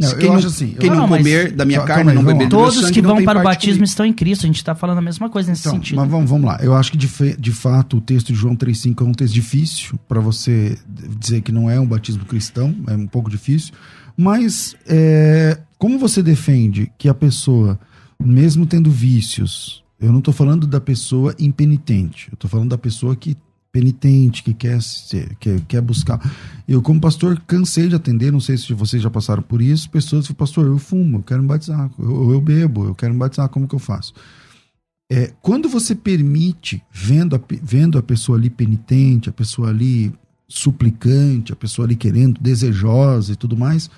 Não, 0.00 0.16
quem 0.16 0.24
eu 0.24 0.30
não, 0.30 0.38
acho 0.38 0.46
assim. 0.46 0.68
Quem 0.80 0.88
eu, 0.88 0.96
não, 0.96 1.06
não 1.06 1.18
comer 1.18 1.52
da 1.52 1.64
minha 1.64 1.82
carne, 1.82 2.10
aí, 2.10 2.16
não 2.16 2.24
beber 2.24 2.48
do 2.48 2.56
meu 2.56 2.64
Todos 2.64 2.80
sangue, 2.80 2.92
que 2.94 3.02
vão 3.02 3.22
para 3.22 3.38
o 3.38 3.42
batismo 3.42 3.74
comigo. 3.74 3.84
estão 3.84 4.06
em 4.06 4.12
Cristo. 4.12 4.44
A 4.44 4.46
gente 4.46 4.56
está 4.56 4.74
falando 4.74 4.98
a 4.98 5.02
mesma 5.02 5.28
coisa 5.28 5.50
nesse 5.50 5.62
então, 5.62 5.74
sentido. 5.74 5.96
Mas 5.96 6.08
vamos, 6.08 6.30
vamos 6.30 6.46
lá. 6.46 6.58
Eu 6.62 6.74
acho 6.74 6.90
que 6.90 6.96
de, 6.96 7.08
de 7.38 7.52
fato 7.52 7.98
o 7.98 8.00
texto 8.00 8.28
de 8.28 8.34
João 8.34 8.56
3,5 8.56 9.02
é 9.02 9.04
um 9.04 9.12
texto 9.12 9.34
difícil 9.34 9.98
para 10.08 10.20
você 10.20 10.78
dizer 11.18 11.42
que 11.42 11.52
não 11.52 11.68
é 11.68 11.78
um 11.78 11.86
batismo 11.86 12.24
cristão. 12.24 12.74
É 12.88 12.94
um 12.94 13.06
pouco 13.06 13.30
difícil. 13.30 13.74
Mas 14.16 14.74
é, 14.86 15.58
como 15.78 15.98
você 15.98 16.22
defende 16.22 16.90
que 16.96 17.08
a 17.08 17.14
pessoa, 17.14 17.78
mesmo 18.18 18.64
tendo 18.64 18.90
vícios, 18.90 19.82
eu 20.00 20.10
não 20.10 20.20
estou 20.20 20.32
falando 20.32 20.66
da 20.66 20.80
pessoa 20.80 21.34
impenitente, 21.38 22.28
eu 22.30 22.34
estou 22.34 22.48
falando 22.48 22.70
da 22.70 22.78
pessoa 22.78 23.14
que 23.14 23.36
penitente, 23.72 24.42
que 24.42 24.52
quer, 24.52 24.82
ser, 24.82 25.36
quer, 25.36 25.60
quer 25.62 25.80
buscar. 25.80 26.20
Eu, 26.66 26.82
como 26.82 27.00
pastor, 27.00 27.40
cansei 27.46 27.88
de 27.88 27.94
atender, 27.94 28.32
não 28.32 28.40
sei 28.40 28.56
se 28.56 28.72
vocês 28.74 29.02
já 29.02 29.10
passaram 29.10 29.42
por 29.42 29.62
isso, 29.62 29.88
pessoas 29.90 30.26
que 30.26 30.34
pastor, 30.34 30.66
eu 30.66 30.78
fumo, 30.78 31.18
eu 31.18 31.22
quero 31.22 31.42
me 31.42 31.48
batizar, 31.48 31.90
eu, 31.98 32.32
eu 32.32 32.40
bebo, 32.40 32.86
eu 32.86 32.94
quero 32.94 33.12
me 33.12 33.18
batizar, 33.18 33.48
como 33.48 33.68
que 33.68 33.74
eu 33.74 33.78
faço? 33.78 34.12
É, 35.12 35.32
quando 35.40 35.68
você 35.68 35.94
permite, 35.94 36.82
vendo 36.92 37.36
a, 37.36 37.40
vendo 37.62 37.98
a 37.98 38.02
pessoa 38.02 38.38
ali 38.38 38.48
penitente, 38.48 39.28
a 39.28 39.32
pessoa 39.32 39.68
ali 39.68 40.12
suplicante, 40.48 41.52
a 41.52 41.56
pessoa 41.56 41.86
ali 41.86 41.96
querendo, 41.96 42.40
desejosa 42.40 43.32
e 43.32 43.36
tudo 43.36 43.56
mais, 43.56 43.90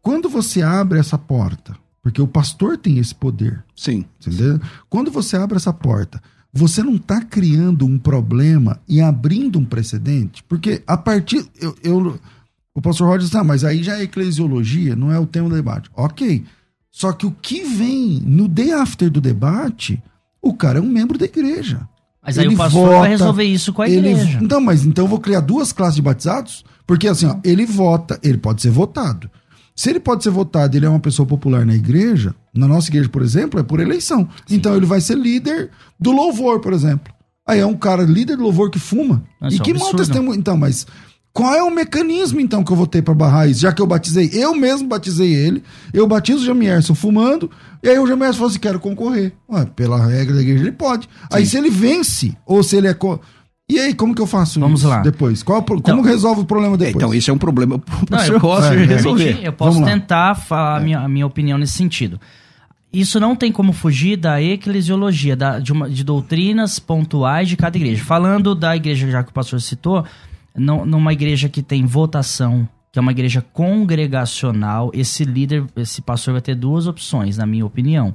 quando 0.00 0.28
você 0.28 0.62
abre 0.62 0.98
essa 0.98 1.18
porta, 1.18 1.76
porque 2.02 2.20
o 2.20 2.26
pastor 2.26 2.76
tem 2.78 2.98
esse 2.98 3.14
poder. 3.14 3.62
Sim. 3.76 4.04
Entendeu? 4.20 4.60
Quando 4.88 5.10
você 5.10 5.36
abre 5.36 5.56
essa 5.56 5.72
porta, 5.72 6.22
você 6.52 6.82
não 6.82 6.96
está 6.96 7.20
criando 7.20 7.86
um 7.86 7.98
problema 7.98 8.80
e 8.88 9.00
abrindo 9.00 9.58
um 9.58 9.64
precedente? 9.64 10.42
Porque 10.44 10.82
a 10.86 10.96
partir. 10.96 11.46
Eu, 11.60 11.76
eu 11.82 12.20
o 12.72 12.80
pastor 12.80 13.08
Rogers 13.08 13.30
diz, 13.30 13.34
ah, 13.34 13.44
mas 13.44 13.64
aí 13.64 13.82
já 13.82 13.98
é 13.98 14.04
eclesiologia, 14.04 14.94
não 14.94 15.12
é 15.12 15.18
o 15.18 15.26
tema 15.26 15.48
do 15.48 15.54
debate. 15.54 15.90
Ok. 15.94 16.44
Só 16.90 17.12
que 17.12 17.26
o 17.26 17.30
que 17.30 17.64
vem 17.64 18.22
no 18.24 18.48
day 18.48 18.72
after 18.72 19.10
do 19.10 19.20
debate, 19.20 20.02
o 20.40 20.54
cara 20.54 20.78
é 20.78 20.82
um 20.82 20.88
membro 20.88 21.18
da 21.18 21.24
igreja. 21.24 21.86
Mas 22.22 22.38
aí 22.38 22.46
ele 22.46 22.54
o 22.54 22.58
pastor 22.58 22.86
vota, 22.86 22.98
vai 23.00 23.08
resolver 23.08 23.44
isso 23.44 23.72
com 23.72 23.82
a 23.82 23.88
ele, 23.88 24.10
igreja. 24.10 24.38
Então, 24.42 24.60
mas 24.60 24.84
então 24.84 25.04
eu 25.04 25.08
vou 25.08 25.20
criar 25.20 25.40
duas 25.40 25.72
classes 25.72 25.96
de 25.96 26.02
batizados? 26.02 26.64
Porque 26.86 27.08
assim, 27.08 27.26
ó, 27.26 27.36
ele 27.44 27.64
vota, 27.64 28.18
ele 28.22 28.38
pode 28.38 28.62
ser 28.62 28.70
votado. 28.70 29.30
Se 29.80 29.88
ele 29.88 29.98
pode 29.98 30.22
ser 30.22 30.28
votado, 30.28 30.76
ele 30.76 30.84
é 30.84 30.88
uma 30.90 31.00
pessoa 31.00 31.24
popular 31.24 31.64
na 31.64 31.74
igreja, 31.74 32.34
na 32.54 32.68
nossa 32.68 32.90
igreja, 32.90 33.08
por 33.08 33.22
exemplo, 33.22 33.58
é 33.58 33.62
por 33.62 33.80
eleição. 33.80 34.28
Sim. 34.46 34.56
Então 34.56 34.76
ele 34.76 34.84
vai 34.84 35.00
ser 35.00 35.16
líder 35.16 35.70
do 35.98 36.12
louvor, 36.12 36.60
por 36.60 36.74
exemplo. 36.74 37.10
Aí 37.48 37.60
é 37.60 37.64
um 37.64 37.74
cara 37.74 38.02
líder 38.02 38.36
do 38.36 38.42
louvor 38.42 38.70
que 38.70 38.78
fuma. 38.78 39.24
Nossa, 39.40 39.56
e 39.56 39.58
que 39.58 39.70
é 39.70 39.74
um 39.74 39.78
mau 39.78 39.94
testemunho. 39.94 40.38
Então, 40.38 40.54
mas 40.54 40.86
qual 41.32 41.54
é 41.54 41.62
o 41.62 41.70
mecanismo, 41.70 42.42
então, 42.42 42.62
que 42.62 42.70
eu 42.70 42.76
vou 42.76 42.86
ter 42.86 43.00
para 43.00 43.14
barrar 43.14 43.48
isso? 43.48 43.62
Já 43.62 43.72
que 43.72 43.80
eu 43.80 43.86
batizei, 43.86 44.28
eu 44.34 44.54
mesmo 44.54 44.86
batizei 44.86 45.32
ele, 45.32 45.62
eu 45.94 46.06
batizo 46.06 46.40
o 46.40 46.44
Jamierson 46.44 46.94
fumando, 46.94 47.50
e 47.82 47.88
aí 47.88 47.98
o 47.98 48.06
Jamierson 48.06 48.34
falou 48.34 48.50
assim: 48.50 48.58
quero 48.58 48.78
concorrer. 48.78 49.32
Ué, 49.48 49.64
pela 49.64 50.04
regra 50.06 50.34
da 50.34 50.42
igreja, 50.42 50.62
ele 50.62 50.72
pode. 50.72 51.04
Sim. 51.04 51.08
Aí 51.32 51.46
se 51.46 51.56
ele 51.56 51.70
vence, 51.70 52.36
ou 52.44 52.62
se 52.62 52.76
ele 52.76 52.86
é. 52.86 52.92
Co... 52.92 53.18
E 53.70 53.78
aí, 53.78 53.94
como 53.94 54.14
que 54.14 54.20
eu 54.20 54.26
faço 54.26 54.58
Vamos 54.58 54.80
isso 54.80 54.88
lá. 54.88 55.00
depois? 55.00 55.42
Qual, 55.42 55.60
então, 55.60 55.80
como 55.80 56.02
resolve 56.02 56.40
o 56.40 56.44
problema 56.44 56.76
depois? 56.76 56.96
Então, 56.96 57.14
isso 57.14 57.30
é 57.30 57.34
um 57.34 57.38
problema 57.38 57.78
para 58.08 58.26
eu 58.26 58.40
posso 58.40 58.72
é, 58.72 58.84
resolver. 58.84 59.38
Eu 59.42 59.52
posso 59.52 59.84
tentar 59.84 60.34
falar 60.34 60.78
a 60.78 60.80
minha, 60.80 60.98
a 60.98 61.08
minha 61.08 61.26
opinião 61.26 61.56
nesse 61.56 61.74
sentido. 61.74 62.20
Isso 62.92 63.20
não 63.20 63.36
tem 63.36 63.52
como 63.52 63.72
fugir 63.72 64.16
da 64.16 64.42
eclesiologia, 64.42 65.36
da, 65.36 65.60
de, 65.60 65.72
uma, 65.72 65.88
de 65.88 66.02
doutrinas 66.02 66.80
pontuais 66.80 67.48
de 67.48 67.56
cada 67.56 67.76
igreja. 67.76 68.02
Falando 68.02 68.52
da 68.52 68.74
igreja, 68.74 69.08
já 69.08 69.22
que 69.22 69.30
o 69.30 69.32
pastor 69.32 69.60
citou, 69.60 70.04
não, 70.56 70.84
numa 70.84 71.12
igreja 71.12 71.48
que 71.48 71.62
tem 71.62 71.86
votação, 71.86 72.68
que 72.90 72.98
é 72.98 73.02
uma 73.02 73.12
igreja 73.12 73.44
congregacional, 73.52 74.90
esse 74.92 75.24
líder, 75.24 75.64
esse 75.76 76.02
pastor 76.02 76.32
vai 76.32 76.42
ter 76.42 76.56
duas 76.56 76.88
opções, 76.88 77.36
na 77.36 77.46
minha 77.46 77.64
opinião. 77.64 78.12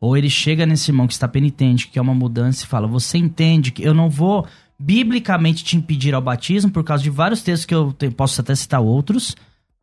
Ou 0.00 0.16
ele 0.16 0.30
chega 0.30 0.64
nesse 0.64 0.90
irmão 0.90 1.06
que 1.06 1.12
está 1.12 1.28
penitente, 1.28 1.88
que 1.88 1.98
é 1.98 2.02
uma 2.02 2.14
mudança, 2.14 2.64
e 2.64 2.66
fala: 2.66 2.86
Você 2.86 3.18
entende 3.18 3.72
que 3.72 3.82
eu 3.82 3.92
não 3.92 4.08
vou 4.08 4.46
biblicamente 4.78 5.64
te 5.64 5.76
impedir 5.76 6.14
ao 6.14 6.22
batismo, 6.22 6.70
por 6.70 6.84
causa 6.84 7.02
de 7.02 7.10
vários 7.10 7.42
textos 7.42 7.66
que 7.66 7.74
eu 7.74 7.92
tenho, 7.92 8.12
posso 8.12 8.40
até 8.40 8.54
citar 8.54 8.80
outros, 8.80 9.36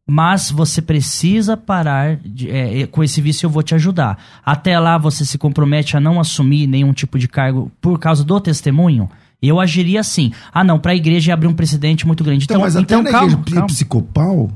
mas 0.08 0.52
você 0.52 0.82
precisa 0.82 1.56
parar 1.56 2.18
de, 2.18 2.50
é, 2.50 2.88
com 2.88 3.04
esse 3.04 3.22
vício, 3.22 3.46
eu 3.46 3.50
vou 3.50 3.64
te 3.64 3.76
ajudar. 3.76 4.18
Até 4.46 4.78
lá 4.80 4.98
você 4.98 5.26
se 5.26 5.38
compromete 5.38 5.96
a 5.96 6.02
não 6.02 6.20
assumir 6.20 6.68
nenhum 6.68 6.92
tipo 6.92 7.18
de 7.18 7.28
cargo 7.28 7.72
por 7.80 7.98
causa 8.00 8.24
do 8.24 8.40
testemunho. 8.40 9.10
Eu 9.42 9.60
agiria 9.60 10.02
assim. 10.02 10.32
Ah, 10.54 10.64
não, 10.64 10.78
para 10.78 10.92
a 10.92 10.96
igreja 10.96 11.34
abrir 11.34 11.48
um 11.48 11.54
precedente 11.54 12.06
muito 12.06 12.24
grande. 12.24 12.44
Então, 12.44 12.58
então 12.58 12.66
mas 12.66 12.76
então, 12.76 13.00
até 13.00 13.12
na 13.12 13.18
calma, 13.18 13.34
igreja 13.34 13.56
calma. 13.56 13.68
psicopal, 13.68 14.52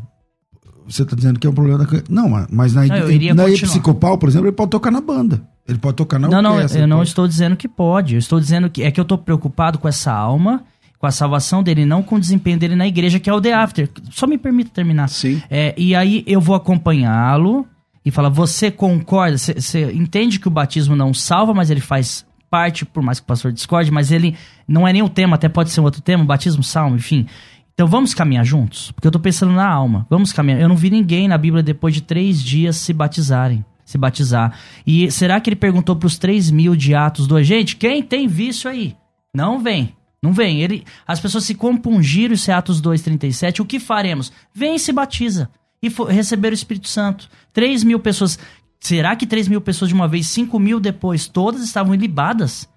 você 0.86 1.04
está 1.04 1.16
dizendo 1.16 1.40
que 1.40 1.48
é 1.48 1.50
um 1.50 1.54
problema 1.54 1.80
da... 1.80 2.04
Não, 2.10 2.30
mas 2.52 2.74
na, 2.74 2.86
não, 2.86 3.36
na 3.36 3.44
psicopal, 3.46 4.18
por 4.18 4.30
exemplo, 4.30 4.48
ele 4.48 4.56
pode 4.56 4.72
tocar 4.72 4.92
na 4.92 5.02
banda. 5.02 5.42
Ele 5.68 5.80
pode 5.80 5.96
tocar 5.96 6.20
na 6.20 6.28
Não, 6.28 6.42
não, 6.42 6.60
eu 6.60 6.88
não 6.88 7.02
estou 7.02 7.28
dizendo 7.28 7.56
que 7.56 7.68
pode. 7.68 8.16
Eu 8.16 8.20
estou 8.20 8.40
dizendo 8.40 8.70
que 8.70 8.84
é 8.84 8.92
que 8.92 9.00
eu 9.00 9.04
estou 9.04 9.18
preocupado 9.18 9.80
com 9.80 9.88
essa 9.88 10.12
alma, 10.14 10.64
com 11.00 11.08
a 11.08 11.12
salvação 11.12 11.64
dele, 11.64 11.86
não 11.86 12.04
com 12.04 12.16
o 12.16 12.20
desempenho 12.20 12.58
dele 12.58 12.76
na 12.76 12.88
igreja, 12.88 13.20
que 13.20 13.30
é 13.30 13.34
o 13.34 13.42
The 13.42 13.54
After. 13.54 13.90
Só 14.12 14.28
me 14.28 14.38
permita 14.38 14.70
terminar. 14.70 15.10
Sim. 15.10 15.42
É, 15.50 15.74
e 15.76 15.96
aí 15.96 16.24
eu 16.28 16.40
vou 16.40 16.56
acompanhá-lo 16.56 17.66
e 18.06 18.12
falar: 18.12 18.30
você 18.30 18.70
concorda? 18.70 19.38
Você 19.38 19.92
entende 19.92 20.40
que 20.40 20.48
o 20.48 20.52
batismo 20.52 20.96
não 20.96 21.14
salva, 21.14 21.54
mas 21.54 21.72
ele 21.72 21.82
faz 21.82 22.26
parte, 22.48 22.86
por 22.86 23.02
mais 23.02 23.20
que 23.20 23.24
o 23.24 23.28
pastor 23.28 23.52
discorde, 23.52 23.90
mas 23.90 24.12
ele 24.12 24.36
não 24.68 24.88
é 24.88 24.94
nem 24.94 25.02
o 25.02 25.10
tema, 25.10 25.36
até 25.36 25.50
pode 25.50 25.72
ser 25.72 25.82
um 25.82 25.84
outro 25.84 26.02
tema, 26.02 26.24
batismo, 26.24 26.64
salmo, 26.64 26.96
enfim. 26.96 27.26
Então 27.74 27.88
vamos 27.88 28.14
caminhar 28.14 28.46
juntos? 28.46 28.92
Porque 28.92 29.08
eu 29.08 29.12
tô 29.12 29.20
pensando 29.20 29.52
na 29.52 29.68
alma. 29.68 30.06
Vamos 30.10 30.32
caminhar. 30.32 30.62
Eu 30.62 30.70
não 30.70 30.78
vi 30.78 30.92
ninguém 30.92 31.28
na 31.28 31.38
Bíblia 31.38 31.64
depois 31.64 31.94
de 31.94 32.02
três 32.02 32.42
dias 32.42 32.78
se 32.78 32.94
batizarem 32.94 33.66
se 33.86 33.98
batizar. 33.98 34.58
E 34.86 35.10
será 35.12 35.40
que 35.40 35.50
ele 35.50 35.56
perguntou 35.56 35.96
para 35.96 36.08
os 36.08 36.18
3 36.18 36.50
mil 36.50 36.76
de 36.76 36.96
Atos 36.96 37.28
2? 37.28 37.46
Gente, 37.46 37.76
quem 37.76 38.02
tem 38.02 38.28
vício 38.28 38.70
aí? 38.70 38.96
Não 39.34 39.60
vem. 39.60 39.96
Não 40.22 40.34
vem. 40.34 40.62
Ele, 40.62 40.84
as 41.08 41.20
pessoas 41.20 41.44
se 41.44 41.54
compungiram, 41.54 42.34
isso 42.34 42.50
é 42.50 42.54
Atos 42.54 42.82
2,37. 42.82 43.60
O 43.60 43.66
que 43.66 43.80
faremos? 43.80 44.32
Vem 44.52 44.76
e 44.76 44.80
se 44.80 44.92
batiza. 44.92 45.50
E 45.82 45.90
for, 45.90 46.10
receber 46.10 46.52
o 46.52 46.56
Espírito 46.56 46.88
Santo. 46.88 47.30
3 47.54 47.84
mil 47.84 48.00
pessoas. 48.00 48.40
Será 48.80 49.16
que 49.16 49.28
3 49.28 49.48
mil 49.48 49.62
pessoas 49.62 49.90
de 49.90 49.96
uma 49.96 50.08
vez, 50.08 50.28
5 50.28 50.58
mil 50.60 50.80
depois, 50.80 51.28
todas 51.28 51.64
estavam 51.64 51.94
ilibadas? 51.94 52.68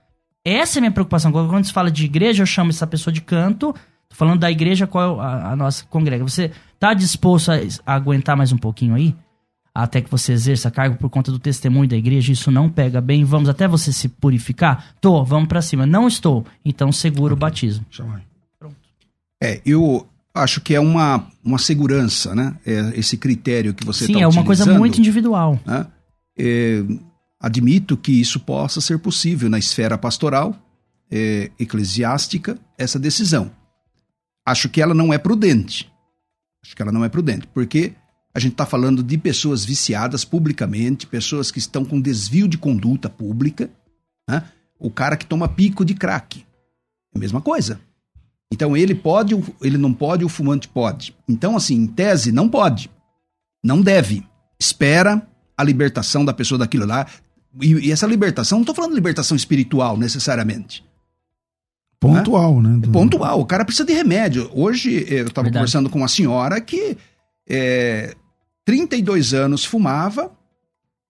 Essa 0.44 0.78
é 0.78 0.80
a 0.80 0.82
minha 0.82 0.92
preocupação. 0.92 1.32
Quando 1.32 1.64
se 1.64 1.72
fala 1.72 1.90
de 1.90 2.04
igreja, 2.04 2.42
eu 2.42 2.46
chamo 2.46 2.70
essa 2.70 2.86
pessoa 2.86 3.12
de 3.12 3.22
canto. 3.22 3.74
Tô 4.08 4.16
falando 4.16 4.40
da 4.40 4.50
igreja, 4.50 4.86
qual 4.86 5.18
é 5.18 5.22
a, 5.22 5.52
a 5.52 5.56
nossa 5.56 5.84
congrega. 5.86 6.24
Você 6.24 6.50
tá 6.78 6.92
disposto 6.92 7.50
a, 7.50 7.56
a 7.86 7.94
aguentar 7.94 8.36
mais 8.36 8.52
um 8.52 8.58
pouquinho 8.58 8.94
aí? 8.94 9.14
Até 9.82 10.00
que 10.00 10.10
você 10.10 10.32
exerça 10.32 10.72
cargo 10.72 10.96
por 10.96 11.08
conta 11.08 11.30
do 11.30 11.38
testemunho 11.38 11.88
da 11.88 11.96
igreja, 11.96 12.32
isso 12.32 12.50
não 12.50 12.68
pega 12.68 13.00
bem, 13.00 13.22
vamos 13.22 13.48
até 13.48 13.68
você 13.68 13.92
se 13.92 14.08
purificar? 14.08 14.96
Tô, 15.00 15.24
vamos 15.24 15.48
para 15.48 15.62
cima. 15.62 15.86
Não 15.86 16.08
estou, 16.08 16.44
então 16.64 16.90
segura 16.90 17.32
okay. 17.32 17.36
o 17.36 17.36
batismo. 17.36 17.86
Pronto. 18.58 18.76
É, 19.40 19.60
eu 19.64 20.04
acho 20.34 20.60
que 20.60 20.74
é 20.74 20.80
uma, 20.80 21.28
uma 21.44 21.58
segurança, 21.58 22.34
né? 22.34 22.56
É 22.66 22.98
esse 22.98 23.16
critério 23.16 23.72
que 23.72 23.84
você 23.84 24.04
está 24.04 24.14
Sim, 24.14 24.18
tá 24.18 24.24
é 24.24 24.26
uma 24.26 24.44
coisa 24.44 24.66
muito 24.76 24.98
individual. 24.98 25.60
Né? 25.64 25.86
É, 26.36 26.82
admito 27.38 27.96
que 27.96 28.10
isso 28.10 28.40
possa 28.40 28.80
ser 28.80 28.98
possível 28.98 29.48
na 29.48 29.60
esfera 29.60 29.96
pastoral, 29.96 30.56
é, 31.08 31.52
eclesiástica, 31.56 32.58
essa 32.76 32.98
decisão. 32.98 33.48
Acho 34.44 34.68
que 34.68 34.82
ela 34.82 34.92
não 34.92 35.12
é 35.12 35.18
prudente. 35.18 35.88
Acho 36.64 36.74
que 36.74 36.82
ela 36.82 36.90
não 36.90 37.04
é 37.04 37.08
prudente, 37.08 37.46
porque 37.54 37.94
a 38.34 38.38
gente 38.38 38.52
está 38.52 38.66
falando 38.66 39.02
de 39.02 39.16
pessoas 39.18 39.64
viciadas 39.64 40.24
publicamente, 40.24 41.06
pessoas 41.06 41.50
que 41.50 41.58
estão 41.58 41.84
com 41.84 42.00
desvio 42.00 42.46
de 42.46 42.58
conduta 42.58 43.08
pública. 43.08 43.70
Né? 44.28 44.44
O 44.78 44.90
cara 44.90 45.16
que 45.16 45.26
toma 45.26 45.48
pico 45.48 45.84
de 45.84 45.94
crack. 45.94 46.44
É 47.14 47.18
a 47.18 47.18
mesma 47.18 47.40
coisa. 47.40 47.80
Então 48.52 48.76
ele 48.76 48.94
pode, 48.94 49.34
ele 49.60 49.76
não 49.76 49.92
pode, 49.92 50.24
o 50.24 50.28
fumante 50.28 50.68
pode. 50.68 51.14
Então, 51.28 51.56
assim, 51.56 51.74
em 51.74 51.86
tese, 51.86 52.32
não 52.32 52.48
pode. 52.48 52.90
Não 53.62 53.80
deve. 53.80 54.24
Espera 54.58 55.26
a 55.56 55.64
libertação 55.64 56.24
da 56.24 56.32
pessoa 56.32 56.58
daquilo 56.58 56.86
lá. 56.86 57.06
E, 57.60 57.88
e 57.88 57.92
essa 57.92 58.06
libertação, 58.06 58.58
não 58.58 58.62
estou 58.62 58.74
falando 58.74 58.90
de 58.90 58.96
libertação 58.96 59.36
espiritual 59.36 59.96
necessariamente. 59.96 60.84
Pontual, 62.00 62.62
né? 62.62 62.70
né? 62.70 62.78
Do... 62.78 62.90
Pontual. 62.90 63.40
O 63.40 63.46
cara 63.46 63.64
precisa 63.64 63.84
de 63.84 63.92
remédio. 63.92 64.50
Hoje 64.54 65.04
eu 65.08 65.26
estava 65.26 65.50
conversando 65.50 65.90
com 65.90 65.98
uma 65.98 66.08
senhora 66.08 66.60
que 66.60 66.96
é, 67.48 68.14
32 68.64 69.34
anos 69.34 69.64
fumava 69.64 70.30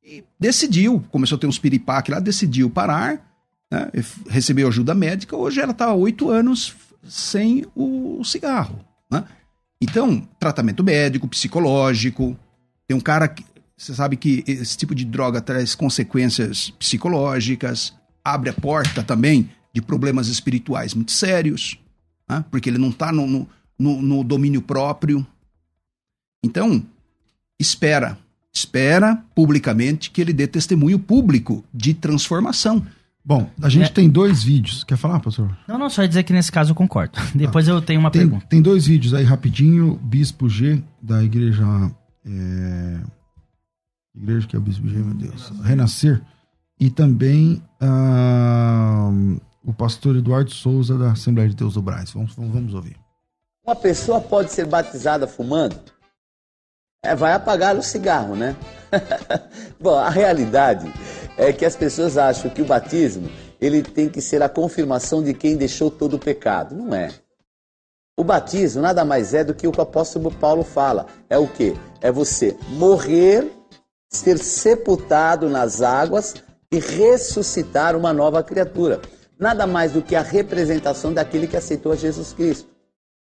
e 0.02 0.24
decidiu, 0.38 1.04
começou 1.10 1.36
a 1.36 1.38
ter 1.40 1.46
uns 1.46 1.58
piripaque 1.58 2.10
lá, 2.10 2.20
decidiu 2.20 2.70
parar, 2.70 3.28
né, 3.70 3.90
recebeu 4.28 4.68
ajuda 4.68 4.94
médica, 4.94 5.36
hoje 5.36 5.60
ela 5.60 5.72
está 5.72 5.86
há 5.86 5.94
oito 5.94 6.30
anos 6.30 6.74
sem 7.06 7.66
o 7.74 8.22
cigarro. 8.24 8.84
Né? 9.10 9.24
Então, 9.80 10.26
tratamento 10.38 10.82
médico, 10.82 11.28
psicológico, 11.28 12.36
tem 12.86 12.96
um 12.96 13.00
cara 13.00 13.28
que, 13.28 13.44
você 13.76 13.94
sabe 13.94 14.16
que 14.16 14.42
esse 14.46 14.76
tipo 14.76 14.94
de 14.94 15.04
droga 15.04 15.40
traz 15.40 15.74
consequências 15.74 16.70
psicológicas, 16.70 17.94
abre 18.24 18.50
a 18.50 18.52
porta 18.52 19.02
também 19.02 19.50
de 19.72 19.80
problemas 19.80 20.28
espirituais 20.28 20.94
muito 20.94 21.12
sérios, 21.12 21.78
né? 22.28 22.44
porque 22.50 22.68
ele 22.68 22.78
não 22.78 22.90
está 22.90 23.12
no, 23.12 23.48
no, 23.78 24.02
no 24.02 24.24
domínio 24.24 24.62
próprio. 24.62 25.26
Então, 26.42 26.84
espera, 27.58 28.18
espera 28.52 29.22
publicamente 29.34 30.10
que 30.10 30.20
ele 30.20 30.32
dê 30.32 30.46
testemunho 30.46 30.98
público 30.98 31.64
de 31.72 31.94
transformação. 31.94 32.84
Bom, 33.24 33.50
a 33.60 33.68
gente 33.68 33.90
é. 33.90 33.92
tem 33.92 34.08
dois 34.08 34.42
vídeos. 34.42 34.84
Quer 34.84 34.96
falar, 34.96 35.20
pastor? 35.20 35.54
Não, 35.66 35.76
não, 35.76 35.90
só 35.90 36.02
ia 36.02 36.08
dizer 36.08 36.22
que 36.22 36.32
nesse 36.32 36.50
caso 36.50 36.70
eu 36.70 36.74
concordo. 36.74 37.18
Depois 37.34 37.68
ah, 37.68 37.72
eu 37.72 37.82
tenho 37.82 38.00
uma 38.00 38.10
tem, 38.10 38.22
pergunta. 38.22 38.46
Tem 38.46 38.62
dois 38.62 38.86
vídeos 38.86 39.12
aí 39.12 39.24
rapidinho. 39.24 39.96
Bispo 40.02 40.48
G, 40.48 40.82
da 41.02 41.22
igreja. 41.22 41.64
É... 42.24 43.00
Igreja 44.14 44.46
que 44.46 44.56
é 44.56 44.58
o 44.58 44.62
Bispo 44.62 44.88
G, 44.88 44.96
meu 44.96 45.14
Deus. 45.14 45.52
Renascer. 45.62 46.22
E 46.80 46.88
também 46.88 47.62
uh, 47.82 49.40
o 49.62 49.74
pastor 49.74 50.16
Eduardo 50.16 50.50
Souza, 50.50 50.96
da 50.96 51.12
Assembleia 51.12 51.50
de 51.50 51.56
Deus 51.56 51.74
do 51.74 51.82
Braz. 51.82 52.12
Vamos, 52.12 52.34
vamos 52.34 52.72
ouvir. 52.72 52.96
Uma 53.66 53.76
pessoa 53.76 54.20
pode 54.20 54.52
ser 54.52 54.64
batizada 54.64 55.26
fumando? 55.26 55.76
É, 57.02 57.14
vai 57.14 57.32
apagar 57.32 57.76
o 57.76 57.82
cigarro, 57.82 58.34
né? 58.34 58.56
Bom, 59.80 59.94
a 59.94 60.10
realidade 60.10 60.92
é 61.36 61.52
que 61.52 61.64
as 61.64 61.76
pessoas 61.76 62.18
acham 62.18 62.50
que 62.50 62.62
o 62.62 62.66
batismo 62.66 63.28
ele 63.60 63.82
tem 63.82 64.08
que 64.08 64.20
ser 64.20 64.42
a 64.42 64.48
confirmação 64.48 65.22
de 65.22 65.34
quem 65.34 65.56
deixou 65.56 65.90
todo 65.90 66.14
o 66.14 66.18
pecado. 66.18 66.74
Não 66.74 66.94
é. 66.94 67.10
O 68.16 68.24
batismo 68.24 68.82
nada 68.82 69.04
mais 69.04 69.34
é 69.34 69.44
do 69.44 69.54
que 69.54 69.66
o 69.66 69.72
que 69.72 69.78
o 69.78 69.82
apóstolo 69.82 70.30
Paulo 70.30 70.64
fala. 70.64 71.06
É 71.28 71.38
o 71.38 71.46
que? 71.46 71.74
É 72.00 72.10
você 72.10 72.56
morrer, 72.70 73.50
ser 74.08 74.38
sepultado 74.38 75.48
nas 75.48 75.82
águas 75.82 76.34
e 76.70 76.78
ressuscitar 76.78 77.96
uma 77.96 78.12
nova 78.12 78.42
criatura. 78.42 79.00
Nada 79.38 79.66
mais 79.66 79.92
do 79.92 80.02
que 80.02 80.16
a 80.16 80.22
representação 80.22 81.12
daquele 81.12 81.46
que 81.46 81.56
aceitou 81.56 81.92
a 81.92 81.96
Jesus 81.96 82.32
Cristo. 82.32 82.68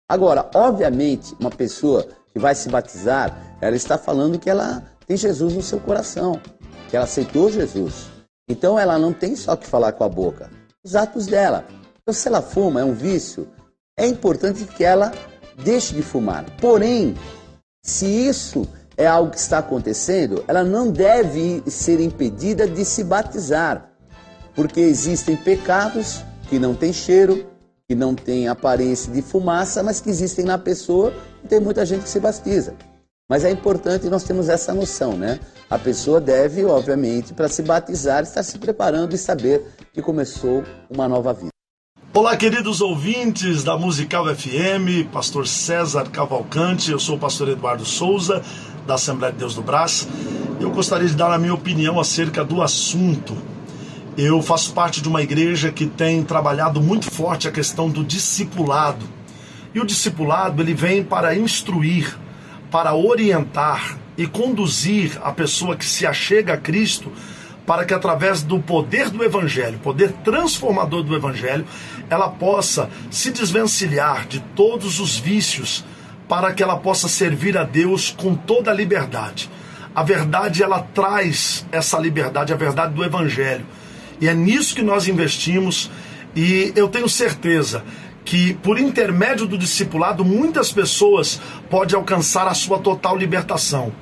Agora, 0.08 0.48
obviamente, 0.54 1.34
uma 1.40 1.50
pessoa 1.50 2.06
que 2.32 2.38
vai 2.38 2.54
se 2.54 2.68
batizar, 2.68 3.56
ela 3.60 3.74
está 3.74 3.98
falando 3.98 4.38
que 4.38 4.48
ela 4.48 4.84
tem 5.06 5.16
Jesus 5.16 5.54
no 5.54 5.62
seu 5.62 5.80
coração, 5.80 6.40
que 6.88 6.96
ela 6.96 7.04
aceitou 7.04 7.50
Jesus. 7.50 8.06
Então 8.48 8.78
ela 8.78 8.98
não 8.98 9.12
tem 9.12 9.34
só 9.34 9.56
que 9.56 9.66
falar 9.66 9.92
com 9.92 10.04
a 10.04 10.08
boca, 10.08 10.48
os 10.84 10.94
atos 10.94 11.26
dela. 11.26 11.66
Então, 12.00 12.14
se 12.14 12.28
ela 12.28 12.40
fuma, 12.40 12.80
é 12.80 12.84
um 12.84 12.92
vício, 12.92 13.48
é 13.98 14.06
importante 14.06 14.64
que 14.64 14.84
ela 14.84 15.12
deixe 15.56 15.92
de 15.92 16.02
fumar. 16.02 16.44
Porém, 16.60 17.16
se 17.82 18.06
isso 18.06 18.64
é 18.96 19.06
algo 19.06 19.32
que 19.32 19.38
está 19.38 19.58
acontecendo, 19.58 20.44
ela 20.46 20.62
não 20.62 20.88
deve 20.88 21.64
ser 21.66 21.98
impedida 21.98 22.68
de 22.68 22.84
se 22.84 23.02
batizar, 23.02 23.90
porque 24.54 24.78
existem 24.78 25.36
pecados 25.36 26.22
que 26.48 26.60
não 26.60 26.74
têm 26.74 26.92
cheiro, 26.92 27.44
que 27.88 27.94
não 27.94 28.14
têm 28.14 28.48
aparência 28.48 29.12
de 29.12 29.22
fumaça, 29.22 29.80
mas 29.82 30.00
que 30.00 30.10
existem 30.10 30.44
na 30.44 30.58
pessoa 30.58 31.12
e 31.44 31.46
tem 31.46 31.60
muita 31.60 31.86
gente 31.86 32.02
que 32.02 32.08
se 32.08 32.18
batiza. 32.18 32.74
Mas 33.30 33.44
é 33.44 33.50
importante 33.50 34.08
nós 34.08 34.24
termos 34.24 34.48
essa 34.48 34.74
noção, 34.74 35.16
né? 35.16 35.38
A 35.70 35.78
pessoa 35.78 36.20
deve, 36.20 36.64
obviamente, 36.64 37.32
para 37.32 37.48
se 37.48 37.62
batizar, 37.62 38.22
estar 38.22 38.42
se 38.42 38.58
preparando 38.58 39.14
e 39.14 39.18
saber 39.18 39.64
que 39.92 40.02
começou 40.02 40.64
uma 40.90 41.08
nova 41.08 41.32
vida. 41.32 41.50
Olá, 42.12 42.36
queridos 42.36 42.80
ouvintes 42.80 43.62
da 43.62 43.76
Musical 43.76 44.24
FM, 44.34 45.08
pastor 45.12 45.46
César 45.46 46.08
Cavalcante, 46.10 46.90
eu 46.90 46.98
sou 46.98 47.16
o 47.16 47.20
pastor 47.20 47.48
Eduardo 47.48 47.84
Souza, 47.84 48.42
da 48.86 48.94
Assembleia 48.94 49.32
de 49.32 49.38
Deus 49.38 49.54
do 49.54 49.62
Brás. 49.62 50.08
Eu 50.60 50.70
gostaria 50.70 51.06
de 51.06 51.14
dar 51.14 51.32
a 51.32 51.38
minha 51.38 51.54
opinião 51.54 52.00
acerca 52.00 52.44
do 52.44 52.62
assunto. 52.62 53.36
Eu 54.18 54.40
faço 54.40 54.72
parte 54.72 55.02
de 55.02 55.08
uma 55.08 55.20
igreja 55.22 55.70
que 55.70 55.84
tem 55.84 56.22
trabalhado 56.22 56.80
muito 56.80 57.10
forte 57.10 57.46
a 57.46 57.52
questão 57.52 57.90
do 57.90 58.02
discipulado. 58.02 59.06
E 59.74 59.80
o 59.80 59.84
discipulado, 59.84 60.62
ele 60.62 60.72
vem 60.72 61.04
para 61.04 61.36
instruir, 61.36 62.16
para 62.70 62.94
orientar 62.94 63.98
e 64.16 64.26
conduzir 64.26 65.20
a 65.22 65.32
pessoa 65.32 65.76
que 65.76 65.84
se 65.84 66.06
achega 66.06 66.54
a 66.54 66.56
Cristo 66.56 67.12
para 67.66 67.84
que 67.84 67.92
através 67.92 68.42
do 68.42 68.58
poder 68.60 69.10
do 69.10 69.22
evangelho, 69.24 69.78
poder 69.80 70.12
transformador 70.24 71.02
do 71.02 71.14
evangelho, 71.14 71.66
ela 72.08 72.28
possa 72.30 72.88
se 73.10 73.30
desvencilhar 73.30 74.26
de 74.26 74.40
todos 74.54 75.00
os 75.00 75.18
vícios 75.18 75.84
para 76.28 76.52
que 76.54 76.62
ela 76.62 76.76
possa 76.76 77.08
servir 77.08 77.58
a 77.58 77.64
Deus 77.64 78.10
com 78.10 78.34
toda 78.34 78.70
a 78.70 78.74
liberdade. 78.74 79.50
A 79.94 80.02
verdade 80.02 80.62
ela 80.62 80.80
traz 80.80 81.66
essa 81.72 81.98
liberdade, 81.98 82.52
a 82.52 82.56
verdade 82.56 82.94
do 82.94 83.04
evangelho. 83.04 83.66
E 84.20 84.28
é 84.28 84.34
nisso 84.34 84.74
que 84.74 84.82
nós 84.82 85.08
investimos 85.08 85.90
e 86.34 86.72
eu 86.76 86.88
tenho 86.88 87.08
certeza 87.08 87.84
que 88.24 88.54
por 88.54 88.78
intermédio 88.78 89.46
do 89.46 89.56
discipulado 89.56 90.24
muitas 90.24 90.72
pessoas 90.72 91.40
podem 91.70 91.96
alcançar 91.96 92.48
a 92.48 92.54
sua 92.54 92.78
total 92.78 93.16
libertação. 93.16 93.92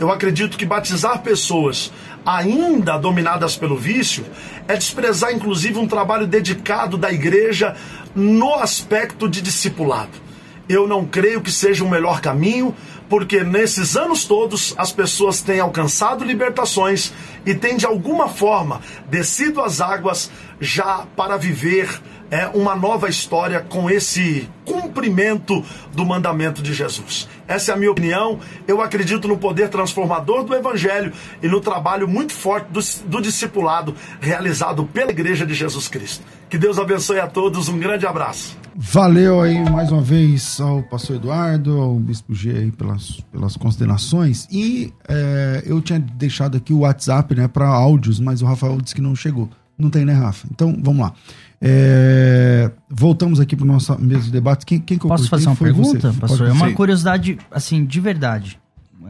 Eu 0.00 0.10
acredito 0.10 0.56
que 0.56 0.64
batizar 0.64 1.22
pessoas 1.22 1.92
ainda 2.26 2.96
dominadas 2.96 3.56
pelo 3.56 3.76
vício 3.76 4.24
é 4.66 4.74
desprezar 4.74 5.32
inclusive 5.32 5.78
um 5.78 5.86
trabalho 5.86 6.26
dedicado 6.26 6.96
da 6.96 7.12
igreja 7.12 7.76
no 8.14 8.54
aspecto 8.54 9.28
de 9.28 9.42
discipulado. 9.42 10.24
Eu 10.68 10.88
não 10.88 11.04
creio 11.04 11.42
que 11.42 11.52
seja 11.52 11.84
o 11.84 11.90
melhor 11.90 12.20
caminho, 12.22 12.74
porque 13.08 13.44
nesses 13.44 13.96
anos 13.96 14.24
todos 14.24 14.74
as 14.76 14.92
pessoas 14.92 15.42
têm 15.42 15.60
alcançado 15.60 16.24
libertações 16.24 17.12
e 17.44 17.54
têm 17.54 17.76
de 17.76 17.86
alguma 17.86 18.28
forma 18.28 18.80
descido 19.08 19.60
as 19.60 19.80
águas 19.80 20.30
já 20.60 21.06
para 21.16 21.36
viver 21.36 22.00
é, 22.30 22.48
uma 22.48 22.74
nova 22.74 23.08
história 23.08 23.60
com 23.60 23.90
esse 23.90 24.48
cumprimento 24.64 25.64
do 25.92 26.04
mandamento 26.04 26.62
de 26.62 26.72
Jesus. 26.72 27.28
Essa 27.46 27.72
é 27.72 27.74
a 27.74 27.76
minha 27.76 27.90
opinião. 27.90 28.40
Eu 28.66 28.80
acredito 28.80 29.28
no 29.28 29.36
poder 29.36 29.68
transformador 29.68 30.42
do 30.42 30.54
Evangelho 30.54 31.12
e 31.42 31.48
no 31.48 31.60
trabalho 31.60 32.08
muito 32.08 32.32
forte 32.32 32.66
do, 32.70 32.80
do 33.06 33.20
discipulado 33.20 33.94
realizado 34.20 34.84
pela 34.86 35.10
Igreja 35.10 35.46
de 35.46 35.54
Jesus 35.54 35.86
Cristo. 35.88 36.24
Que 36.48 36.58
Deus 36.58 36.78
abençoe 36.78 37.20
a 37.20 37.26
todos. 37.26 37.68
Um 37.68 37.78
grande 37.78 38.06
abraço. 38.06 38.63
Valeu 38.76 39.40
aí 39.40 39.70
mais 39.70 39.92
uma 39.92 40.02
vez 40.02 40.60
ao 40.60 40.82
pastor 40.82 41.16
Eduardo, 41.16 41.80
ao 41.80 41.94
bispo 41.94 42.34
G 42.34 42.50
aí 42.50 42.72
pelas, 42.72 43.20
pelas 43.30 43.56
considerações. 43.56 44.48
E 44.50 44.92
é, 45.08 45.62
eu 45.64 45.80
tinha 45.80 46.00
deixado 46.00 46.56
aqui 46.56 46.72
o 46.72 46.80
WhatsApp 46.80 47.36
né, 47.36 47.46
para 47.46 47.68
áudios, 47.68 48.18
mas 48.18 48.42
o 48.42 48.46
Rafael 48.46 48.80
disse 48.80 48.94
que 48.94 49.00
não 49.00 49.14
chegou. 49.14 49.48
Não 49.78 49.88
tem, 49.90 50.04
né, 50.04 50.12
Rafa? 50.12 50.48
Então 50.50 50.76
vamos 50.82 51.02
lá. 51.02 51.14
É, 51.60 52.70
voltamos 52.90 53.38
aqui 53.38 53.54
para 53.54 53.64
o 53.64 53.66
nosso 53.66 53.96
mesa 54.00 54.24
de 54.24 54.32
debate. 54.32 54.66
Quem, 54.66 54.80
quem 54.80 54.98
Posso 54.98 55.28
fazer 55.28 55.46
uma 55.46 55.56
pergunta, 55.56 56.12
você? 56.12 56.20
pastor? 56.20 56.48
É 56.48 56.52
uma 56.52 56.72
curiosidade, 56.72 57.38
assim, 57.52 57.84
de 57.84 58.00
verdade. 58.00 58.60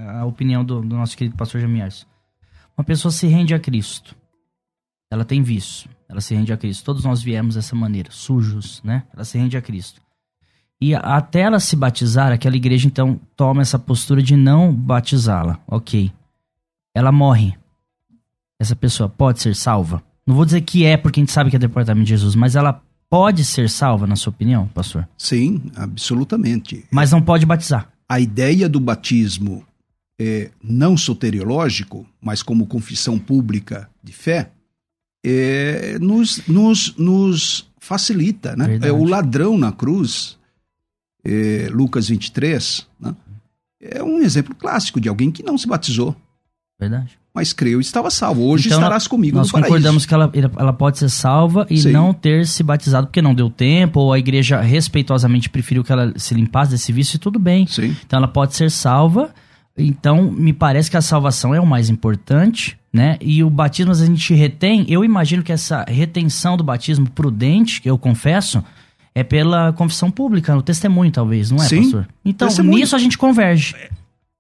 A 0.09 0.27
opinião 0.27 0.63
do, 0.63 0.83
do 0.83 0.95
nosso 0.95 1.17
querido 1.17 1.37
pastor 1.37 1.61
Jamias. 1.61 2.07
Uma 2.77 2.85
pessoa 2.85 3.11
se 3.11 3.27
rende 3.27 3.55
a 3.55 3.59
Cristo. 3.59 4.15
Ela 5.11 5.25
tem 5.25 5.43
vício 5.43 5.89
ela 6.15 6.21
se 6.21 6.35
rende 6.35 6.53
a 6.53 6.57
Cristo. 6.57 6.85
Todos 6.85 7.05
nós 7.05 7.21
viemos 7.21 7.57
dessa 7.57 7.75
maneira, 7.75 8.09
sujos, 8.13 8.81
né? 8.85 9.03
Ela 9.13 9.25
se 9.25 9.37
rende 9.37 9.57
a 9.57 9.63
Cristo. 9.63 10.01
E 10.81 10.95
até 10.95 11.41
ela 11.41 11.59
se 11.59 11.75
batizar, 11.75 12.31
aquela 12.31 12.57
igreja 12.57 12.87
então 12.87 13.21
toma 13.37 13.63
essa 13.63 13.79
postura 13.79 14.23
de 14.23 14.37
não 14.37 14.73
batizá-la. 14.73 15.59
Ok. 15.67 16.13
Ela 16.95 17.11
morre. 17.11 17.55
Essa 18.61 18.77
pessoa 18.77 19.09
pode 19.09 19.41
ser 19.41 19.57
salva? 19.57 20.03
Não 20.25 20.37
vou 20.37 20.45
dizer 20.45 20.61
que 20.61 20.85
é, 20.85 20.97
porque 20.97 21.21
a 21.21 21.23
gente 21.23 21.33
sabe 21.33 21.51
que 21.51 21.57
é 21.57 21.59
departamento 21.59 22.05
de 22.05 22.11
Jesus, 22.11 22.37
mas 22.37 22.55
ela 22.55 22.81
pode 23.11 23.45
ser 23.45 23.69
salva, 23.69 24.07
na 24.07 24.15
sua 24.15 24.31
opinião, 24.31 24.69
pastor? 24.69 25.09
Sim, 25.19 25.63
absolutamente. 25.75 26.85
Mas 26.91 27.11
não 27.11 27.21
pode 27.21 27.45
batizar. 27.45 27.89
A 28.09 28.21
ideia 28.21 28.69
do 28.69 28.79
batismo 28.79 29.65
é, 30.21 30.51
não 30.63 30.97
soteriológico, 30.97 32.07
mas 32.21 32.43
como 32.43 32.67
confissão 32.67 33.19
pública 33.19 33.91
de 34.03 34.13
fé, 34.13 34.51
é, 35.25 35.99
nos, 35.99 36.47
nos, 36.47 36.95
nos 36.97 37.67
facilita. 37.79 38.55
Né? 38.55 38.79
É, 38.83 38.93
o 38.93 39.05
ladrão 39.05 39.57
na 39.57 39.73
cruz, 39.73 40.37
é, 41.25 41.69
Lucas 41.71 42.09
23, 42.09 42.87
né? 43.01 43.15
é 43.81 44.03
um 44.03 44.19
exemplo 44.19 44.55
clássico 44.55 45.01
de 45.01 45.09
alguém 45.09 45.31
que 45.31 45.43
não 45.43 45.57
se 45.57 45.67
batizou. 45.67 46.15
Verdade. 46.79 47.19
Mas 47.35 47.53
creu 47.53 47.81
e 47.81 47.83
estava 47.83 48.11
salvo. 48.11 48.43
Hoje 48.45 48.69
então, 48.69 48.79
estarás 48.79 49.09
comigo 49.09 49.37
nós 49.37 49.49
no 49.49 49.53
paraíso. 49.53 49.69
concordamos 49.69 50.07
que 50.07 50.15
ela, 50.15 50.31
ela 50.57 50.73
pode 50.73 50.99
ser 50.99 51.09
salva 51.09 51.67
e 51.69 51.79
Sim. 51.79 51.91
não 51.91 52.13
ter 52.13 52.47
se 52.47 52.63
batizado 52.63 53.09
porque 53.09 53.21
não 53.21 53.35
deu 53.35 53.51
tempo, 53.51 54.01
ou 54.01 54.13
a 54.13 54.19
igreja 54.19 54.61
respeitosamente 54.61 55.49
preferiu 55.49 55.83
que 55.83 55.91
ela 55.91 56.13
se 56.17 56.33
limpasse 56.35 56.71
desse 56.73 56.93
vício 56.93 57.17
e 57.17 57.19
tudo 57.19 57.39
bem. 57.39 57.67
Sim. 57.67 57.97
Então 58.07 58.19
ela 58.19 58.29
pode 58.29 58.55
ser 58.55 58.71
salva. 58.71 59.35
Então, 59.77 60.31
me 60.31 60.53
parece 60.53 60.89
que 60.89 60.97
a 60.97 61.03
salvação 61.03 61.53
é 61.53 61.61
o 61.61 61.67
mais 61.67 61.91
importante, 61.91 62.79
né? 62.95 63.19
E 63.21 63.43
o 63.43 63.51
batismo 63.51 63.91
a 63.91 63.95
gente 63.97 64.33
retém, 64.33 64.87
eu 64.89 65.05
imagino 65.05 65.43
que 65.43 65.51
essa 65.51 65.85
retenção 65.89 66.57
do 66.57 66.63
batismo 66.63 67.11
prudente, 67.11 67.83
que 67.83 67.91
eu 67.91 67.99
confesso, 67.99 68.63
é 69.13 69.25
pela 69.25 69.73
confissão 69.73 70.13
pública, 70.13 70.55
no 70.55 70.63
testemunho 70.63 71.11
talvez, 71.11 71.51
não 71.51 71.59
é, 71.59 71.67
Sim, 71.67 71.83
pastor? 71.83 72.09
Então, 72.25 72.47
testemunho. 72.47 72.79
nisso 72.79 72.95
a 72.95 72.99
gente 73.01 73.19
converge. 73.19 73.75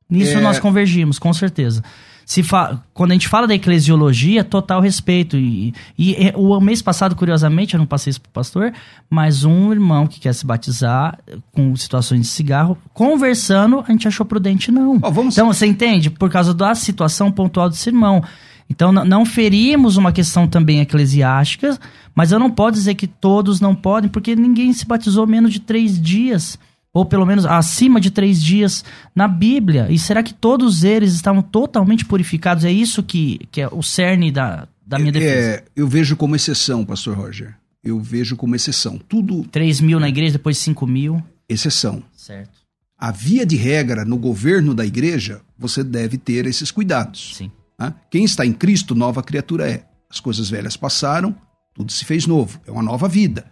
Nisso 0.08 0.38
é... 0.38 0.40
nós 0.40 0.60
convergimos, 0.60 1.18
com 1.18 1.32
certeza 1.32 1.82
se 2.24 2.42
fa... 2.42 2.80
quando 2.92 3.10
a 3.10 3.14
gente 3.14 3.28
fala 3.28 3.46
da 3.46 3.54
eclesiologia, 3.54 4.42
total 4.42 4.80
respeito. 4.80 5.36
E, 5.36 5.74
e, 5.98 6.32
o 6.34 6.60
mês 6.60 6.80
passado, 6.80 7.14
curiosamente, 7.14 7.74
eu 7.74 7.78
não 7.78 7.86
passei 7.86 8.10
isso 8.10 8.20
pro 8.20 8.30
pastor, 8.32 8.72
mas 9.10 9.44
um 9.44 9.72
irmão 9.72 10.06
que 10.06 10.20
quer 10.20 10.34
se 10.34 10.46
batizar 10.46 11.18
com 11.52 11.74
situações 11.76 12.22
de 12.22 12.26
cigarro, 12.28 12.78
conversando, 12.92 13.84
a 13.86 13.90
gente 13.92 14.08
achou 14.08 14.24
prudente 14.24 14.70
não. 14.70 14.98
Oh, 15.02 15.10
vamos... 15.10 15.34
Então, 15.34 15.52
você 15.52 15.66
entende? 15.66 16.10
Por 16.10 16.30
causa 16.30 16.54
da 16.54 16.74
situação 16.74 17.30
pontual 17.30 17.68
desse 17.68 17.88
irmão. 17.88 18.22
Então, 18.68 18.90
não 18.90 19.26
ferimos 19.26 19.96
uma 19.96 20.10
questão 20.10 20.46
também 20.46 20.80
eclesiástica, 20.80 21.78
mas 22.14 22.32
eu 22.32 22.38
não 22.38 22.50
posso 22.50 22.72
dizer 22.72 22.94
que 22.94 23.06
todos 23.06 23.60
não 23.60 23.74
podem, 23.74 24.08
porque 24.08 24.34
ninguém 24.34 24.72
se 24.72 24.86
batizou 24.86 25.26
menos 25.26 25.52
de 25.52 25.60
três 25.60 26.00
dias 26.00 26.58
ou 26.94 27.04
pelo 27.04 27.26
menos 27.26 27.44
acima 27.44 28.00
de 28.00 28.12
três 28.12 28.40
dias 28.40 28.84
na 29.14 29.26
Bíblia. 29.26 29.88
E 29.90 29.98
será 29.98 30.22
que 30.22 30.32
todos 30.32 30.84
eles 30.84 31.12
estavam 31.12 31.42
totalmente 31.42 32.04
purificados? 32.04 32.64
É 32.64 32.70
isso 32.70 33.02
que, 33.02 33.40
que 33.50 33.60
é 33.60 33.68
o 33.68 33.82
cerne 33.82 34.30
da, 34.30 34.68
da 34.86 34.96
minha 34.96 35.10
é, 35.10 35.12
defesa. 35.12 35.48
É, 35.48 35.64
eu 35.74 35.88
vejo 35.88 36.16
como 36.16 36.36
exceção, 36.36 36.84
pastor 36.84 37.16
Roger. 37.16 37.56
Eu 37.82 38.00
vejo 38.00 38.36
como 38.36 38.54
exceção. 38.54 38.96
Tudo. 38.96 39.42
3 39.50 39.80
mil 39.80 39.98
na 39.98 40.08
igreja, 40.08 40.34
depois 40.34 40.56
5 40.58 40.86
mil. 40.86 41.20
Exceção. 41.48 42.02
Certo. 42.16 42.64
A 42.96 43.10
via 43.10 43.44
de 43.44 43.56
regra 43.56 44.04
no 44.04 44.16
governo 44.16 44.72
da 44.72 44.86
igreja, 44.86 45.40
você 45.58 45.82
deve 45.82 46.16
ter 46.16 46.46
esses 46.46 46.70
cuidados. 46.70 47.34
Sim. 47.34 47.50
Né? 47.78 47.92
Quem 48.08 48.24
está 48.24 48.46
em 48.46 48.52
Cristo, 48.52 48.94
nova 48.94 49.22
criatura 49.22 49.68
é. 49.68 49.84
As 50.08 50.20
coisas 50.20 50.48
velhas 50.48 50.76
passaram, 50.76 51.34
tudo 51.74 51.90
se 51.90 52.04
fez 52.04 52.24
novo. 52.24 52.60
É 52.64 52.70
uma 52.70 52.84
nova 52.84 53.08
vida. 53.08 53.44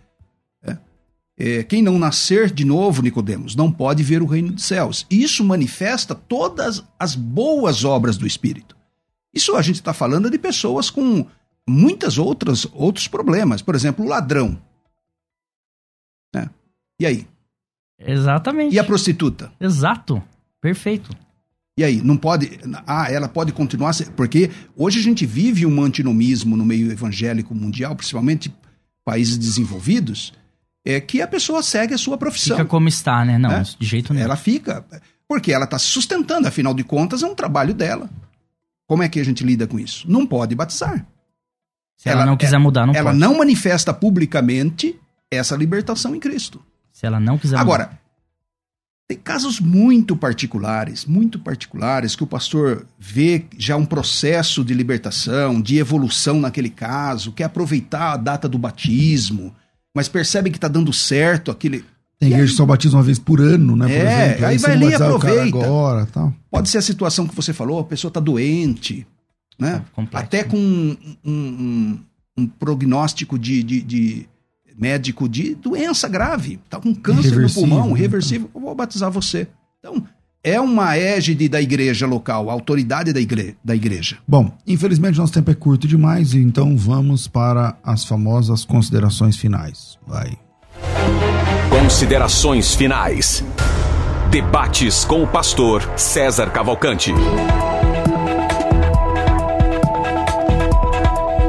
É, 1.45 1.65
quem 1.65 1.83
não 1.83 1.99
nascer 1.99 2.53
de 2.53 2.65
novo, 2.65 3.03
Nicodemos, 3.03 3.57
não 3.57 3.73
pode 3.73 4.01
ver 4.05 4.23
o 4.23 4.27
reino 4.27 4.53
dos 4.53 4.65
céus. 4.65 5.05
Isso 5.11 5.43
manifesta 5.43 6.15
todas 6.15 6.85
as 6.97 7.17
boas 7.17 7.85
obras 7.85 8.17
do 8.17 8.25
Espírito. 8.25 8.77
Isso 9.35 9.57
a 9.57 9.61
gente 9.61 9.75
está 9.75 9.93
falando 9.93 10.31
de 10.31 10.39
pessoas 10.39 10.89
com 10.89 11.27
muitas 11.69 12.17
outras 12.17 12.65
outros 12.73 13.09
problemas. 13.09 13.61
Por 13.61 13.75
exemplo, 13.75 14.05
o 14.05 14.09
ladrão. 14.09 14.57
Né? 16.33 16.49
E 17.01 17.07
aí? 17.07 17.27
Exatamente. 17.99 18.77
E 18.77 18.79
a 18.79 18.85
prostituta? 18.85 19.53
Exato. 19.59 20.23
Perfeito. 20.61 21.11
E 21.77 21.83
aí, 21.83 22.01
não 22.01 22.17
pode. 22.17 22.61
Ah, 22.87 23.11
ela 23.11 23.29
pode 23.29 23.53
continuar. 23.53 23.93
Porque 24.15 24.49
hoje 24.77 25.01
a 25.01 25.03
gente 25.03 25.27
vive 25.27 25.67
um 25.67 25.83
antinomismo 25.83 26.57
no 26.57 26.65
meio 26.65 26.93
evangélico 26.93 27.53
mundial, 27.53 27.97
principalmente 27.97 28.55
países 29.05 29.37
desenvolvidos, 29.37 30.33
é 30.85 31.01
que 31.01 31.23
a 31.23 31.29
pessoa 31.29 31.63
segue 31.63 31.95
a 31.95 31.99
sua 31.99 32.19
profissão. 32.19 32.57
Fica 32.57 32.69
como 32.69 32.89
está, 32.89 33.25
né? 33.25 33.39
Não, 33.39 33.53
é? 33.53 33.63
de 33.63 33.87
jeito 33.87 34.13
nenhum. 34.13 34.25
Ela 34.25 34.37
fica. 34.37 34.85
Porque 35.29 35.53
ela 35.53 35.65
está 35.65 35.79
se 35.79 35.87
sustentando, 35.87 36.49
afinal 36.49 36.75
de 36.75 36.85
contas, 36.85 37.23
é 37.23 37.27
um 37.27 37.35
trabalho 37.35 37.73
dela. 37.73 38.11
Como 38.87 39.03
é 39.03 39.09
que 39.09 39.21
a 39.21 39.25
gente 39.25 39.45
lida 39.45 39.67
com 39.67 39.79
isso? 39.79 40.11
Não 40.11 40.27
pode 40.27 40.55
batizar. 40.55 41.07
Se 41.97 42.09
ela, 42.09 42.23
ela 42.23 42.27
não 42.27 42.37
quiser 42.37 42.59
mudar, 42.59 42.87
não 42.87 42.95
ela 42.95 43.11
pode. 43.11 43.19
não 43.19 43.39
manifesta 43.39 43.95
publicamente 43.95 44.99
essa 45.31 45.57
libertação 45.57 46.15
em 46.15 46.21
Cristo. 46.21 46.63
Se 46.93 47.07
ela 47.07 47.21
não 47.21 47.39
quiser 47.39 47.57
Agora, 47.57 47.85
mudar. 47.85 48.01
tem 49.09 49.17
casos 49.17 49.61
muito 49.61 50.17
particulares, 50.17 51.07
muito 51.07 51.39
particulares, 51.39 52.17
que 52.17 52.25
o 52.25 52.27
pastor 52.27 52.87
vê 52.99 53.47
já 53.57 53.77
um 53.77 53.87
processo 53.87 54.65
de 54.65 54.75
libertação, 54.75 55.63
de 55.63 55.79
evolução 55.79 56.41
naquele 56.41 56.71
caso, 56.71 57.33
quer 57.33 57.45
aproveitar 57.45 58.13
a 58.13 58.17
data 58.17 58.49
do 58.49 58.59
batismo 58.59 59.55
mas 59.95 60.09
percebe 60.09 60.51
que 60.51 60.57
está 60.57 60.69
dando 60.69 60.93
certo 60.93 61.51
aquele. 61.51 61.85
Tem 62.19 62.31
igreja 62.31 62.53
que 62.53 62.57
só 62.57 62.65
batiza 62.65 62.97
uma 62.97 63.03
vez 63.03 63.19
por 63.19 63.41
ano, 63.41 63.75
né? 63.77 63.93
é, 63.93 63.97
exemplo. 63.97 64.47
aí, 64.47 64.53
aí 64.53 64.59
vai 64.59 64.73
ali 64.73 64.87
e 64.87 64.95
aproveita. 64.95 65.59
Agora, 65.59 66.07
tal. 66.07 66.33
Pode 66.51 66.69
ser 66.69 66.79
a 66.79 66.83
situação 66.83 67.27
que 67.27 67.35
você 67.35 67.53
falou, 67.53 67.81
a 67.81 67.85
pessoa 67.85 68.11
está 68.11 68.21
doente, 68.21 69.07
né? 69.59 69.85
É 69.97 70.03
Até 70.13 70.45
com 70.45 70.57
um, 70.57 70.97
um, 71.25 71.99
um 72.39 72.47
prognóstico 72.47 73.37
de, 73.37 73.63
de, 73.63 73.83
de, 73.83 74.29
médico 74.79 75.29
de 75.29 75.55
doença 75.57 76.09
grave. 76.09 76.61
Está 76.65 76.79
com 76.79 76.95
câncer 76.95 77.37
no 77.37 77.53
pulmão, 77.53 77.89
né? 77.93 77.99
reversível. 77.99 78.49
Eu 78.55 78.61
vou 78.61 78.75
batizar 78.75 79.11
você. 79.11 79.49
Então, 79.81 80.07
é 80.45 80.61
uma 80.61 80.97
égide 80.97 81.49
da 81.49 81.61
igreja 81.61 82.07
local, 82.07 82.51
a 82.51 82.53
autoridade 82.53 83.13
da, 83.13 83.21
igre 83.21 83.57
da 83.65 83.77
igreja. 83.77 84.19
Bom, 84.27 84.51
infelizmente 84.67 85.19
nosso 85.19 85.33
tempo 85.33 85.51
é 85.51 85.55
curto 85.55 85.87
demais, 85.87 86.35
então 86.35 86.77
vamos 86.77 87.29
para 87.29 87.77
as 87.83 88.05
famosas 88.05 88.65
considerações 88.65 89.37
finais. 89.37 89.99
Vai. 90.07 90.37
Considerações 91.71 92.75
finais. 92.75 93.45
Debates 94.31 95.05
com 95.05 95.23
o 95.23 95.27
pastor 95.27 95.89
César 95.97 96.51
Cavalcante. 96.51 97.13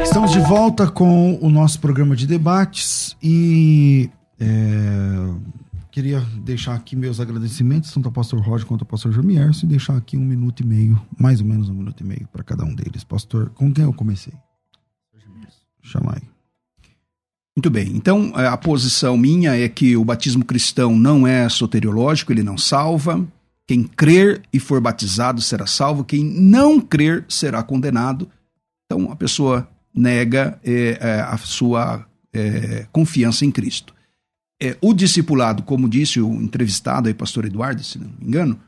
Estamos 0.03 0.31
de 0.31 0.39
volta 0.39 0.87
com 0.87 1.39
o 1.41 1.49
nosso 1.49 1.79
programa 1.79 2.15
de 2.15 2.27
debates 2.27 3.17
e 3.23 4.09
é, 4.39 4.45
queria 5.93 6.21
deixar 6.43 6.73
aqui 6.73 6.95
meus 6.95 7.19
agradecimentos, 7.19 7.91
tanto 7.93 8.07
ao 8.07 8.11
pastor 8.11 8.41
Roger 8.41 8.65
quanto 8.65 8.81
ao 8.81 8.87
pastor 8.87 9.11
Jomierso, 9.11 9.63
e 9.63 9.69
deixar 9.69 9.95
aqui 9.95 10.17
um 10.17 10.25
minuto 10.25 10.63
e 10.63 10.65
meio, 10.65 10.99
mais 11.19 11.39
ou 11.39 11.45
menos 11.45 11.69
um 11.69 11.73
minuto 11.75 12.01
e 12.01 12.03
meio 12.03 12.27
para 12.33 12.43
cada 12.43 12.65
um 12.65 12.73
deles. 12.73 13.03
Pastor, 13.03 13.51
com 13.51 13.71
quem 13.71 13.83
eu 13.83 13.93
comecei? 13.93 14.33
Chamar 15.83 16.15
aí. 16.15 16.27
Muito 17.55 17.69
bem. 17.69 17.95
Então, 17.95 18.31
a 18.33 18.57
posição 18.57 19.15
minha 19.15 19.55
é 19.55 19.69
que 19.69 19.95
o 19.95 20.03
batismo 20.03 20.43
cristão 20.43 20.97
não 20.97 21.27
é 21.27 21.47
soteriológico, 21.47 22.31
ele 22.31 22.41
não 22.41 22.57
salva. 22.57 23.23
Quem 23.67 23.83
crer 23.83 24.41
e 24.51 24.59
for 24.59 24.81
batizado 24.81 25.41
será 25.41 25.67
salvo, 25.67 26.03
quem 26.03 26.23
não 26.23 26.81
crer 26.81 27.23
será 27.29 27.61
condenado. 27.61 28.27
Então, 28.85 29.11
a 29.11 29.15
pessoa 29.15 29.69
nega 29.93 30.59
é, 30.63 30.97
é, 30.99 31.19
a 31.21 31.37
sua 31.37 32.03
é, 32.33 32.87
confiança 32.91 33.45
em 33.45 33.51
Cristo. 33.51 33.93
É, 34.61 34.77
o 34.81 34.93
discipulado, 34.93 35.63
como 35.63 35.89
disse 35.89 36.21
o 36.21 36.41
entrevistado 36.41 37.07
aí, 37.07 37.13
pastor 37.13 37.45
Eduardo, 37.45 37.83
se 37.83 37.99
não 37.99 38.07
me 38.07 38.27
engano, 38.27 38.59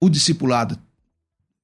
o 0.00 0.08
discipulado, 0.08 0.78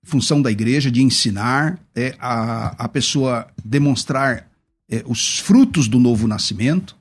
função 0.02 0.40
da 0.40 0.50
igreja 0.50 0.90
de 0.90 1.02
ensinar, 1.02 1.78
é 1.94 2.14
a, 2.18 2.84
a 2.84 2.88
pessoa 2.88 3.48
demonstrar 3.64 4.48
é, 4.88 5.02
os 5.06 5.38
frutos 5.38 5.88
do 5.88 5.98
novo 5.98 6.28
nascimento, 6.28 6.96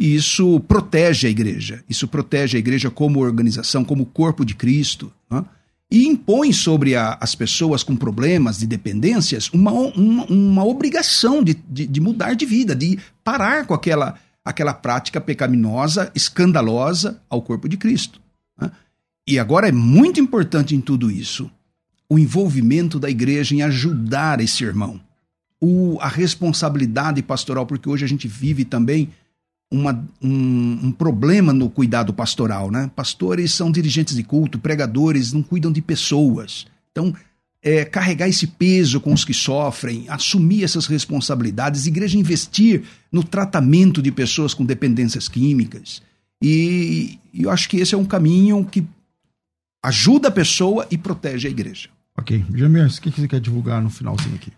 e 0.00 0.14
isso 0.14 0.60
protege 0.60 1.26
a 1.26 1.30
igreja. 1.30 1.82
Isso 1.88 2.06
protege 2.06 2.56
a 2.56 2.60
igreja 2.60 2.90
como 2.90 3.20
organização, 3.20 3.84
como 3.84 4.06
corpo 4.06 4.44
de 4.44 4.54
Cristo. 4.54 5.12
Né? 5.28 5.44
E 5.90 6.06
impõe 6.06 6.52
sobre 6.52 6.94
a, 6.94 7.18
as 7.20 7.34
pessoas 7.34 7.82
com 7.82 7.96
problemas 7.96 8.58
de 8.58 8.66
dependências 8.66 9.50
uma, 9.50 9.72
uma, 9.72 10.24
uma 10.26 10.64
obrigação 10.64 11.42
de, 11.42 11.54
de, 11.68 11.86
de, 11.86 12.00
mudar 12.00 12.34
de 12.34 12.46
vida, 12.46 12.76
de 12.76 12.98
parar 13.24 13.66
com 13.66 13.74
aquela, 13.74 14.16
aquela 14.48 14.72
prática 14.72 15.20
pecaminosa, 15.20 16.10
escandalosa 16.14 17.20
ao 17.28 17.42
corpo 17.42 17.68
de 17.68 17.76
Cristo. 17.76 18.20
Né? 18.60 18.70
E 19.26 19.38
agora 19.38 19.68
é 19.68 19.72
muito 19.72 20.20
importante 20.20 20.74
em 20.74 20.80
tudo 20.80 21.10
isso 21.10 21.50
o 22.10 22.18
envolvimento 22.18 22.98
da 22.98 23.10
igreja 23.10 23.54
em 23.54 23.60
ajudar 23.60 24.40
esse 24.40 24.64
irmão 24.64 24.98
o, 25.60 25.98
a 26.00 26.08
responsabilidade 26.08 27.22
pastoral, 27.22 27.66
porque 27.66 27.88
hoje 27.88 28.04
a 28.04 28.08
gente 28.08 28.28
vive 28.28 28.64
também 28.64 29.10
uma, 29.70 29.92
um, 30.22 30.78
um, 30.84 30.92
problema 30.92 31.52
no 31.52 31.68
cuidado 31.68 32.12
pastoral, 32.12 32.70
né? 32.70 32.90
Pastores 32.94 33.52
são 33.52 33.70
dirigentes 33.70 34.14
de 34.14 34.22
culto, 34.22 34.58
pregadores, 34.58 35.32
não 35.32 35.42
cuidam 35.42 35.70
de 35.70 35.82
pessoas. 35.82 36.66
Então, 36.90 37.14
é, 37.62 37.84
carregar 37.84 38.28
esse 38.28 38.46
peso 38.46 39.00
com 39.00 39.12
os 39.12 39.24
que 39.24 39.34
sofrem, 39.34 40.04
assumir 40.08 40.64
essas 40.64 40.86
responsabilidades, 40.86 41.86
igreja 41.86 42.18
investir 42.18 42.82
no 43.10 43.24
tratamento 43.24 44.00
de 44.00 44.12
pessoas 44.12 44.54
com 44.54 44.64
dependências 44.64 45.28
químicas. 45.28 46.02
E, 46.42 47.18
e 47.32 47.42
eu 47.42 47.50
acho 47.50 47.68
que 47.68 47.78
esse 47.78 47.94
é 47.94 47.98
um 47.98 48.04
caminho 48.04 48.64
que 48.64 48.86
ajuda 49.84 50.28
a 50.28 50.32
pessoa 50.32 50.86
e 50.90 50.96
protege 50.96 51.48
a 51.48 51.50
igreja. 51.50 51.88
Ok. 52.16 52.44
Jamir, 52.54 52.86
o 52.86 53.00
que 53.00 53.10
você 53.10 53.28
quer 53.28 53.40
divulgar 53.40 53.82
no 53.82 53.90
finalzinho 53.90 54.34
aqui? 54.34 54.52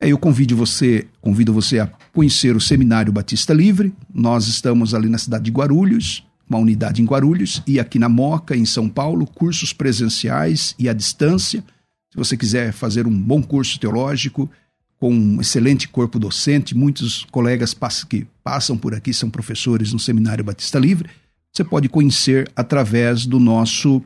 É, 0.00 0.08
eu 0.08 0.18
convido 0.18 0.56
você, 0.56 1.06
convido 1.20 1.52
você 1.52 1.78
a 1.78 1.86
conhecer 2.12 2.56
o 2.56 2.60
Seminário 2.60 3.12
Batista 3.12 3.52
Livre. 3.52 3.92
Nós 4.12 4.46
estamos 4.46 4.94
ali 4.94 5.08
na 5.08 5.18
cidade 5.18 5.44
de 5.44 5.50
Guarulhos, 5.50 6.24
uma 6.48 6.58
unidade 6.58 7.02
em 7.02 7.04
Guarulhos, 7.04 7.62
e 7.66 7.78
aqui 7.78 7.98
na 7.98 8.08
Moca, 8.08 8.56
em 8.56 8.64
São 8.64 8.88
Paulo, 8.88 9.26
cursos 9.26 9.72
presenciais 9.72 10.74
e 10.78 10.88
à 10.88 10.92
distância. 10.92 11.62
Se 12.10 12.16
você 12.16 12.36
quiser 12.36 12.72
fazer 12.72 13.06
um 13.06 13.20
bom 13.20 13.42
curso 13.42 13.78
teológico, 13.78 14.50
com 14.98 15.14
um 15.14 15.40
excelente 15.40 15.88
corpo 15.88 16.18
docente, 16.18 16.76
muitos 16.76 17.24
colegas 17.30 17.74
que 18.08 18.26
passam 18.44 18.76
por 18.76 18.94
aqui 18.94 19.14
são 19.14 19.30
professores 19.30 19.92
no 19.92 19.98
Seminário 19.98 20.44
Batista 20.44 20.78
Livre, 20.78 21.08
você 21.52 21.64
pode 21.64 21.88
conhecer 21.88 22.48
através 22.54 23.26
do 23.26 23.40
nosso 23.40 24.02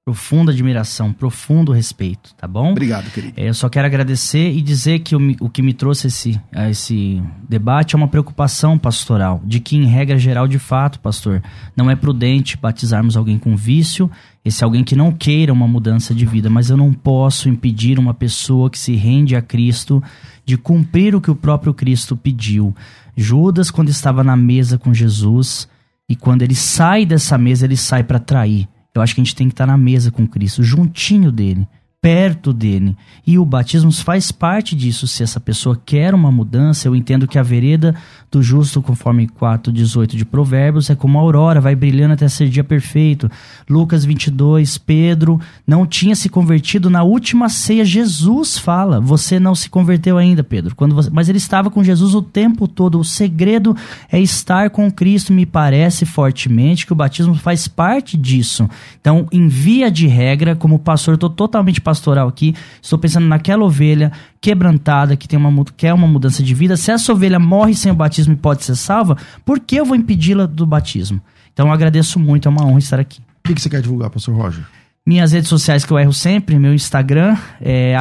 profunda 0.10 0.52
admiração, 0.52 1.14
profundo 1.14 1.72
respeito, 1.72 2.34
tá 2.34 2.47
bom? 2.47 2.72
Obrigado, 2.72 3.12
querido. 3.12 3.34
É, 3.38 3.47
eu 3.47 3.54
só 3.54 3.70
quero 3.70 3.86
agradecer 3.86 4.52
e 4.52 4.60
dizer 4.60 5.00
que 5.00 5.16
o, 5.16 5.20
o 5.39 5.47
que 5.47 5.62
me 5.62 5.72
trouxe 5.72 6.08
esse, 6.08 6.41
esse 6.68 7.22
debate 7.47 7.93
é 7.93 7.97
uma 7.97 8.08
preocupação 8.08 8.76
pastoral, 8.76 9.39
de 9.45 9.60
que, 9.60 9.78
em 9.78 9.86
regra 9.86 10.18
geral, 10.18 10.47
de 10.47 10.58
fato, 10.58 11.00
pastor, 11.00 11.43
não 11.78 11.91
é 11.91 11.95
prudente 11.95 12.58
batizarmos 12.58 13.16
alguém 13.16 13.38
com 13.38 13.56
vício, 13.56 14.10
esse 14.44 14.64
alguém 14.64 14.84
que 14.84 14.96
não 14.96 15.12
queira 15.12 15.52
uma 15.52 15.68
mudança 15.68 16.14
de 16.14 16.26
vida, 16.26 16.50
mas 16.50 16.70
eu 16.70 16.78
não 16.78 16.94
posso 16.94 17.50
impedir 17.50 18.00
uma 18.00 18.14
pessoa 18.14 18.70
que 18.70 18.80
se 18.80 18.96
rende 18.96 19.36
a 19.36 19.42
Cristo 19.42 20.02
de 20.46 20.58
cumprir 20.58 21.16
o 21.16 21.22
que 21.22 21.30
o 21.30 21.36
próprio 21.36 21.74
Cristo 21.74 22.16
pediu. 22.16 22.74
Judas, 23.16 23.70
quando 23.70 23.90
estava 23.90 24.24
na 24.24 24.36
mesa 24.36 24.78
com 24.78 24.94
Jesus, 24.94 25.68
e 26.08 26.16
quando 26.16 26.42
ele 26.42 26.56
sai 26.56 27.06
dessa 27.06 27.38
mesa, 27.38 27.66
ele 27.66 27.78
sai 27.78 28.04
para 28.04 28.18
trair. 28.18 28.68
Eu 28.96 29.02
acho 29.02 29.14
que 29.14 29.22
a 29.22 29.24
gente 29.24 29.36
tem 29.36 29.48
que 29.48 29.54
estar 29.54 29.68
na 29.68 29.78
mesa 29.78 30.10
com 30.10 30.26
Cristo, 30.26 30.64
juntinho 30.64 31.32
dele 31.32 31.68
perto 32.02 32.54
dele. 32.54 32.95
E 33.28 33.38
o 33.38 33.43
batismo 33.43 33.91
faz 33.91 34.32
parte 34.32 34.76
disso. 34.76 35.06
Se 35.06 35.22
essa 35.22 35.39
pessoa 35.39 35.80
quer 35.86 36.14
uma 36.14 36.32
mudança, 36.32 36.88
eu 36.88 36.95
entendo 36.95 37.28
que 37.28 37.38
a 37.38 37.43
vereda 37.43 37.93
do 38.32 38.41
justo, 38.41 38.82
conforme 38.82 39.28
4:18 39.28 40.16
de 40.16 40.24
Provérbios, 40.24 40.89
é 40.89 40.95
como 40.95 41.18
a 41.18 41.22
aurora, 41.22 41.60
vai 41.60 41.76
brilhando 41.76 42.14
até 42.14 42.28
ser 42.28 42.47
dia 42.47 42.64
perfeito. 42.64 43.30
Lucas 43.70 44.06
22, 44.06 44.78
Pedro 44.78 45.39
não 45.68 45.86
tinha 45.86 46.16
se 46.16 46.30
convertido 46.30 46.89
na 46.89 47.04
última 47.04 47.50
ceia. 47.50 47.84
Jesus 47.84 48.58
fala: 48.58 49.02
"Você 49.02 49.39
não 49.39 49.54
se 49.54 49.70
converteu 49.70 50.18
ainda, 50.18 50.43
Pedro". 50.43 50.76
Quando 50.76 50.95
você... 50.95 51.10
mas 51.10 51.28
ele 51.28 51.38
estava 51.38 51.70
com 51.70 51.84
Jesus 51.84 52.16
o 52.16 52.22
tempo 52.22 52.68
todo. 52.68 53.00
O 53.00 53.04
segredo 53.04 53.76
é 54.10 54.20
estar 54.20 54.70
com 54.70 54.89
Cristo, 54.89 55.34
me 55.34 55.45
parece 55.45 56.06
fortemente 56.06 56.86
que 56.86 56.93
o 56.93 56.95
batismo 56.95 57.36
faz 57.36 57.68
parte 57.68 58.16
disso. 58.16 58.70
Então, 59.02 59.28
em 59.32 59.47
via 59.47 59.91
de 59.91 60.08
regra, 60.08 60.56
como 60.56 60.80
pastor, 60.80 61.16
estou 61.16 61.30
totalmente 61.30 61.82
pastoral 61.90 62.28
aqui, 62.28 62.54
estou 62.82 63.00
pensando 63.00 63.28
naquela 63.28 63.64
ovelha 63.64 64.12
quebrantada 64.40 65.18
que 65.18 65.28
tem 65.28 65.40
uma 65.40 65.66
quer 65.76 65.94
uma 65.94 66.08
mudança 66.08 66.44
de 66.44 66.54
vida. 66.54 66.78
Se 66.78 66.92
essa 66.92 67.12
ovelha 67.12 67.40
morre 67.40 67.74
sem 67.74 67.92
o 67.92 67.96
batismo 67.96 68.34
e 68.34 68.38
pode 68.38 68.64
ser 68.64 68.76
salva, 68.76 69.18
por 69.44 69.60
que 69.60 69.76
eu 69.76 69.86
vou 69.86 69.96
impedi-la 69.96 70.46
do 70.46 70.66
batismo? 70.66 71.20
Então 71.52 71.68
eu 71.68 71.74
agradeço 71.74 72.20
muito, 72.20 72.48
é 72.48 72.52
uma 72.52 72.64
honra 72.64 72.80
estar 72.80 73.00
aqui. 73.00 73.20
O 73.44 73.48
que, 73.48 73.56
que 73.56 73.62
você 73.62 73.70
quer 73.70 73.82
divulgar, 73.82 74.12
pastor 74.12 74.36
Roger? 74.36 74.64
Minhas 75.06 75.32
redes 75.32 75.50
sociais 75.50 75.84
que 75.84 75.92
eu 75.92 75.98
erro 75.98 76.14
sempre, 76.14 76.60
meu 76.60 76.74
Instagram 76.74 77.36
é 77.60 77.96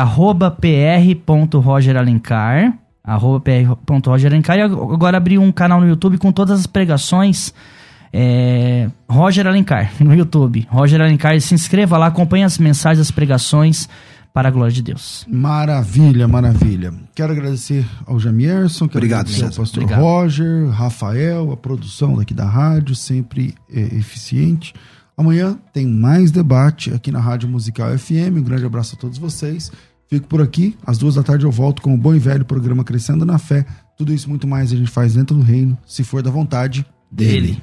pr.rogeralencar, 0.61 2.75
pr.rogeralencar, 3.43 4.59
e 4.59 4.61
agora 4.61 5.17
abri 5.17 5.39
um 5.39 5.51
canal 5.51 5.81
no 5.81 5.89
YouTube 5.89 6.19
com 6.19 6.31
todas 6.31 6.61
as 6.61 6.67
pregações 6.67 7.55
é, 8.13 8.91
Roger 9.09 9.47
Alencar, 9.47 9.93
no 10.01 10.15
YouTube. 10.15 10.67
Roger 10.71 11.01
Alencar, 11.01 11.41
se 11.41 11.55
inscreva 11.55 11.97
lá, 11.99 12.07
acompanhe 12.07 12.45
as 12.45 12.59
mensagens, 12.59 13.01
as 13.01 13.11
pregações 13.11 13.89
para 14.33 14.49
a 14.49 14.51
glória 14.51 14.73
de 14.73 14.83
Deus. 14.83 15.27
Maravilha, 15.29 16.29
maravilha. 16.29 16.93
Quero 17.15 17.33
agradecer 17.33 17.85
ao 18.07 18.21
Jamierson, 18.21 18.87
quero 18.87 18.99
Obrigado, 18.99 19.27
agradecer 19.27 19.45
ao 19.45 19.51
pastor 19.51 19.83
Obrigado. 19.83 20.01
Roger, 20.01 20.69
Rafael, 20.69 21.51
a 21.51 21.57
produção 21.57 22.17
daqui 22.17 22.35
da 22.35 22.45
rádio, 22.45 22.95
sempre 22.95 23.55
é, 23.73 23.81
eficiente. 23.97 24.75
Amanhã 25.17 25.59
tem 25.73 25.85
mais 25.85 26.31
debate 26.31 26.95
aqui 26.95 27.11
na 27.11 27.19
Rádio 27.19 27.49
Musical 27.49 27.99
FM. 27.99 28.37
Um 28.37 28.43
grande 28.43 28.65
abraço 28.65 28.95
a 28.95 28.99
todos 28.99 29.19
vocês. 29.19 29.73
Fico 30.09 30.29
por 30.29 30.41
aqui. 30.41 30.77
Às 30.87 30.97
duas 30.97 31.17
da 31.17 31.23
tarde 31.25 31.45
eu 31.45 31.51
volto 31.51 31.83
com 31.83 31.93
o 31.93 31.99
bom 31.99 32.15
e 32.15 32.19
velho 32.21 32.45
programa 32.45 32.85
Crescendo 32.85 33.27
na 33.27 33.37
Fé. 33.37 33.67
Tudo 33.97 34.13
isso 34.13 34.29
muito 34.29 34.47
mais 34.47 34.73
a 34.73 34.77
gente 34.77 34.91
faz 34.91 35.15
dentro 35.15 35.37
do 35.37 35.43
reino, 35.43 35.77
se 35.85 36.05
for 36.05 36.23
da 36.23 36.31
vontade 36.31 36.87
dele. 37.11 37.41
dele. 37.41 37.63